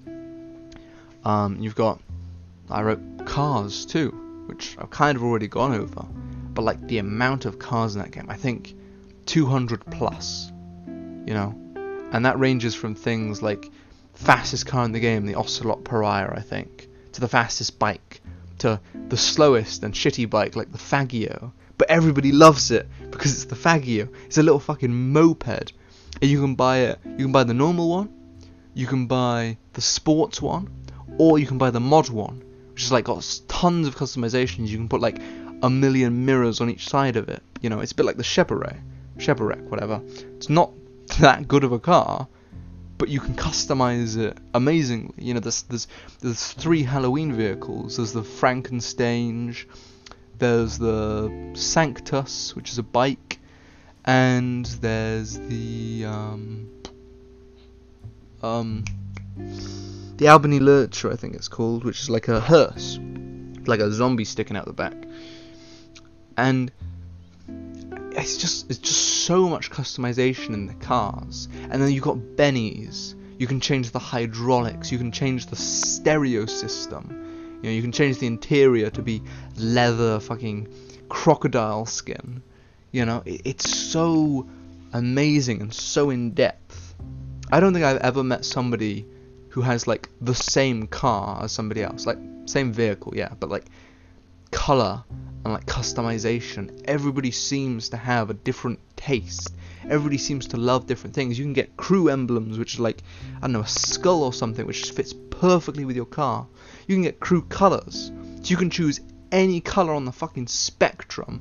Um, 1.25 1.59
you've 1.61 1.75
got, 1.75 2.01
I 2.71 2.83
wrote 2.83 3.27
cars 3.27 3.85
too, 3.85 4.28
which 4.49 4.77
I've 4.79 4.91
kind 4.91 5.17
of 5.17 5.23
already 5.23 5.49
gone 5.49 5.75
over, 5.75 6.05
but 6.55 6.63
like 6.63 6.87
the 6.89 6.99
amount 6.99 7.45
of 7.45 7.59
cars 7.59 7.95
in 7.95 8.03
that 8.03 8.11
game, 8.11 8.27
I 8.29 8.37
think 8.37 8.75
200 9.27 9.85
plus 9.91 10.51
you 11.29 11.35
know, 11.35 11.55
and 12.11 12.25
that 12.25 12.39
ranges 12.39 12.75
from 12.75 12.95
things 12.95 13.43
like 13.43 13.71
fastest 14.15 14.67
car 14.67 14.87
in 14.87 14.93
the 14.93 14.99
game, 14.99 15.27
the 15.27 15.35
Ocelot 15.35 15.85
Pariah, 15.85 16.33
I 16.35 16.41
think, 16.41 16.89
to 17.13 17.21
the 17.21 17.29
fastest 17.29 17.79
bike, 17.79 18.23
to 18.61 18.81
the 19.09 19.17
slowest 19.19 19.83
and 19.83 19.93
shitty 19.93 20.31
bike 20.31 20.57
like 20.57 20.73
the 20.73 20.79
Faggio. 20.79 21.53
But 21.77 21.91
everybody 21.91 22.33
loves 22.33 22.71
it 22.71 22.89
because 23.11 23.35
it's 23.35 23.45
the 23.45 23.57
Faggio. 23.57 24.09
It's 24.25 24.39
a 24.39 24.43
little 24.43 24.59
fucking 24.59 25.13
moped, 25.13 25.75
and 26.23 26.31
you 26.31 26.41
can 26.41 26.55
buy 26.55 26.79
it. 26.79 26.99
You 27.05 27.25
can 27.27 27.33
buy 27.33 27.45
the 27.45 27.53
normal 27.53 27.91
one, 27.91 28.09
you 28.73 28.87
can 28.87 29.07
buy 29.07 29.59
the 29.75 29.83
sports 29.83 30.41
one, 30.41 30.71
or 31.19 31.39
you 31.39 31.47
can 31.47 31.59
buy 31.59 31.71
the 31.71 31.79
mod 31.79 32.09
one, 32.09 32.43
which 32.79 32.85
is 32.85 32.93
like 32.93 33.07
got 33.07 33.41
tons 33.49 33.89
of 33.89 33.97
customizations. 33.97 34.69
You 34.69 34.77
can 34.77 34.89
put 34.89 35.01
like 35.01 35.21
a 35.65 35.69
million 35.69 36.25
mirrors 36.25 36.61
on 36.61 36.71
each 36.71 36.89
side 36.89 37.17
of 37.17 37.29
it. 37.29 37.43
You 37.61 37.71
know, 37.71 37.81
it's 37.81 37.91
a 37.91 37.95
bit 37.97 38.07
like 38.07 38.19
the 38.19 38.23
Chevrolet, 38.23 38.79
Chevrolet, 39.17 39.61
whatever. 39.65 40.01
It's 40.37 40.49
not 40.49 40.71
that 41.19 41.49
good 41.49 41.65
of 41.65 41.73
a 41.73 41.81
car, 41.81 42.29
but 42.97 43.09
you 43.09 43.19
can 43.19 43.35
customize 43.35 44.17
it 44.17 44.39
amazingly. 44.55 45.13
You 45.19 45.35
know, 45.35 45.41
there's 45.41 45.63
there's 45.63 45.89
there's 46.21 46.53
three 46.53 46.85
Halloween 46.85 47.33
vehicles. 47.33 47.97
There's 47.97 48.13
the 48.13 48.23
Frankenstein, 48.23 49.57
there's 50.39 50.79
the 50.79 51.51
Sanctus, 51.55 52.55
which 52.55 52.71
is 52.71 52.79
a 52.79 52.85
bike, 52.85 53.41
and 54.05 54.65
there's 54.67 55.37
the 55.37 56.05
um 56.05 56.71
um 58.41 58.85
the 60.19 60.27
Albany 60.27 60.59
Lurcher, 60.59 61.13
I 61.13 61.17
think 61.17 61.35
it's 61.35 61.49
called, 61.49 61.85
which 61.85 62.01
is 62.01 62.11
like 62.11 62.27
a 62.27 62.41
hearse, 62.41 62.99
like 63.67 63.81
a 63.81 63.91
zombie 63.91 64.25
sticking 64.25 64.57
out 64.57 64.67
the 64.67 64.73
back, 64.73 64.97
and 66.37 66.73
it's 68.13 68.37
just 68.37 68.69
it's 68.69 68.81
just 68.81 69.25
so 69.25 69.49
much 69.49 69.71
customization 69.71 70.55
in 70.55 70.67
the 70.67 70.75
cars. 70.75 71.49
And 71.71 71.81
then 71.81 71.93
you've 71.93 72.05
got 72.05 72.37
Benny's. 72.37 73.15
You 73.39 73.47
can 73.47 73.61
change 73.61 73.93
the 73.93 74.01
hydraulics. 74.01 74.91
You 74.91 74.99
can 74.99 75.13
change 75.13 75.47
the 75.47 75.57
stereo 75.57 76.47
system. 76.47 77.61
You 77.63 77.71
know, 77.71 77.75
you 77.75 77.83
can 77.83 77.93
change 77.93 78.19
the 78.19 78.27
interior 78.27 78.91
to 78.91 79.03
be 79.03 79.23
leather, 79.57 80.19
fucking 80.19 80.67
crocodile 81.09 81.87
skin. 81.87 82.43
You 82.91 83.05
know, 83.05 83.23
it, 83.25 83.43
it's 83.45 83.71
so 83.71 84.49
amazing 84.93 85.61
and 85.61 85.73
so 85.73 86.11
in 86.11 86.33
depth. 86.33 86.97
I 87.53 87.61
don't 87.61 87.73
think 87.73 87.85
I've 87.85 87.99
ever 87.99 88.25
met 88.25 88.45
somebody 88.45 89.07
who 89.51 89.63
has 89.63 89.87
like 89.87 90.09
the 90.21 90.35
same 90.35 90.87
car 90.87 91.43
as 91.43 91.53
somebody 91.53 91.83
else, 91.83 92.07
like 92.07 92.19
same 92.47 92.73
vehicle, 92.73 93.13
yeah, 93.17 93.33
but 93.39 93.51
like 93.51 93.67
color 94.51 95.05
and 95.45 95.53
like 95.53 95.67
customization. 95.67 96.83
Everybody 96.87 97.31
seems 97.31 97.89
to 97.91 97.97
have 97.97 98.31
a 98.31 98.35
different 98.35 98.81
taste. 98.97 99.55
Everybody 99.85 100.19
seems 100.19 100.47
to 100.49 100.57
love 100.57 100.87
different 100.87 101.15
things. 101.15 101.39
You 101.39 101.45
can 101.45 101.53
get 101.53 101.77
crew 101.77 102.09
emblems, 102.09 102.59
which 102.59 102.75
is 102.75 102.81
like, 102.81 103.03
I 103.39 103.43
don't 103.43 103.53
know, 103.53 103.61
a 103.61 103.67
skull 103.67 104.23
or 104.23 104.33
something, 104.33 104.67
which 104.67 104.91
fits 104.91 105.15
perfectly 105.31 105.85
with 105.85 105.97
your 105.97 106.07
car. 106.07 106.47
You 106.87 106.97
can 106.97 107.03
get 107.03 107.21
crew 107.21 107.43
colors. 107.43 108.11
So 108.43 108.51
you 108.51 108.57
can 108.57 108.71
choose 108.71 109.01
any 109.33 109.61
color 109.61 109.95
on 109.95 110.05
the 110.05 110.13
fucking 110.13 110.47
spectrum 110.47 111.41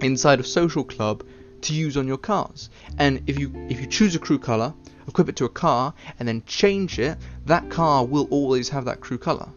inside 0.00 0.40
of 0.40 0.46
Social 0.46 0.84
Club 0.84 1.24
to 1.62 1.74
use 1.74 1.96
on 1.96 2.06
your 2.06 2.18
cars. 2.18 2.70
And 2.98 3.22
if 3.26 3.38
you 3.38 3.52
if 3.68 3.80
you 3.80 3.86
choose 3.86 4.14
a 4.14 4.18
crew 4.18 4.38
color, 4.38 4.74
equip 5.06 5.28
it 5.28 5.36
to 5.36 5.44
a 5.44 5.48
car, 5.48 5.94
and 6.18 6.28
then 6.28 6.42
change 6.46 6.98
it, 6.98 7.18
that 7.46 7.70
car 7.70 8.04
will 8.04 8.26
always 8.30 8.68
have 8.68 8.84
that 8.86 9.00
crew 9.00 9.18
color. 9.18 9.48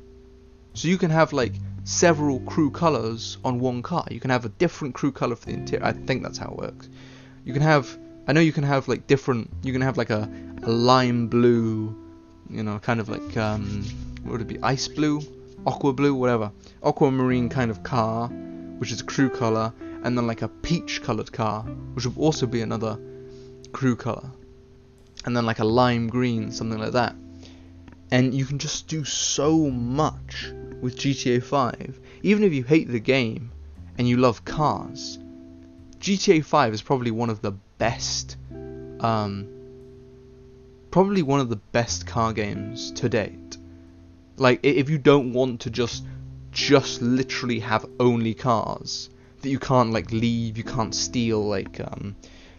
So 0.74 0.88
you 0.88 0.98
can 0.98 1.10
have 1.10 1.34
like 1.34 1.54
several 1.84 2.40
crew 2.42 2.70
colors 2.70 3.38
on 3.44 3.60
one 3.60 3.82
car. 3.82 4.06
You 4.12 4.20
can 4.20 4.30
have 4.30 4.46
a 4.46 4.50
different 4.50 4.94
crew 4.94 5.12
color 5.12 5.36
for 5.36 5.46
the 5.46 5.54
interior. 5.54 5.86
I 5.86 5.94
think 5.94 6.22
that's 6.22 6.38
how 6.38 6.52
it 6.52 6.58
works. 6.58 6.90
You 7.46 7.54
can 7.54 7.62
have, 7.62 7.98
I 8.28 8.34
know 8.34 8.42
you 8.42 8.52
can 8.52 8.64
have 8.64 8.88
like 8.88 9.08
different. 9.08 9.50
You 9.64 9.74
can 9.74 9.82
have 9.82 9.98
like 9.98 10.10
a, 10.10 10.30
a 10.64 10.70
lime 10.70 11.28
blue, 11.28 11.96
you 12.50 12.64
know, 12.64 12.78
kind 12.80 13.00
of 13.00 13.10
like 13.10 13.38
um, 13.38 13.86
what 14.24 14.34
would 14.34 14.42
it 14.42 14.48
be? 14.48 14.62
Ice 14.62 14.88
blue, 14.88 15.22
aqua 15.66 15.94
blue, 15.94 16.14
whatever. 16.14 16.52
Aquamarine 16.84 17.50
kind 17.50 17.72
of 17.72 17.84
car, 17.84 18.28
which 18.78 18.92
is 18.92 19.02
a 19.02 19.06
crew 19.06 19.30
color, 19.30 19.74
and 20.04 20.18
then 20.18 20.28
like 20.28 20.42
a 20.42 20.48
peach 20.48 21.02
colored 21.02 21.32
car, 21.32 21.64
which 21.94 22.06
would 22.06 22.18
also 22.18 22.46
be 22.46 22.62
another 22.62 23.00
crew 23.72 23.96
color, 23.96 24.30
and 25.28 25.36
then 25.36 25.46
like 25.46 25.60
a 25.60 25.66
lime 25.66 26.08
green, 26.08 26.54
something 26.54 26.80
like 26.80 26.94
that. 26.94 27.14
And 28.12 28.34
you 28.34 28.46
can 28.46 28.60
just 28.60 28.88
do 28.88 29.04
so 29.04 29.70
much 29.70 30.54
with 30.80 30.98
GTA 30.98 31.44
5, 31.44 32.00
even 32.24 32.46
if 32.46 32.54
you 32.54 32.64
hate 32.64 32.88
the 32.88 33.02
game 33.02 33.52
and 33.98 34.08
you 34.08 34.16
love 34.16 34.46
cars, 34.46 35.20
GTA 36.00 36.46
5 36.46 36.74
is 36.74 36.82
probably 36.82 37.12
one 37.12 37.30
of 37.30 37.42
the 37.42 37.52
best, 37.78 38.38
um, 39.02 39.50
probably 40.92 41.24
one 41.24 41.42
of 41.42 41.50
the 41.50 41.58
best 41.58 42.08
car 42.08 42.32
games 42.32 42.92
to 42.92 43.10
date. 43.10 43.58
Like, 44.38 44.62
if 44.64 44.90
you 44.90 44.98
don't 44.98 45.34
want 45.34 45.60
to 45.62 45.70
just, 45.70 46.06
just 46.52 47.02
literally 47.02 47.60
have 47.60 47.86
only 48.00 48.34
cars 48.34 49.10
that 49.42 49.50
you 49.50 49.60
can't 49.60 49.92
like 49.92 50.10
leave, 50.14 50.58
you 50.58 50.64
can't 50.64 50.96
steal 50.96 51.46
like 51.46 51.82
um, 51.82 52.16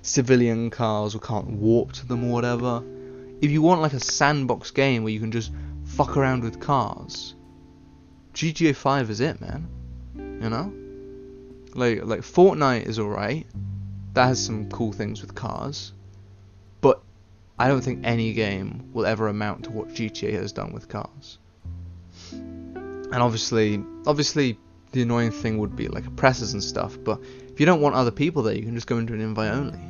civilian 0.09 0.71
cars 0.71 1.15
or 1.15 1.21
can't 1.21 1.49
warp 1.49 1.93
to 1.93 2.07
them 2.07 2.25
or 2.25 2.33
whatever. 2.33 2.83
If 3.41 3.51
you 3.51 3.63
want 3.63 3.83
like 3.83 3.93
a 3.93 4.01
sandbox 4.01 4.71
game 4.71 5.05
where 5.05 5.13
you 5.13 5.21
can 5.21 5.31
just 5.31 5.53
fuck 5.85 6.17
around 6.17 6.43
with 6.43 6.61
cars, 6.61 7.35
GTA 8.35 8.75
5 8.75 9.11
is 9.11 9.21
it, 9.21 9.41
man. 9.41 9.69
You 10.17 10.51
know? 10.51 10.73
Like 11.75 12.05
like 12.05 12.21
Fortnite 12.21 12.87
is 12.87 12.99
alright. 12.99 13.47
That 14.15 14.27
has 14.27 14.45
some 14.45 14.69
cool 14.71 14.93
things 14.93 15.21
with 15.21 15.35
cars. 15.35 15.93
But 16.81 17.03
I 17.59 17.69
don't 17.69 17.83
think 17.83 18.01
any 18.05 18.33
game 18.33 18.91
will 18.93 19.07
ever 19.07 19.29
amount 19.29 19.65
to 19.65 19.71
what 19.71 19.89
GTA 19.89 20.33
has 20.33 20.53
done 20.53 20.73
with 20.73 20.89
cars. 20.89 21.39
And 22.33 23.15
obviously 23.15 23.85
obviously 24.07 24.59
the 24.93 25.03
annoying 25.03 25.31
thing 25.31 25.59
would 25.59 25.77
be 25.77 25.89
like 25.89 26.07
oppressors 26.07 26.55
and 26.55 26.63
stuff, 26.65 26.99
but 27.05 27.21
if 27.49 27.61
you 27.61 27.67
don't 27.67 27.81
want 27.81 27.95
other 27.95 28.11
people 28.11 28.43
there, 28.43 28.55
you 28.55 28.63
can 28.63 28.75
just 28.75 28.87
go 28.87 28.99
into 28.99 29.13
an 29.13 29.21
invite 29.21 29.53
only. 29.53 29.88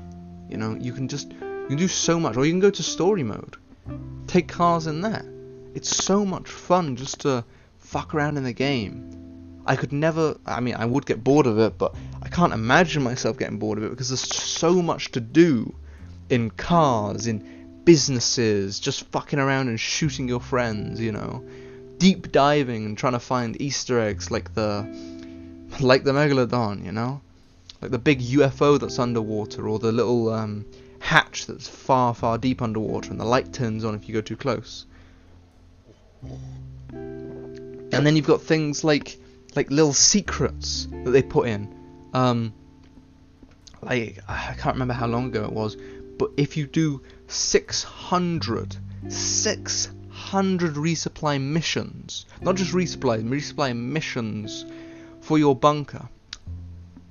You 0.48 0.56
know, 0.56 0.76
you 0.80 0.92
can 0.92 1.08
just 1.08 1.30
you 1.32 1.66
can 1.68 1.76
do 1.76 1.88
so 1.88 2.18
much, 2.18 2.36
or 2.36 2.44
you 2.44 2.52
can 2.52 2.60
go 2.60 2.70
to 2.70 2.82
story 2.82 3.22
mode. 3.22 3.56
Take 4.26 4.48
cars 4.48 4.86
in 4.86 5.00
there. 5.00 5.24
It's 5.74 5.94
so 5.94 6.24
much 6.24 6.48
fun 6.48 6.96
just 6.96 7.20
to 7.20 7.44
fuck 7.78 8.14
around 8.14 8.36
in 8.36 8.44
the 8.44 8.52
game. 8.52 9.62
I 9.66 9.76
could 9.76 9.92
never, 9.92 10.38
I 10.46 10.60
mean, 10.60 10.76
I 10.76 10.86
would 10.86 11.04
get 11.04 11.22
bored 11.22 11.46
of 11.46 11.58
it, 11.58 11.76
but 11.76 11.94
I 12.22 12.28
can't 12.28 12.54
imagine 12.54 13.02
myself 13.02 13.38
getting 13.38 13.58
bored 13.58 13.78
of 13.78 13.84
it 13.84 13.90
because 13.90 14.08
there's 14.08 14.34
so 14.34 14.80
much 14.80 15.12
to 15.12 15.20
do 15.20 15.74
in 16.30 16.50
cars, 16.50 17.26
in 17.26 17.82
businesses, 17.84 18.80
just 18.80 19.04
fucking 19.10 19.38
around 19.38 19.68
and 19.68 19.78
shooting 19.78 20.28
your 20.28 20.40
friends, 20.40 21.00
you 21.00 21.12
know, 21.12 21.44
deep 21.98 22.32
diving 22.32 22.86
and 22.86 22.96
trying 22.96 23.12
to 23.12 23.18
find 23.18 23.60
Easter 23.60 24.00
eggs 24.00 24.30
like 24.30 24.54
the 24.54 24.86
like 25.80 26.04
the 26.04 26.12
megalodon, 26.12 26.84
you 26.84 26.92
know, 26.92 27.20
like 27.80 27.90
the 27.90 27.98
big 27.98 28.20
UFO 28.20 28.78
that's 28.78 28.98
underwater 28.98 29.68
or 29.68 29.78
the 29.78 29.92
little 29.92 30.32
um, 30.32 30.66
hatch 31.00 31.46
that's 31.46 31.68
far 31.68 32.14
far 32.14 32.38
deep 32.38 32.60
underwater 32.60 33.10
and 33.10 33.20
the 33.20 33.24
light 33.24 33.52
turns 33.52 33.84
on 33.84 33.94
if 33.94 34.08
you 34.08 34.14
go 34.14 34.20
too 34.20 34.36
close. 34.36 34.86
And 36.92 38.06
then 38.06 38.16
you've 38.16 38.26
got 38.26 38.42
things 38.42 38.84
like 38.84 39.18
like 39.54 39.70
little 39.70 39.92
secrets 39.92 40.88
that 41.04 41.10
they 41.10 41.22
put 41.22 41.48
in. 41.48 41.74
Um, 42.12 42.52
like 43.82 44.18
I 44.28 44.54
can't 44.58 44.74
remember 44.74 44.94
how 44.94 45.06
long 45.06 45.26
ago 45.26 45.44
it 45.44 45.52
was, 45.52 45.76
but 46.18 46.30
if 46.36 46.56
you 46.56 46.66
do 46.66 47.02
600, 47.28 48.76
600 49.08 50.74
resupply 50.74 51.40
missions, 51.40 52.26
not 52.42 52.56
just 52.56 52.72
resupply, 52.72 53.22
resupply 53.22 53.76
missions 53.76 54.64
for 55.20 55.38
your 55.38 55.54
bunker. 55.54 56.08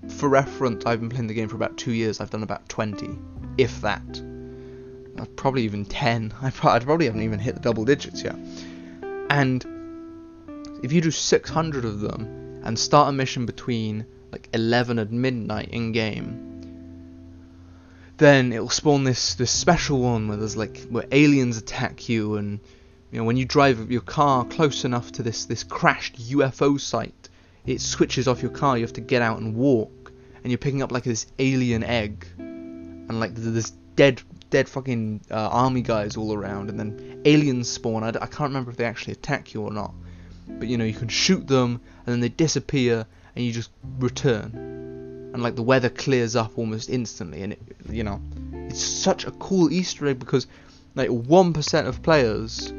For 0.10 0.30
reference, 0.30 0.86
I've 0.86 1.00
been 1.00 1.10
playing 1.10 1.28
the 1.28 1.34
game 1.34 1.48
for 1.48 1.56
about 1.56 1.78
two 1.78 1.92
years. 1.92 2.20
I've 2.20 2.30
done 2.30 2.44
about 2.44 2.68
20, 2.70 3.18
if 3.58 3.82
that. 3.82 4.22
Uh, 5.18 5.26
probably 5.36 5.64
even 5.64 5.86
10. 5.86 6.34
I 6.42 6.50
probably 6.50 7.06
haven't 7.06 7.22
even 7.22 7.40
hit 7.40 7.56
the 7.56 7.62
double 7.62 7.86
digits 7.86 8.24
yet. 8.24 8.36
And 9.30 9.66
if 10.84 10.92
you 10.92 11.02
do 11.02 11.12
600 11.12 11.86
of 11.86 12.00
them 12.00 12.62
and 12.64 12.78
start 12.78 13.10
a 13.10 13.12
mission 13.12 13.46
between 13.46 14.06
like 14.32 14.50
11 14.54 15.00
and 15.00 15.12
midnight 15.12 15.70
in 15.70 15.92
game, 15.92 16.48
then 18.18 18.52
it'll 18.52 18.70
spawn 18.70 19.04
this 19.04 19.36
this 19.36 19.52
special 19.52 20.00
one 20.00 20.28
where 20.28 20.38
there's 20.38 20.58
like 20.58 20.88
where 20.90 21.06
aliens 21.12 21.58
attack 21.58 22.10
you 22.10 22.36
and 22.36 22.60
you 23.12 23.20
know 23.20 23.24
when 23.24 23.38
you 23.38 23.46
drive 23.46 23.92
your 23.92 24.02
car 24.02 24.44
close 24.46 24.86
enough 24.86 25.12
to 25.12 25.24
this 25.24 25.46
this 25.46 25.64
crashed 25.64 26.20
UFO 26.32 26.80
site, 26.80 27.30
it 27.66 27.80
switches 27.80 28.28
off 28.28 28.42
your 28.42 28.52
car. 28.52 28.78
You 28.78 28.84
have 28.84 28.94
to 28.94 29.02
get 29.02 29.22
out 29.22 29.40
and 29.40 29.56
walk, 29.56 29.92
and 30.48 30.52
you're 30.54 30.58
picking 30.58 30.82
up 30.82 30.94
like 30.94 31.04
this 31.04 31.26
alien 31.40 31.84
egg, 31.84 32.26
and 32.38 33.20
like 33.20 33.36
this 33.36 33.72
dead 33.98 34.22
dead 34.50 34.70
fucking 34.70 35.20
uh, 35.30 35.50
army 35.50 35.82
guys 35.82 36.16
all 36.16 36.34
around, 36.34 36.70
and 36.70 36.80
then 36.80 37.22
aliens 37.26 37.70
spawn. 37.70 38.02
I, 38.02 38.08
I 38.08 38.28
can't 38.28 38.50
remember 38.52 38.72
if 38.72 38.78
they 38.78 38.86
actually 38.86 39.12
attack 39.12 39.54
you 39.54 39.64
or 39.64 39.74
not, 39.74 39.94
but 40.48 40.70
you 40.70 40.78
know 40.78 40.86
you 40.86 40.94
can 40.94 41.10
shoot 41.10 41.46
them, 41.46 41.82
and 42.06 42.14
then 42.14 42.22
they 42.22 42.30
disappear, 42.30 43.06
and 43.36 43.44
you 43.44 43.52
just 43.52 43.72
return 44.00 44.78
and 45.34 45.44
like 45.44 45.58
the 45.58 45.62
weather 45.62 45.90
clears 45.90 46.38
up 46.38 46.58
almost 46.58 46.90
instantly 46.90 47.44
and 47.44 47.52
it, 47.52 47.60
you 47.90 48.04
know 48.06 48.22
it's 48.70 48.82
such 48.82 49.26
a 49.26 49.32
cool 49.32 49.70
easter 49.70 50.08
egg 50.08 50.18
because 50.18 50.48
like 50.96 51.10
1% 51.10 51.86
of 51.86 52.02
players 52.02 52.74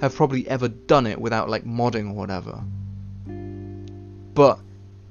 have 0.00 0.14
probably 0.14 0.46
ever 0.48 0.68
done 0.68 1.08
it 1.08 1.20
without 1.20 1.50
like 1.50 1.64
modding 1.64 2.10
or 2.10 2.14
whatever 2.14 2.62
but 4.32 4.60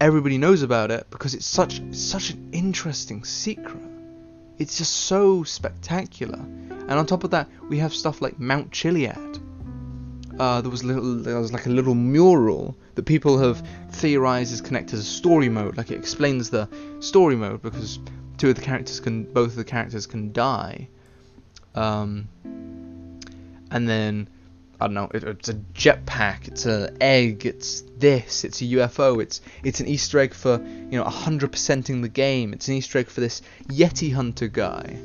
everybody 0.01 0.37
knows 0.37 0.61
about 0.61 0.91
it 0.91 1.07
because 1.09 1.33
it's 1.33 1.45
such 1.45 1.81
such 1.93 2.31
an 2.31 2.49
interesting 2.51 3.23
secret 3.23 3.77
it's 4.57 4.77
just 4.77 4.93
so 4.93 5.43
spectacular 5.43 6.39
and 6.39 6.91
on 6.91 7.05
top 7.05 7.23
of 7.23 7.31
that 7.31 7.47
we 7.69 7.77
have 7.77 7.93
stuff 7.93 8.21
like 8.21 8.39
Mount 8.39 8.71
Chiliad 8.71 9.39
uh, 10.39 10.61
there 10.61 10.71
was 10.71 10.85
little, 10.85 11.15
there 11.15 11.37
was 11.37 11.51
like 11.51 11.65
a 11.65 11.69
little 11.69 11.93
mural 11.93 12.77
that 12.95 13.03
people 13.03 13.37
have 13.37 13.61
theorized 13.91 14.53
is 14.53 14.61
connected 14.61 14.95
to 14.95 15.03
story 15.03 15.49
mode. 15.49 15.75
Like 15.75 15.91
it 15.91 15.97
explains 15.97 16.49
the 16.49 16.69
story 17.01 17.35
mode 17.35 17.61
because 17.61 17.99
two 18.37 18.49
of 18.49 18.55
the 18.55 18.61
characters 18.61 19.01
can, 19.01 19.25
both 19.25 19.49
of 19.49 19.55
the 19.57 19.65
characters 19.65 20.07
can 20.07 20.31
die. 20.31 20.87
Um, 21.75 22.29
and 23.69 23.87
then 23.87 24.29
I 24.81 24.87
don't 24.87 24.93
know, 24.93 25.09
it, 25.13 25.23
it's 25.23 25.49
a 25.49 25.55
jetpack, 25.55 26.47
it's 26.47 26.65
an 26.65 26.97
egg, 27.01 27.45
it's 27.45 27.83
this, 27.97 28.45
it's 28.45 28.61
a 28.61 28.65
UFO, 28.65 29.21
it's 29.21 29.41
it's 29.63 29.81
an 29.81 29.87
Easter 29.87 30.19
egg 30.19 30.33
for 30.33 30.57
you 30.59 30.97
know 30.97 31.03
100%ing 31.03 32.01
the 32.01 32.09
game. 32.09 32.53
It's 32.53 32.67
an 32.69 32.75
Easter 32.75 32.99
egg 32.99 33.07
for 33.09 33.19
this 33.19 33.41
Yeti 33.67 34.13
hunter 34.13 34.47
guy. 34.47 34.97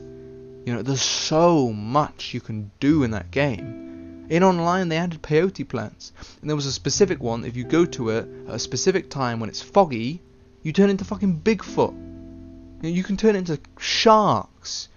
You 0.64 0.72
know, 0.72 0.82
there's 0.82 1.02
so 1.02 1.72
much 1.72 2.32
you 2.32 2.40
can 2.40 2.70
do 2.80 3.02
in 3.02 3.10
that 3.10 3.30
game. 3.30 4.26
In 4.30 4.42
online, 4.42 4.88
they 4.88 4.96
added 4.96 5.22
peyote 5.22 5.68
plants, 5.68 6.12
and 6.40 6.48
there 6.48 6.56
was 6.56 6.66
a 6.66 6.72
specific 6.72 7.20
one. 7.20 7.44
If 7.44 7.56
you 7.56 7.64
go 7.64 7.84
to 7.84 8.10
it 8.10 8.28
at 8.48 8.54
a 8.54 8.58
specific 8.58 9.10
time 9.10 9.40
when 9.40 9.50
it's 9.50 9.60
foggy, 9.60 10.22
you 10.62 10.72
turn 10.72 10.88
into 10.88 11.04
fucking 11.04 11.40
Bigfoot. 11.40 11.92
You, 11.92 12.82
know, 12.82 12.88
you 12.88 13.02
can 13.02 13.18
turn 13.18 13.36
into 13.36 13.60
sharks. 13.78 14.88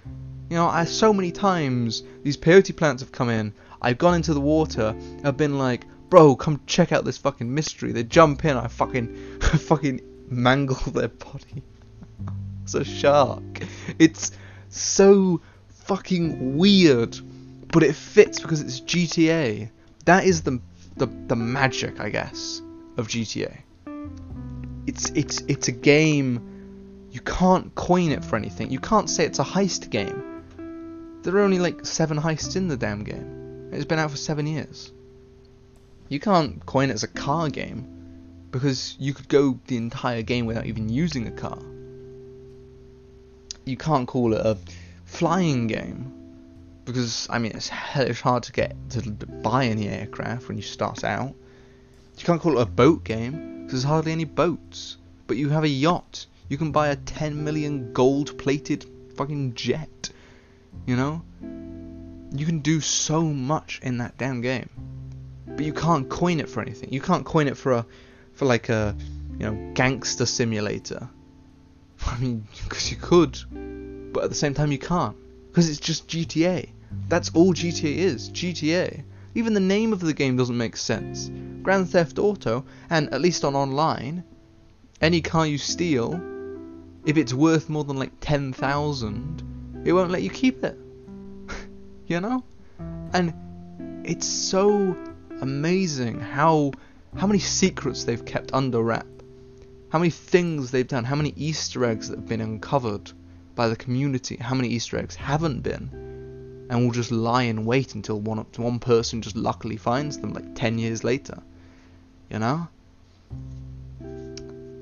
You 0.49 0.55
know, 0.55 0.67
I 0.67 0.85
so 0.85 1.11
many 1.11 1.31
times 1.31 2.03
these 2.23 2.37
peyote 2.37 2.77
plants 2.77 3.01
have 3.01 3.11
come 3.11 3.29
in. 3.29 3.53
I've 3.81 3.97
gone 3.97 4.15
into 4.15 4.33
the 4.33 4.41
water. 4.41 4.95
I've 5.23 5.37
been 5.37 5.57
like, 5.57 5.85
bro, 6.09 6.35
come 6.35 6.61
check 6.65 6.91
out 6.91 7.05
this 7.05 7.17
fucking 7.17 7.53
mystery. 7.53 7.91
They 7.91 8.03
jump 8.03 8.45
in. 8.45 8.57
I 8.57 8.67
fucking, 8.67 9.39
fucking 9.41 10.01
mangle 10.29 10.75
their 10.91 11.09
body. 11.09 11.63
it's 12.63 12.73
a 12.73 12.83
shark. 12.83 13.61
It's 13.99 14.31
so 14.69 15.41
fucking 15.69 16.57
weird 16.57 17.17
but 17.71 17.83
it 17.83 17.95
fits 17.95 18.39
because 18.39 18.61
it's 18.61 18.81
GTA. 18.81 19.69
That 20.05 20.25
is 20.25 20.41
the 20.41 20.59
the, 20.95 21.07
the 21.27 21.35
magic, 21.35 21.99
I 21.99 22.09
guess, 22.09 22.61
of 22.97 23.07
GTA. 23.07 23.55
It's 24.87 25.09
it's 25.11 25.41
it's 25.41 25.67
a 25.67 25.71
game. 25.71 27.09
You 27.11 27.21
can't 27.21 27.73
coin 27.75 28.11
it 28.11 28.23
for 28.23 28.35
anything. 28.35 28.71
You 28.71 28.79
can't 28.79 29.09
say 29.09 29.25
it's 29.25 29.39
a 29.39 29.43
heist 29.43 29.89
game. 29.89 31.19
There 31.23 31.35
are 31.35 31.41
only 31.41 31.59
like 31.59 31.85
seven 31.85 32.17
heists 32.17 32.55
in 32.55 32.67
the 32.67 32.77
damn 32.77 33.03
game. 33.03 33.36
It's 33.71 33.85
been 33.85 33.99
out 33.99 34.11
for 34.11 34.17
seven 34.17 34.47
years. 34.47 34.91
You 36.09 36.19
can't 36.19 36.65
coin 36.65 36.89
it 36.89 36.93
as 36.93 37.03
a 37.03 37.07
car 37.07 37.49
game 37.49 37.85
because 38.51 38.95
you 38.99 39.13
could 39.13 39.27
go 39.27 39.59
the 39.67 39.77
entire 39.77 40.21
game 40.21 40.45
without 40.45 40.65
even 40.65 40.89
using 40.89 41.27
a 41.27 41.31
car. 41.31 41.59
You 43.65 43.75
can't 43.75 44.07
call 44.07 44.33
it 44.33 44.45
a 44.45 44.57
flying 45.05 45.67
game 45.67 46.13
because 46.85 47.27
I 47.29 47.39
mean 47.39 47.51
it's 47.51 47.67
hellish 47.67 48.21
hard 48.21 48.43
to 48.43 48.53
get 48.53 48.75
to 48.91 49.01
buy 49.11 49.65
any 49.65 49.89
aircraft 49.89 50.47
when 50.47 50.57
you 50.57 50.63
start 50.63 51.03
out. 51.03 51.35
You 52.17 52.23
can't 52.23 52.41
call 52.41 52.57
it 52.57 52.61
a 52.61 52.65
boat 52.65 53.03
game 53.03 53.65
because 53.65 53.83
there's 53.83 53.83
hardly 53.83 54.13
any 54.13 54.23
boats. 54.23 54.97
But 55.27 55.35
you 55.35 55.49
have 55.49 55.65
a 55.65 55.69
yacht. 55.69 56.25
You 56.47 56.57
can 56.57 56.71
buy 56.71 56.87
a 56.87 56.95
10 56.95 57.43
million 57.43 57.91
gold-plated 57.91 58.85
fucking 59.15 59.55
jet. 59.55 60.09
You 60.85 60.95
know, 60.95 61.21
you 62.31 62.45
can 62.45 62.59
do 62.59 62.81
so 62.81 63.23
much 63.23 63.79
in 63.83 63.97
that 63.99 64.17
damn 64.17 64.41
game. 64.41 64.69
But 65.45 65.65
you 65.65 65.73
can't 65.73 66.09
coin 66.09 66.39
it 66.39 66.49
for 66.49 66.61
anything. 66.61 66.91
You 66.91 67.01
can't 67.01 67.25
coin 67.25 67.47
it 67.47 67.57
for 67.57 67.73
a 67.73 67.85
for 68.33 68.45
like 68.45 68.69
a 68.69 68.95
you 69.39 69.45
know 69.51 69.71
gangster 69.73 70.25
simulator. 70.25 71.09
I 72.05 72.17
mean, 72.19 72.47
because 72.63 72.91
you 72.91 72.97
could, 72.97 73.39
but 74.13 74.23
at 74.23 74.29
the 74.29 74.35
same 74.35 74.53
time 74.53 74.71
you 74.71 74.77
can't 74.77 75.15
because 75.47 75.69
it's 75.69 75.79
just 75.79 76.07
GTA. 76.07 76.69
That's 77.09 77.31
all 77.33 77.53
GTA 77.53 77.95
is, 77.95 78.29
GTA. 78.29 79.03
Even 79.35 79.53
the 79.53 79.59
name 79.59 79.93
of 79.93 79.99
the 79.99 80.13
game 80.13 80.37
doesn't 80.37 80.57
make 80.57 80.77
sense. 80.77 81.31
Grand 81.63 81.89
Theft 81.89 82.17
Auto, 82.17 82.65
and 82.89 83.13
at 83.13 83.21
least 83.21 83.43
on 83.43 83.55
online, 83.55 84.23
any 85.01 85.21
car 85.21 85.45
you 85.45 85.57
steal, 85.57 86.21
if 87.05 87.17
it's 87.17 87.33
worth 87.33 87.69
more 87.69 87.83
than 87.83 87.97
like 87.97 88.11
10,000, 88.21 89.83
it 89.85 89.93
won't 89.93 90.11
let 90.11 90.21
you 90.21 90.29
keep 90.29 90.63
it. 90.63 90.77
You 92.07 92.21
know? 92.21 92.43
And 93.13 93.33
it's 94.03 94.25
so 94.25 94.95
amazing 95.41 96.19
how 96.19 96.71
how 97.15 97.27
many 97.27 97.39
secrets 97.39 98.03
they've 98.03 98.25
kept 98.25 98.53
under 98.53 98.81
wrap. 98.81 99.07
How 99.89 99.99
many 99.99 100.11
things 100.11 100.71
they've 100.71 100.87
done, 100.87 101.03
how 101.03 101.15
many 101.15 101.33
Easter 101.35 101.85
eggs 101.85 102.09
that 102.09 102.19
have 102.19 102.27
been 102.27 102.41
uncovered 102.41 103.11
by 103.55 103.67
the 103.69 103.75
community, 103.75 104.35
how 104.37 104.55
many 104.55 104.69
Easter 104.69 104.97
eggs 104.97 105.15
haven't 105.15 105.61
been. 105.61 105.89
And 106.69 106.83
will 106.83 106.91
just 106.91 107.11
lie 107.11 107.43
in 107.43 107.65
wait 107.65 107.95
until 107.95 108.19
one 108.19 108.45
one 108.57 108.79
person 108.79 109.21
just 109.21 109.37
luckily 109.37 109.77
finds 109.77 110.19
them 110.19 110.33
like 110.33 110.55
10 110.55 110.77
years 110.77 111.03
later. 111.03 111.41
You 112.29 112.39
know? 112.39 112.67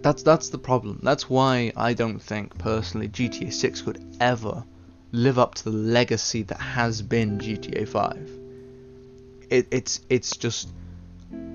That's 0.01 0.23
that's 0.23 0.49
the 0.49 0.57
problem. 0.57 0.99
That's 1.03 1.30
why 1.30 1.71
I 1.76 1.93
don't 1.93 2.19
think 2.19 2.57
personally 2.57 3.07
GTA 3.07 3.53
6 3.53 3.82
could 3.82 4.03
ever 4.19 4.63
live 5.16 5.39
up 5.39 5.55
to 5.55 5.63
the 5.66 5.78
legacy 5.78 6.43
that 6.43 6.59
has 6.59 7.01
been 7.01 7.39
GTA 7.39 7.88
5 7.88 8.30
it, 9.49 9.68
it's 9.72 10.01
it's 10.09 10.36
just 10.38 10.70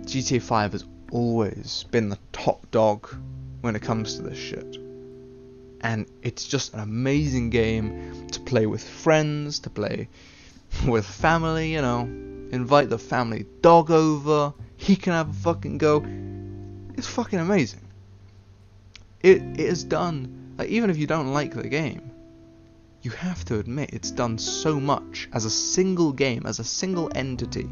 GTA 0.02 0.42
5 0.42 0.72
has 0.72 0.84
always 1.12 1.84
been 1.90 2.08
the 2.08 2.18
top 2.32 2.70
dog 2.70 3.08
when 3.60 3.76
it 3.76 3.82
comes 3.82 4.16
to 4.16 4.22
this 4.22 4.38
shit 4.38 4.78
and 5.82 6.06
it's 6.22 6.46
just 6.46 6.74
an 6.74 6.80
amazing 6.80 7.50
game 7.50 8.28
to 8.28 8.40
play 8.40 8.66
with 8.66 8.86
friends, 8.86 9.60
to 9.60 9.70
play 9.70 10.08
with 10.86 11.06
family, 11.06 11.72
you 11.72 11.80
know, 11.80 12.02
invite 12.52 12.90
the 12.90 12.98
family 12.98 13.46
dog 13.62 13.90
over, 13.90 14.52
he 14.76 14.96
can 14.96 15.12
have 15.12 15.30
a 15.30 15.32
fucking 15.32 15.78
go. 15.78 16.04
It's 16.96 17.06
fucking 17.06 17.38
amazing. 17.38 17.80
It 19.22 19.42
it 19.42 19.60
is 19.60 19.84
done. 19.84 20.54
Like 20.58 20.68
even 20.68 20.90
if 20.90 20.98
you 20.98 21.06
don't 21.06 21.32
like 21.32 21.54
the 21.54 21.68
game, 21.68 22.09
you 23.02 23.10
have 23.12 23.44
to 23.46 23.58
admit 23.58 23.90
it's 23.92 24.10
done 24.10 24.38
so 24.38 24.78
much 24.78 25.28
as 25.32 25.44
a 25.44 25.50
single 25.50 26.12
game, 26.12 26.42
as 26.46 26.58
a 26.58 26.64
single 26.64 27.10
entity. 27.14 27.68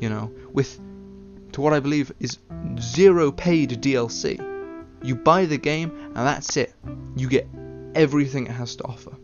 You 0.00 0.10
know, 0.10 0.32
with 0.52 0.78
to 1.52 1.60
what 1.62 1.72
I 1.72 1.80
believe 1.80 2.12
is 2.20 2.38
zero 2.78 3.32
paid 3.32 3.70
DLC. 3.70 4.38
You 5.02 5.14
buy 5.14 5.46
the 5.46 5.56
game 5.56 5.90
and 5.90 6.16
that's 6.16 6.56
it. 6.56 6.74
You 7.16 7.28
get 7.28 7.48
everything 7.94 8.46
it 8.46 8.52
has 8.52 8.76
to 8.76 8.84
offer. 8.84 9.16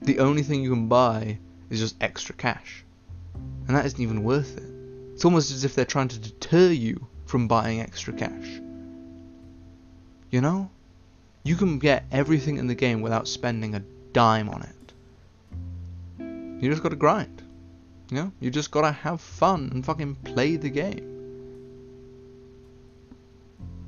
The 0.00 0.20
only 0.20 0.42
thing 0.42 0.62
you 0.62 0.70
can 0.70 0.88
buy 0.88 1.38
is 1.68 1.80
just 1.80 1.96
extra 2.00 2.34
cash. 2.34 2.84
And 3.34 3.76
that 3.76 3.84
isn't 3.84 4.00
even 4.00 4.24
worth 4.24 4.56
it. 4.56 4.64
It's 5.12 5.24
almost 5.24 5.50
as 5.50 5.64
if 5.64 5.74
they're 5.74 5.84
trying 5.84 6.08
to 6.08 6.18
deter 6.18 6.70
you 6.70 7.06
from 7.26 7.46
buying 7.46 7.80
extra 7.80 8.14
cash. 8.14 8.60
You 10.30 10.40
know? 10.40 10.70
You 11.42 11.56
can 11.56 11.78
get 11.78 12.04
everything 12.12 12.58
in 12.58 12.66
the 12.66 12.74
game 12.74 13.00
without 13.00 13.26
spending 13.26 13.74
a 13.74 13.80
dime 14.12 14.48
on 14.48 14.62
it. 14.62 14.76
You 16.62 16.70
just 16.70 16.82
gotta 16.82 16.96
grind. 16.96 17.42
You 18.10 18.16
know? 18.16 18.32
You 18.40 18.50
just 18.50 18.70
gotta 18.70 18.92
have 18.92 19.20
fun 19.20 19.70
and 19.72 19.84
fucking 19.84 20.16
play 20.16 20.56
the 20.56 20.68
game. 20.68 21.06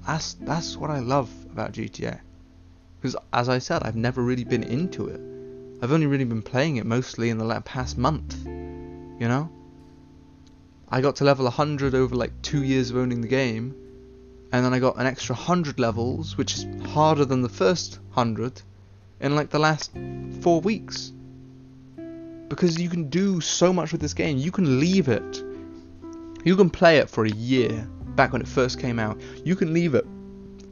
That's 0.07 0.35
that's 0.35 0.77
what 0.77 0.91
I 0.91 1.01
love 1.01 1.31
about 1.53 1.73
GTA. 1.73 2.21
Because 3.01 3.17
as 3.33 3.49
I 3.49 3.59
said, 3.59 3.83
I've 3.83 3.97
never 3.97 4.23
really 4.23 4.45
been 4.45 4.63
into 4.63 5.09
it. 5.09 5.21
I've 5.83 5.93
only 5.93 6.07
really 6.07 6.25
been 6.25 6.43
playing 6.43 6.77
it 6.77 6.87
mostly 6.87 7.31
in 7.31 7.39
the 7.39 7.61
past 7.61 7.99
month. 7.99 8.45
You 8.47 9.29
know? 9.29 9.51
I 10.89 11.01
got 11.01 11.17
to 11.17 11.25
level 11.25 11.45
100 11.45 11.95
over 11.95 12.15
like 12.15 12.43
two 12.43 12.63
years 12.63 12.91
of 12.91 12.97
owning 12.97 13.21
the 13.21 13.29
game, 13.29 13.75
and 14.53 14.65
then 14.65 14.75
I 14.75 14.79
got 14.79 14.99
an 14.99 15.07
extra 15.07 15.35
100 15.35 15.79
levels, 15.79 16.37
which 16.37 16.55
is 16.55 16.67
harder 16.91 17.25
than 17.25 17.41
the 17.41 17.49
first 17.49 17.99
100, 18.13 18.61
in 19.21 19.35
like 19.35 19.49
the 19.49 19.59
last 19.59 19.91
four 20.41 20.61
weeks. 20.61 21.13
Because 22.49 22.79
you 22.79 22.91
can 22.91 23.09
do 23.09 23.41
so 23.41 23.73
much 23.73 23.93
with 23.93 24.03
this 24.03 24.13
game. 24.13 24.37
You 24.37 24.53
can 24.53 24.79
leave 24.79 25.09
it. 25.09 25.43
You 26.45 26.55
can 26.55 26.69
play 26.69 26.99
it 26.99 27.09
for 27.09 27.25
a 27.25 27.31
year, 27.31 27.89
back 28.15 28.33
when 28.33 28.43
it 28.43 28.49
first 28.49 28.79
came 28.79 28.99
out. 28.99 29.19
You 29.43 29.57
can 29.57 29.73
leave 29.73 29.95
it 29.95 30.07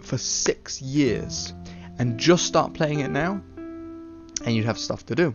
for 0.03 0.18
six 0.18 0.83
years 0.83 1.55
and 1.99 2.18
just 2.18 2.47
start 2.47 2.74
playing 2.74 3.01
it 3.01 3.11
now, 3.11 3.41
and 4.45 4.55
you'd 4.55 4.66
have 4.66 4.78
stuff 4.78 5.07
to 5.07 5.14
do. 5.14 5.35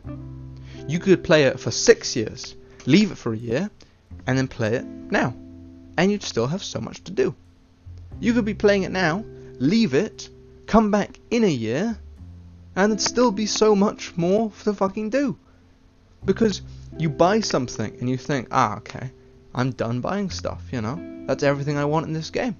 You 0.88 1.00
could 1.00 1.24
play 1.24 1.46
it 1.46 1.60
for 1.60 1.72
six 1.72 2.16
years, 2.16 2.56
leave 2.86 3.12
it 3.12 3.18
for 3.18 3.34
a 3.34 3.38
year, 3.38 3.72
and 4.28 4.38
then 4.38 4.48
play 4.48 4.76
it 4.76 4.86
now, 4.86 5.34
and 5.98 6.12
you'd 6.12 6.24
still 6.24 6.48
have 6.48 6.64
so 6.64 6.80
much 6.80 7.04
to 7.06 7.12
do. 7.12 7.36
You 8.20 8.34
could 8.34 8.46
be 8.46 8.54
playing 8.54 8.84
it 8.84 8.92
now, 8.92 9.24
leave 9.60 9.94
it, 9.94 10.30
come 10.68 10.92
back 10.92 11.20
in 11.30 11.44
a 11.44 11.50
year, 11.50 11.98
and 12.76 12.92
there'd 12.92 13.02
still 13.02 13.32
be 13.32 13.46
so 13.46 13.76
much 13.76 14.16
more 14.18 14.52
to 14.64 14.74
fucking 14.74 15.10
do. 15.10 15.38
Because 16.24 16.62
you 16.98 17.10
buy 17.10 17.40
something 17.42 17.96
and 18.00 18.10
you 18.10 18.18
think, 18.18 18.48
ah, 18.52 18.78
okay, 18.78 19.12
I'm 19.54 19.72
done 19.72 20.02
buying 20.02 20.30
stuff, 20.30 20.64
you 20.72 20.82
know? 20.82 21.26
That's 21.28 21.44
everything 21.44 21.78
I 21.78 21.86
want 21.86 22.08
in 22.08 22.14
this 22.14 22.30
game. 22.30 22.56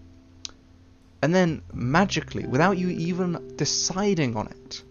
And 1.22 1.34
then, 1.34 1.62
magically, 1.74 2.46
without 2.46 2.78
you 2.78 2.90
even 2.90 3.56
deciding 3.56 4.36
on 4.36 4.48
it, 4.48 4.84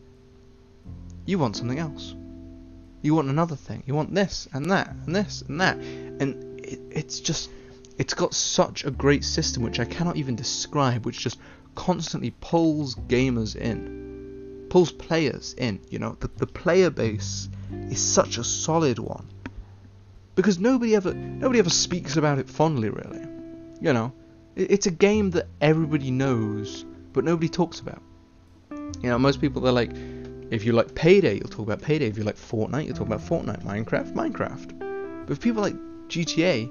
you 1.26 1.38
want 1.38 1.56
something 1.56 1.78
else. 1.78 2.14
You 3.02 3.14
want 3.14 3.28
another 3.28 3.56
thing. 3.56 3.82
You 3.86 3.94
want 3.94 4.14
this 4.14 4.48
and 4.52 4.70
that 4.70 4.88
and 5.06 5.14
this 5.14 5.42
and 5.46 5.60
that. 5.60 5.76
And 5.76 6.60
it, 6.60 6.80
it's 6.90 7.20
just 7.20 7.50
it's 7.98 8.14
got 8.14 8.34
such 8.34 8.84
a 8.84 8.90
great 8.90 9.24
system 9.24 9.62
which 9.62 9.80
I 9.80 9.84
cannot 9.84 10.16
even 10.16 10.36
describe, 10.36 11.06
which 11.06 11.20
just 11.20 11.38
constantly 11.74 12.32
pulls 12.40 12.94
gamers 12.94 13.56
in, 13.56 14.66
pulls 14.68 14.92
players 14.92 15.54
in. 15.58 15.80
You 15.90 15.98
know, 15.98 16.16
the, 16.20 16.28
the 16.36 16.46
player 16.46 16.90
base 16.90 17.48
is 17.90 18.00
such 18.00 18.38
a 18.38 18.44
solid 18.44 18.98
one 18.98 19.26
because 20.34 20.58
nobody 20.58 20.96
ever 20.96 21.14
nobody 21.14 21.58
ever 21.58 21.70
speaks 21.70 22.16
about 22.16 22.38
it 22.38 22.48
fondly, 22.48 22.90
really. 22.90 23.26
You 23.80 23.92
know, 23.92 24.12
it, 24.56 24.70
it's 24.70 24.86
a 24.86 24.90
game 24.90 25.30
that 25.30 25.46
everybody 25.60 26.10
knows, 26.10 26.84
but 27.12 27.24
nobody 27.24 27.48
talks 27.48 27.80
about. 27.80 28.02
You 28.70 29.10
know, 29.10 29.18
most 29.18 29.40
people 29.40 29.60
they're 29.60 29.72
like, 29.72 29.92
if 30.50 30.64
you 30.64 30.72
like 30.72 30.94
Payday, 30.94 31.34
you'll 31.34 31.48
talk 31.48 31.66
about 31.66 31.82
Payday. 31.82 32.06
If 32.06 32.18
you 32.18 32.24
like 32.24 32.36
Fortnite, 32.36 32.86
you'll 32.86 32.96
talk 32.96 33.06
about 33.06 33.20
Fortnite. 33.20 33.62
Minecraft, 33.64 34.12
Minecraft. 34.14 35.26
But 35.26 35.32
if 35.32 35.40
people 35.40 35.62
like 35.62 35.74
GTA, 36.08 36.70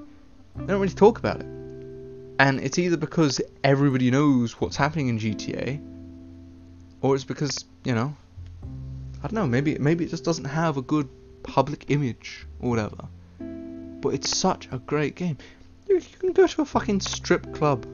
they 0.56 0.66
don't 0.66 0.80
really 0.80 0.94
talk 0.94 1.18
about 1.18 1.40
it. 1.40 1.46
And 2.38 2.60
it's 2.60 2.78
either 2.78 2.96
because 2.96 3.40
everybody 3.62 4.10
knows 4.10 4.60
what's 4.60 4.76
happening 4.76 5.08
in 5.08 5.18
GTA, 5.18 5.80
or 7.00 7.14
it's 7.14 7.24
because, 7.24 7.64
you 7.84 7.94
know, 7.94 8.16
I 9.22 9.28
don't 9.28 9.34
know, 9.34 9.46
maybe 9.46 9.78
maybe 9.78 10.04
it 10.04 10.10
just 10.10 10.24
doesn't 10.24 10.44
have 10.44 10.76
a 10.76 10.82
good 10.82 11.08
public 11.42 11.86
image 11.88 12.46
or 12.60 12.70
whatever. 12.70 13.08
But 13.38 14.14
it's 14.14 14.36
such 14.36 14.68
a 14.72 14.78
great 14.78 15.14
game. 15.14 15.38
You, 15.88 15.96
you 15.96 16.18
can 16.18 16.32
go 16.32 16.46
to 16.46 16.62
a 16.62 16.64
fucking 16.64 17.00
strip 17.00 17.54
club, 17.54 17.86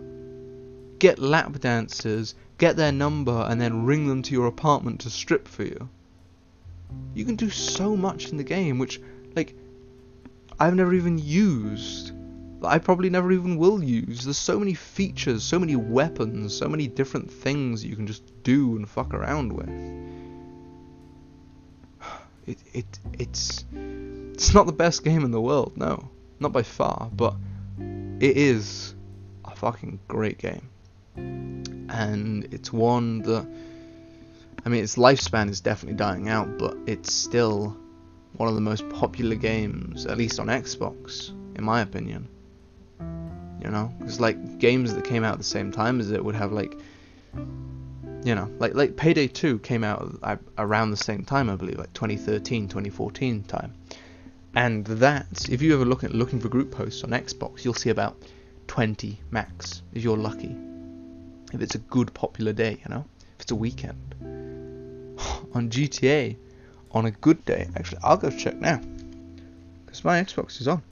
get 0.99 1.19
lap 1.19 1.59
dancers, 1.61 2.35
get 2.59 2.77
their 2.77 2.93
number, 2.93 3.47
and 3.49 3.61
then 3.61 3.85
ring 3.85 4.07
them 4.07 4.23
to 4.23 4.33
your 4.33 4.47
apartment 4.47 5.01
to 5.01 5.11
strip 5.11 5.47
for 5.47 5.65
you. 5.65 5.89
You 7.15 7.25
can 7.25 7.37
do 7.37 7.51
so 7.51 7.97
much 7.97 8.31
in 8.31 8.37
the 8.37 8.45
game, 8.45 8.79
which, 8.79 9.01
like, 9.37 9.55
I've 10.59 10.75
never 10.75 10.95
even 10.95 11.19
used 11.19 12.13
I 12.63 12.79
probably 12.79 13.09
never 13.09 13.33
even 13.33 13.57
will 13.57 13.83
use. 13.83 14.25
There's 14.25 14.37
so 14.37 14.59
many 14.59 14.75
features, 14.75 15.43
so 15.43 15.59
many 15.59 15.77
weapons, 15.77 16.55
so 16.57 16.69
many 16.69 16.87
different 16.89 17.31
things 17.31 17.85
you 17.85 17.97
can 17.97 18.07
just 18.07 18.23
do 18.43 18.77
and 18.77 18.89
fuck 18.89 19.15
around 19.15 19.53
with. 19.53 19.69
It 22.47 22.59
it 22.73 22.99
it's 23.19 23.65
it's 23.73 24.55
not 24.55 24.67
the 24.67 24.73
best 24.73 25.05
game 25.05 25.25
in 25.25 25.31
the 25.31 25.41
world, 25.41 25.77
no, 25.77 26.11
not 26.39 26.53
by 26.53 26.63
far, 26.63 27.09
but 27.15 27.35
it 27.79 28.37
is 28.37 28.95
a 29.45 29.55
fucking 29.55 30.01
great 30.09 30.39
game, 30.39 30.69
and 31.17 32.47
it's 32.53 32.73
one 32.73 33.21
that 33.23 33.47
I 34.65 34.69
mean 34.69 34.83
its 34.83 34.97
lifespan 34.97 35.49
is 35.49 35.61
definitely 35.61 35.97
dying 35.97 36.29
out, 36.29 36.59
but 36.59 36.77
it's 36.87 37.13
still 37.13 37.77
one 38.37 38.49
of 38.49 38.55
the 38.55 38.61
most 38.61 38.89
popular 38.91 39.37
games, 39.37 40.07
at 40.07 40.19
least 40.19 40.41
on 40.41 40.49
Xbox, 40.49 41.31
in 41.57 41.65
my 41.65 41.81
opinion 41.81 42.29
you 43.63 43.71
know? 43.71 43.93
Because 43.99 44.21
like 44.21 44.59
games 44.59 44.95
that 44.95 45.05
came 45.05 45.25
out 45.25 45.33
at 45.33 45.39
the 45.39 45.45
same 45.45 45.73
time 45.73 46.01
as 46.01 46.11
it 46.11 46.25
would 46.25 46.35
have 46.35 46.53
like 46.53 46.75
you 48.23 48.35
know 48.35 48.51
like 48.59 48.75
like 48.75 48.97
payday 48.97 49.27
2 49.27 49.59
came 49.61 49.83
out 49.83 50.19
around 50.59 50.91
the 50.91 50.97
same 50.97 51.25
time 51.25 51.49
i 51.49 51.57
believe 51.57 51.79
like 51.79 51.93
2013 51.95 52.69
2014 52.69 53.43
time. 53.45 53.73
And 54.53 54.85
that 54.85 55.49
if 55.49 55.63
you 55.63 55.75
ever 55.75 55.85
look 55.85 56.03
at 56.03 56.13
looking 56.13 56.41
for 56.41 56.49
group 56.49 56.73
posts 56.73 57.05
on 57.05 57.11
xbox 57.11 57.65
you'll 57.65 57.75
see 57.75 57.91
about 57.91 58.17
20 58.67 59.19
max 59.31 59.83
if 59.93 60.03
you're 60.03 60.17
lucky. 60.17 60.57
If 61.53 61.61
it's 61.61 61.75
a 61.75 61.79
good 61.79 62.13
popular 62.15 62.53
day 62.53 62.73
you 62.73 62.95
know? 62.95 63.05
If 63.37 63.43
it's 63.43 63.53
a 63.53 63.57
weekend. 63.57 64.15
On 65.55 65.71
gta 65.71 66.37
on 66.93 67.07
a 67.07 67.11
good 67.11 67.45
day 67.45 67.69
actually 67.77 67.99
i'll 68.03 68.17
go 68.17 68.31
check 68.31 68.57
now 68.57 68.81
because 69.85 70.05
my 70.05 70.21
xbox 70.23 70.61
is 70.61 70.67
on 70.67 70.83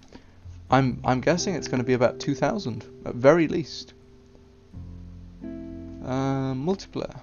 I'm 0.70 1.00
I'm 1.04 1.20
guessing 1.20 1.54
it's 1.54 1.68
going 1.68 1.80
to 1.80 1.86
be 1.86 1.94
about 1.94 2.20
2,000 2.20 2.84
at 3.06 3.14
very 3.14 3.48
least. 3.48 3.94
Uh, 5.42 6.54
multiplayer. 6.54 7.20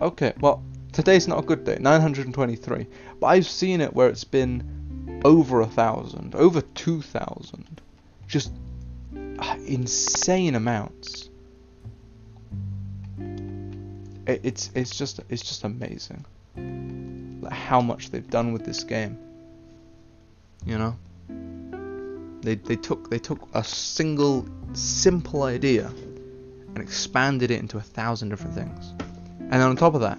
Okay, 0.00 0.32
well 0.40 0.62
today's 0.92 1.28
not 1.28 1.38
a 1.38 1.46
good 1.46 1.64
day. 1.64 1.78
923, 1.80 2.86
but 3.20 3.26
I've 3.26 3.46
seen 3.46 3.80
it 3.80 3.92
where 3.94 4.08
it's 4.08 4.24
been 4.24 5.20
over 5.24 5.60
a 5.60 5.66
thousand, 5.66 6.34
over 6.34 6.60
2,000, 6.60 7.80
just 8.26 8.52
uh, 9.38 9.56
insane 9.66 10.54
amounts. 10.54 11.28
It, 14.26 14.40
it's 14.42 14.70
it's 14.74 14.96
just 14.96 15.20
it's 15.28 15.42
just 15.42 15.64
amazing 15.64 16.24
like 17.40 17.52
how 17.52 17.80
much 17.80 18.10
they've 18.10 18.28
done 18.28 18.52
with 18.52 18.64
this 18.64 18.84
game. 18.84 19.18
You 20.66 20.78
know. 20.78 20.96
They, 22.40 22.54
they 22.54 22.76
took 22.76 23.10
they 23.10 23.18
took 23.18 23.48
a 23.54 23.64
single 23.64 24.46
simple 24.72 25.42
idea 25.42 25.86
and 25.86 26.78
expanded 26.78 27.50
it 27.50 27.58
into 27.60 27.78
a 27.78 27.82
thousand 27.82 28.28
different 28.28 28.54
things. 28.54 28.94
And 29.40 29.52
then 29.52 29.62
on 29.62 29.76
top 29.76 29.94
of 29.94 30.02
that, 30.02 30.18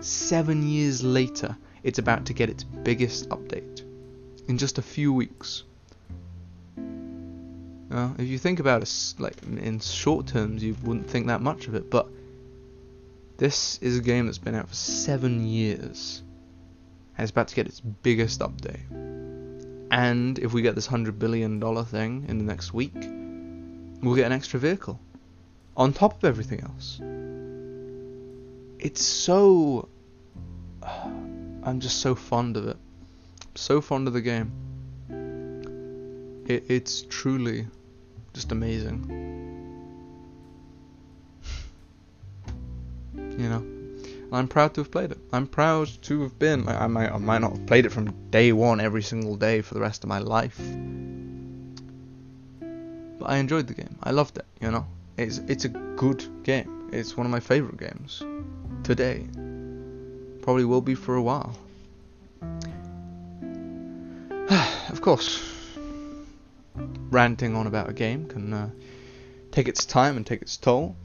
seven 0.00 0.66
years 0.68 1.02
later, 1.02 1.56
it's 1.82 1.98
about 1.98 2.26
to 2.26 2.32
get 2.32 2.48
its 2.48 2.64
biggest 2.64 3.28
update 3.28 3.82
in 4.48 4.56
just 4.58 4.78
a 4.78 4.82
few 4.82 5.12
weeks. 5.12 5.64
If 7.90 8.28
you 8.28 8.38
think 8.38 8.60
about 8.60 8.82
it, 8.82 9.14
like 9.18 9.42
in 9.42 9.80
short 9.80 10.26
terms, 10.26 10.62
you 10.62 10.76
wouldn't 10.82 11.08
think 11.08 11.26
that 11.28 11.40
much 11.40 11.68
of 11.68 11.74
it, 11.74 11.90
but 11.90 12.08
this 13.38 13.78
is 13.80 13.98
a 13.98 14.02
game 14.02 14.26
that's 14.26 14.38
been 14.38 14.54
out 14.54 14.68
for 14.68 14.74
seven 14.74 15.46
years, 15.46 16.22
and 17.16 17.22
it's 17.22 17.30
about 17.30 17.48
to 17.48 17.54
get 17.54 17.66
its 17.66 17.80
biggest 17.80 18.40
update. 18.40 18.80
And 19.90 20.38
if 20.38 20.52
we 20.52 20.62
get 20.62 20.74
this 20.74 20.86
hundred 20.86 21.18
billion 21.18 21.60
dollar 21.60 21.84
thing 21.84 22.26
in 22.28 22.38
the 22.38 22.44
next 22.44 22.74
week, 22.74 22.96
we'll 24.02 24.14
get 24.14 24.26
an 24.26 24.32
extra 24.32 24.60
vehicle 24.60 25.00
on 25.76 25.92
top 25.92 26.18
of 26.18 26.24
everything 26.24 26.60
else. 26.60 27.00
It's 28.78 29.02
so 29.02 29.88
I'm 30.82 31.80
just 31.80 32.00
so 32.00 32.14
fond 32.14 32.56
of 32.56 32.68
it. 32.68 32.76
So 33.54 33.80
fond 33.80 34.06
of 34.06 34.14
the 34.14 34.20
game. 34.20 34.52
It, 36.46 36.64
it's 36.68 37.02
truly 37.02 37.66
just 38.32 38.52
amazing. 38.52 39.37
I'm 44.30 44.48
proud 44.48 44.74
to 44.74 44.82
have 44.82 44.90
played 44.90 45.12
it. 45.12 45.18
I'm 45.32 45.46
proud 45.46 45.88
to 46.02 46.22
have 46.22 46.38
been. 46.38 46.68
I, 46.68 46.84
I 46.84 46.86
might, 46.86 47.10
I 47.10 47.16
might 47.16 47.40
not 47.40 47.56
have 47.56 47.66
played 47.66 47.86
it 47.86 47.92
from 47.92 48.30
day 48.30 48.52
one 48.52 48.80
every 48.80 49.02
single 49.02 49.36
day 49.36 49.62
for 49.62 49.74
the 49.74 49.80
rest 49.80 50.04
of 50.04 50.08
my 50.08 50.18
life, 50.18 50.58
but 53.18 53.26
I 53.26 53.38
enjoyed 53.38 53.66
the 53.66 53.74
game. 53.74 53.96
I 54.02 54.10
loved 54.10 54.36
it. 54.36 54.44
You 54.60 54.70
know, 54.70 54.86
it's 55.16 55.38
it's 55.48 55.64
a 55.64 55.70
good 55.70 56.24
game. 56.42 56.90
It's 56.92 57.16
one 57.16 57.26
of 57.26 57.32
my 57.32 57.40
favorite 57.40 57.78
games 57.78 58.22
today. 58.82 59.26
Probably 60.42 60.64
will 60.64 60.82
be 60.82 60.94
for 60.94 61.14
a 61.14 61.22
while. 61.22 61.56
of 64.90 65.00
course, 65.00 65.42
ranting 67.10 67.56
on 67.56 67.66
about 67.66 67.88
a 67.88 67.92
game 67.92 68.26
can 68.26 68.52
uh, 68.52 68.70
take 69.52 69.68
its 69.68 69.86
time 69.86 70.16
and 70.16 70.26
take 70.26 70.42
its 70.42 70.56
toll. 70.56 70.96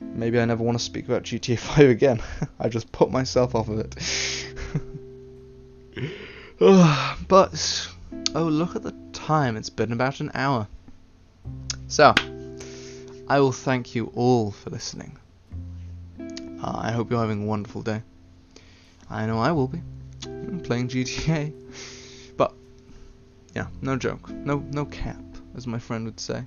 Maybe 0.00 0.40
I 0.40 0.44
never 0.44 0.62
want 0.62 0.78
to 0.78 0.84
speak 0.84 1.06
about 1.06 1.24
GTA 1.24 1.58
5 1.76 1.88
again. 1.88 2.22
I 2.60 2.68
just 2.68 2.90
put 2.92 3.10
myself 3.10 3.54
off 3.54 3.68
of 3.68 3.78
it. 3.78 3.96
but, 7.28 7.88
oh, 8.34 8.44
look 8.44 8.76
at 8.76 8.82
the 8.82 8.94
time. 9.12 9.56
It's 9.56 9.70
been 9.70 9.92
about 9.92 10.20
an 10.20 10.30
hour. 10.34 10.66
So, 11.88 12.14
I 13.28 13.40
will 13.40 13.52
thank 13.52 13.94
you 13.94 14.12
all 14.14 14.50
for 14.50 14.70
listening. 14.70 15.18
Uh, 16.18 16.78
I 16.78 16.92
hope 16.92 17.10
you're 17.10 17.20
having 17.20 17.44
a 17.44 17.46
wonderful 17.46 17.82
day. 17.82 18.02
I 19.08 19.26
know 19.26 19.38
I 19.38 19.52
will 19.52 19.68
be. 19.68 19.80
I'm 20.26 20.60
playing 20.60 20.88
GTA. 20.88 21.52
But, 22.36 22.52
yeah, 23.54 23.68
no 23.80 23.96
joke. 23.96 24.28
No, 24.30 24.58
no 24.70 24.84
cap, 24.84 25.22
as 25.56 25.66
my 25.66 25.78
friend 25.78 26.04
would 26.04 26.20
say. 26.20 26.44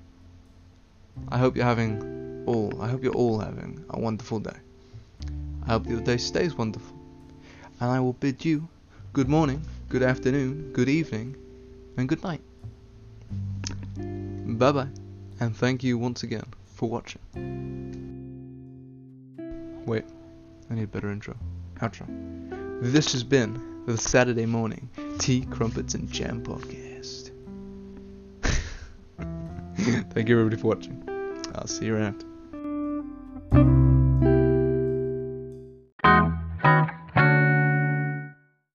I 1.30 1.38
hope 1.38 1.56
you're 1.56 1.66
having 1.66 2.44
all, 2.46 2.82
I 2.82 2.88
hope 2.88 3.04
you're 3.04 3.14
all 3.14 3.40
having 3.40 3.84
a 3.90 4.00
wonderful 4.00 4.40
day. 4.40 4.58
I 5.66 5.74
hope 5.74 5.88
your 5.88 6.02
day 6.02 6.18
stays 6.18 6.56
wonderful. 6.56 6.98
And 7.80 7.92
I 7.92 8.00
will 8.00 8.14
bid 8.14 8.44
you 8.44 8.68
good 9.14 9.30
morning, 9.30 9.62
good 9.90 10.04
afternoon, 10.04 10.72
good 10.74 10.90
evening, 10.90 11.36
and 11.98 12.10
good 12.10 12.24
night. 12.24 12.42
Bye 13.98 14.72
bye, 14.72 14.88
and 15.40 15.56
thank 15.56 15.84
you 15.84 15.98
once 15.98 16.24
again 16.24 16.46
for 16.66 16.90
watching. 16.90 17.22
Wait, 19.86 20.06
I 20.70 20.76
need 20.76 20.84
a 20.84 20.88
better 20.88 21.12
intro. 21.12 21.36
Outro. 21.82 22.08
This 22.82 23.12
has 23.14 23.24
been 23.24 23.84
the 23.86 23.98
Saturday 23.98 24.46
morning 24.46 24.90
Tea, 25.20 25.42
Crumpets, 25.42 25.94
and 25.94 26.10
Jam 26.12 26.44
podcast. 26.44 26.83
Thank 29.84 30.30
you 30.30 30.40
everybody 30.40 30.62
for 30.62 30.68
watching. 30.68 31.04
I'll 31.56 31.68
see 31.68 31.88
you 31.88 31.98
around. 31.98 33.83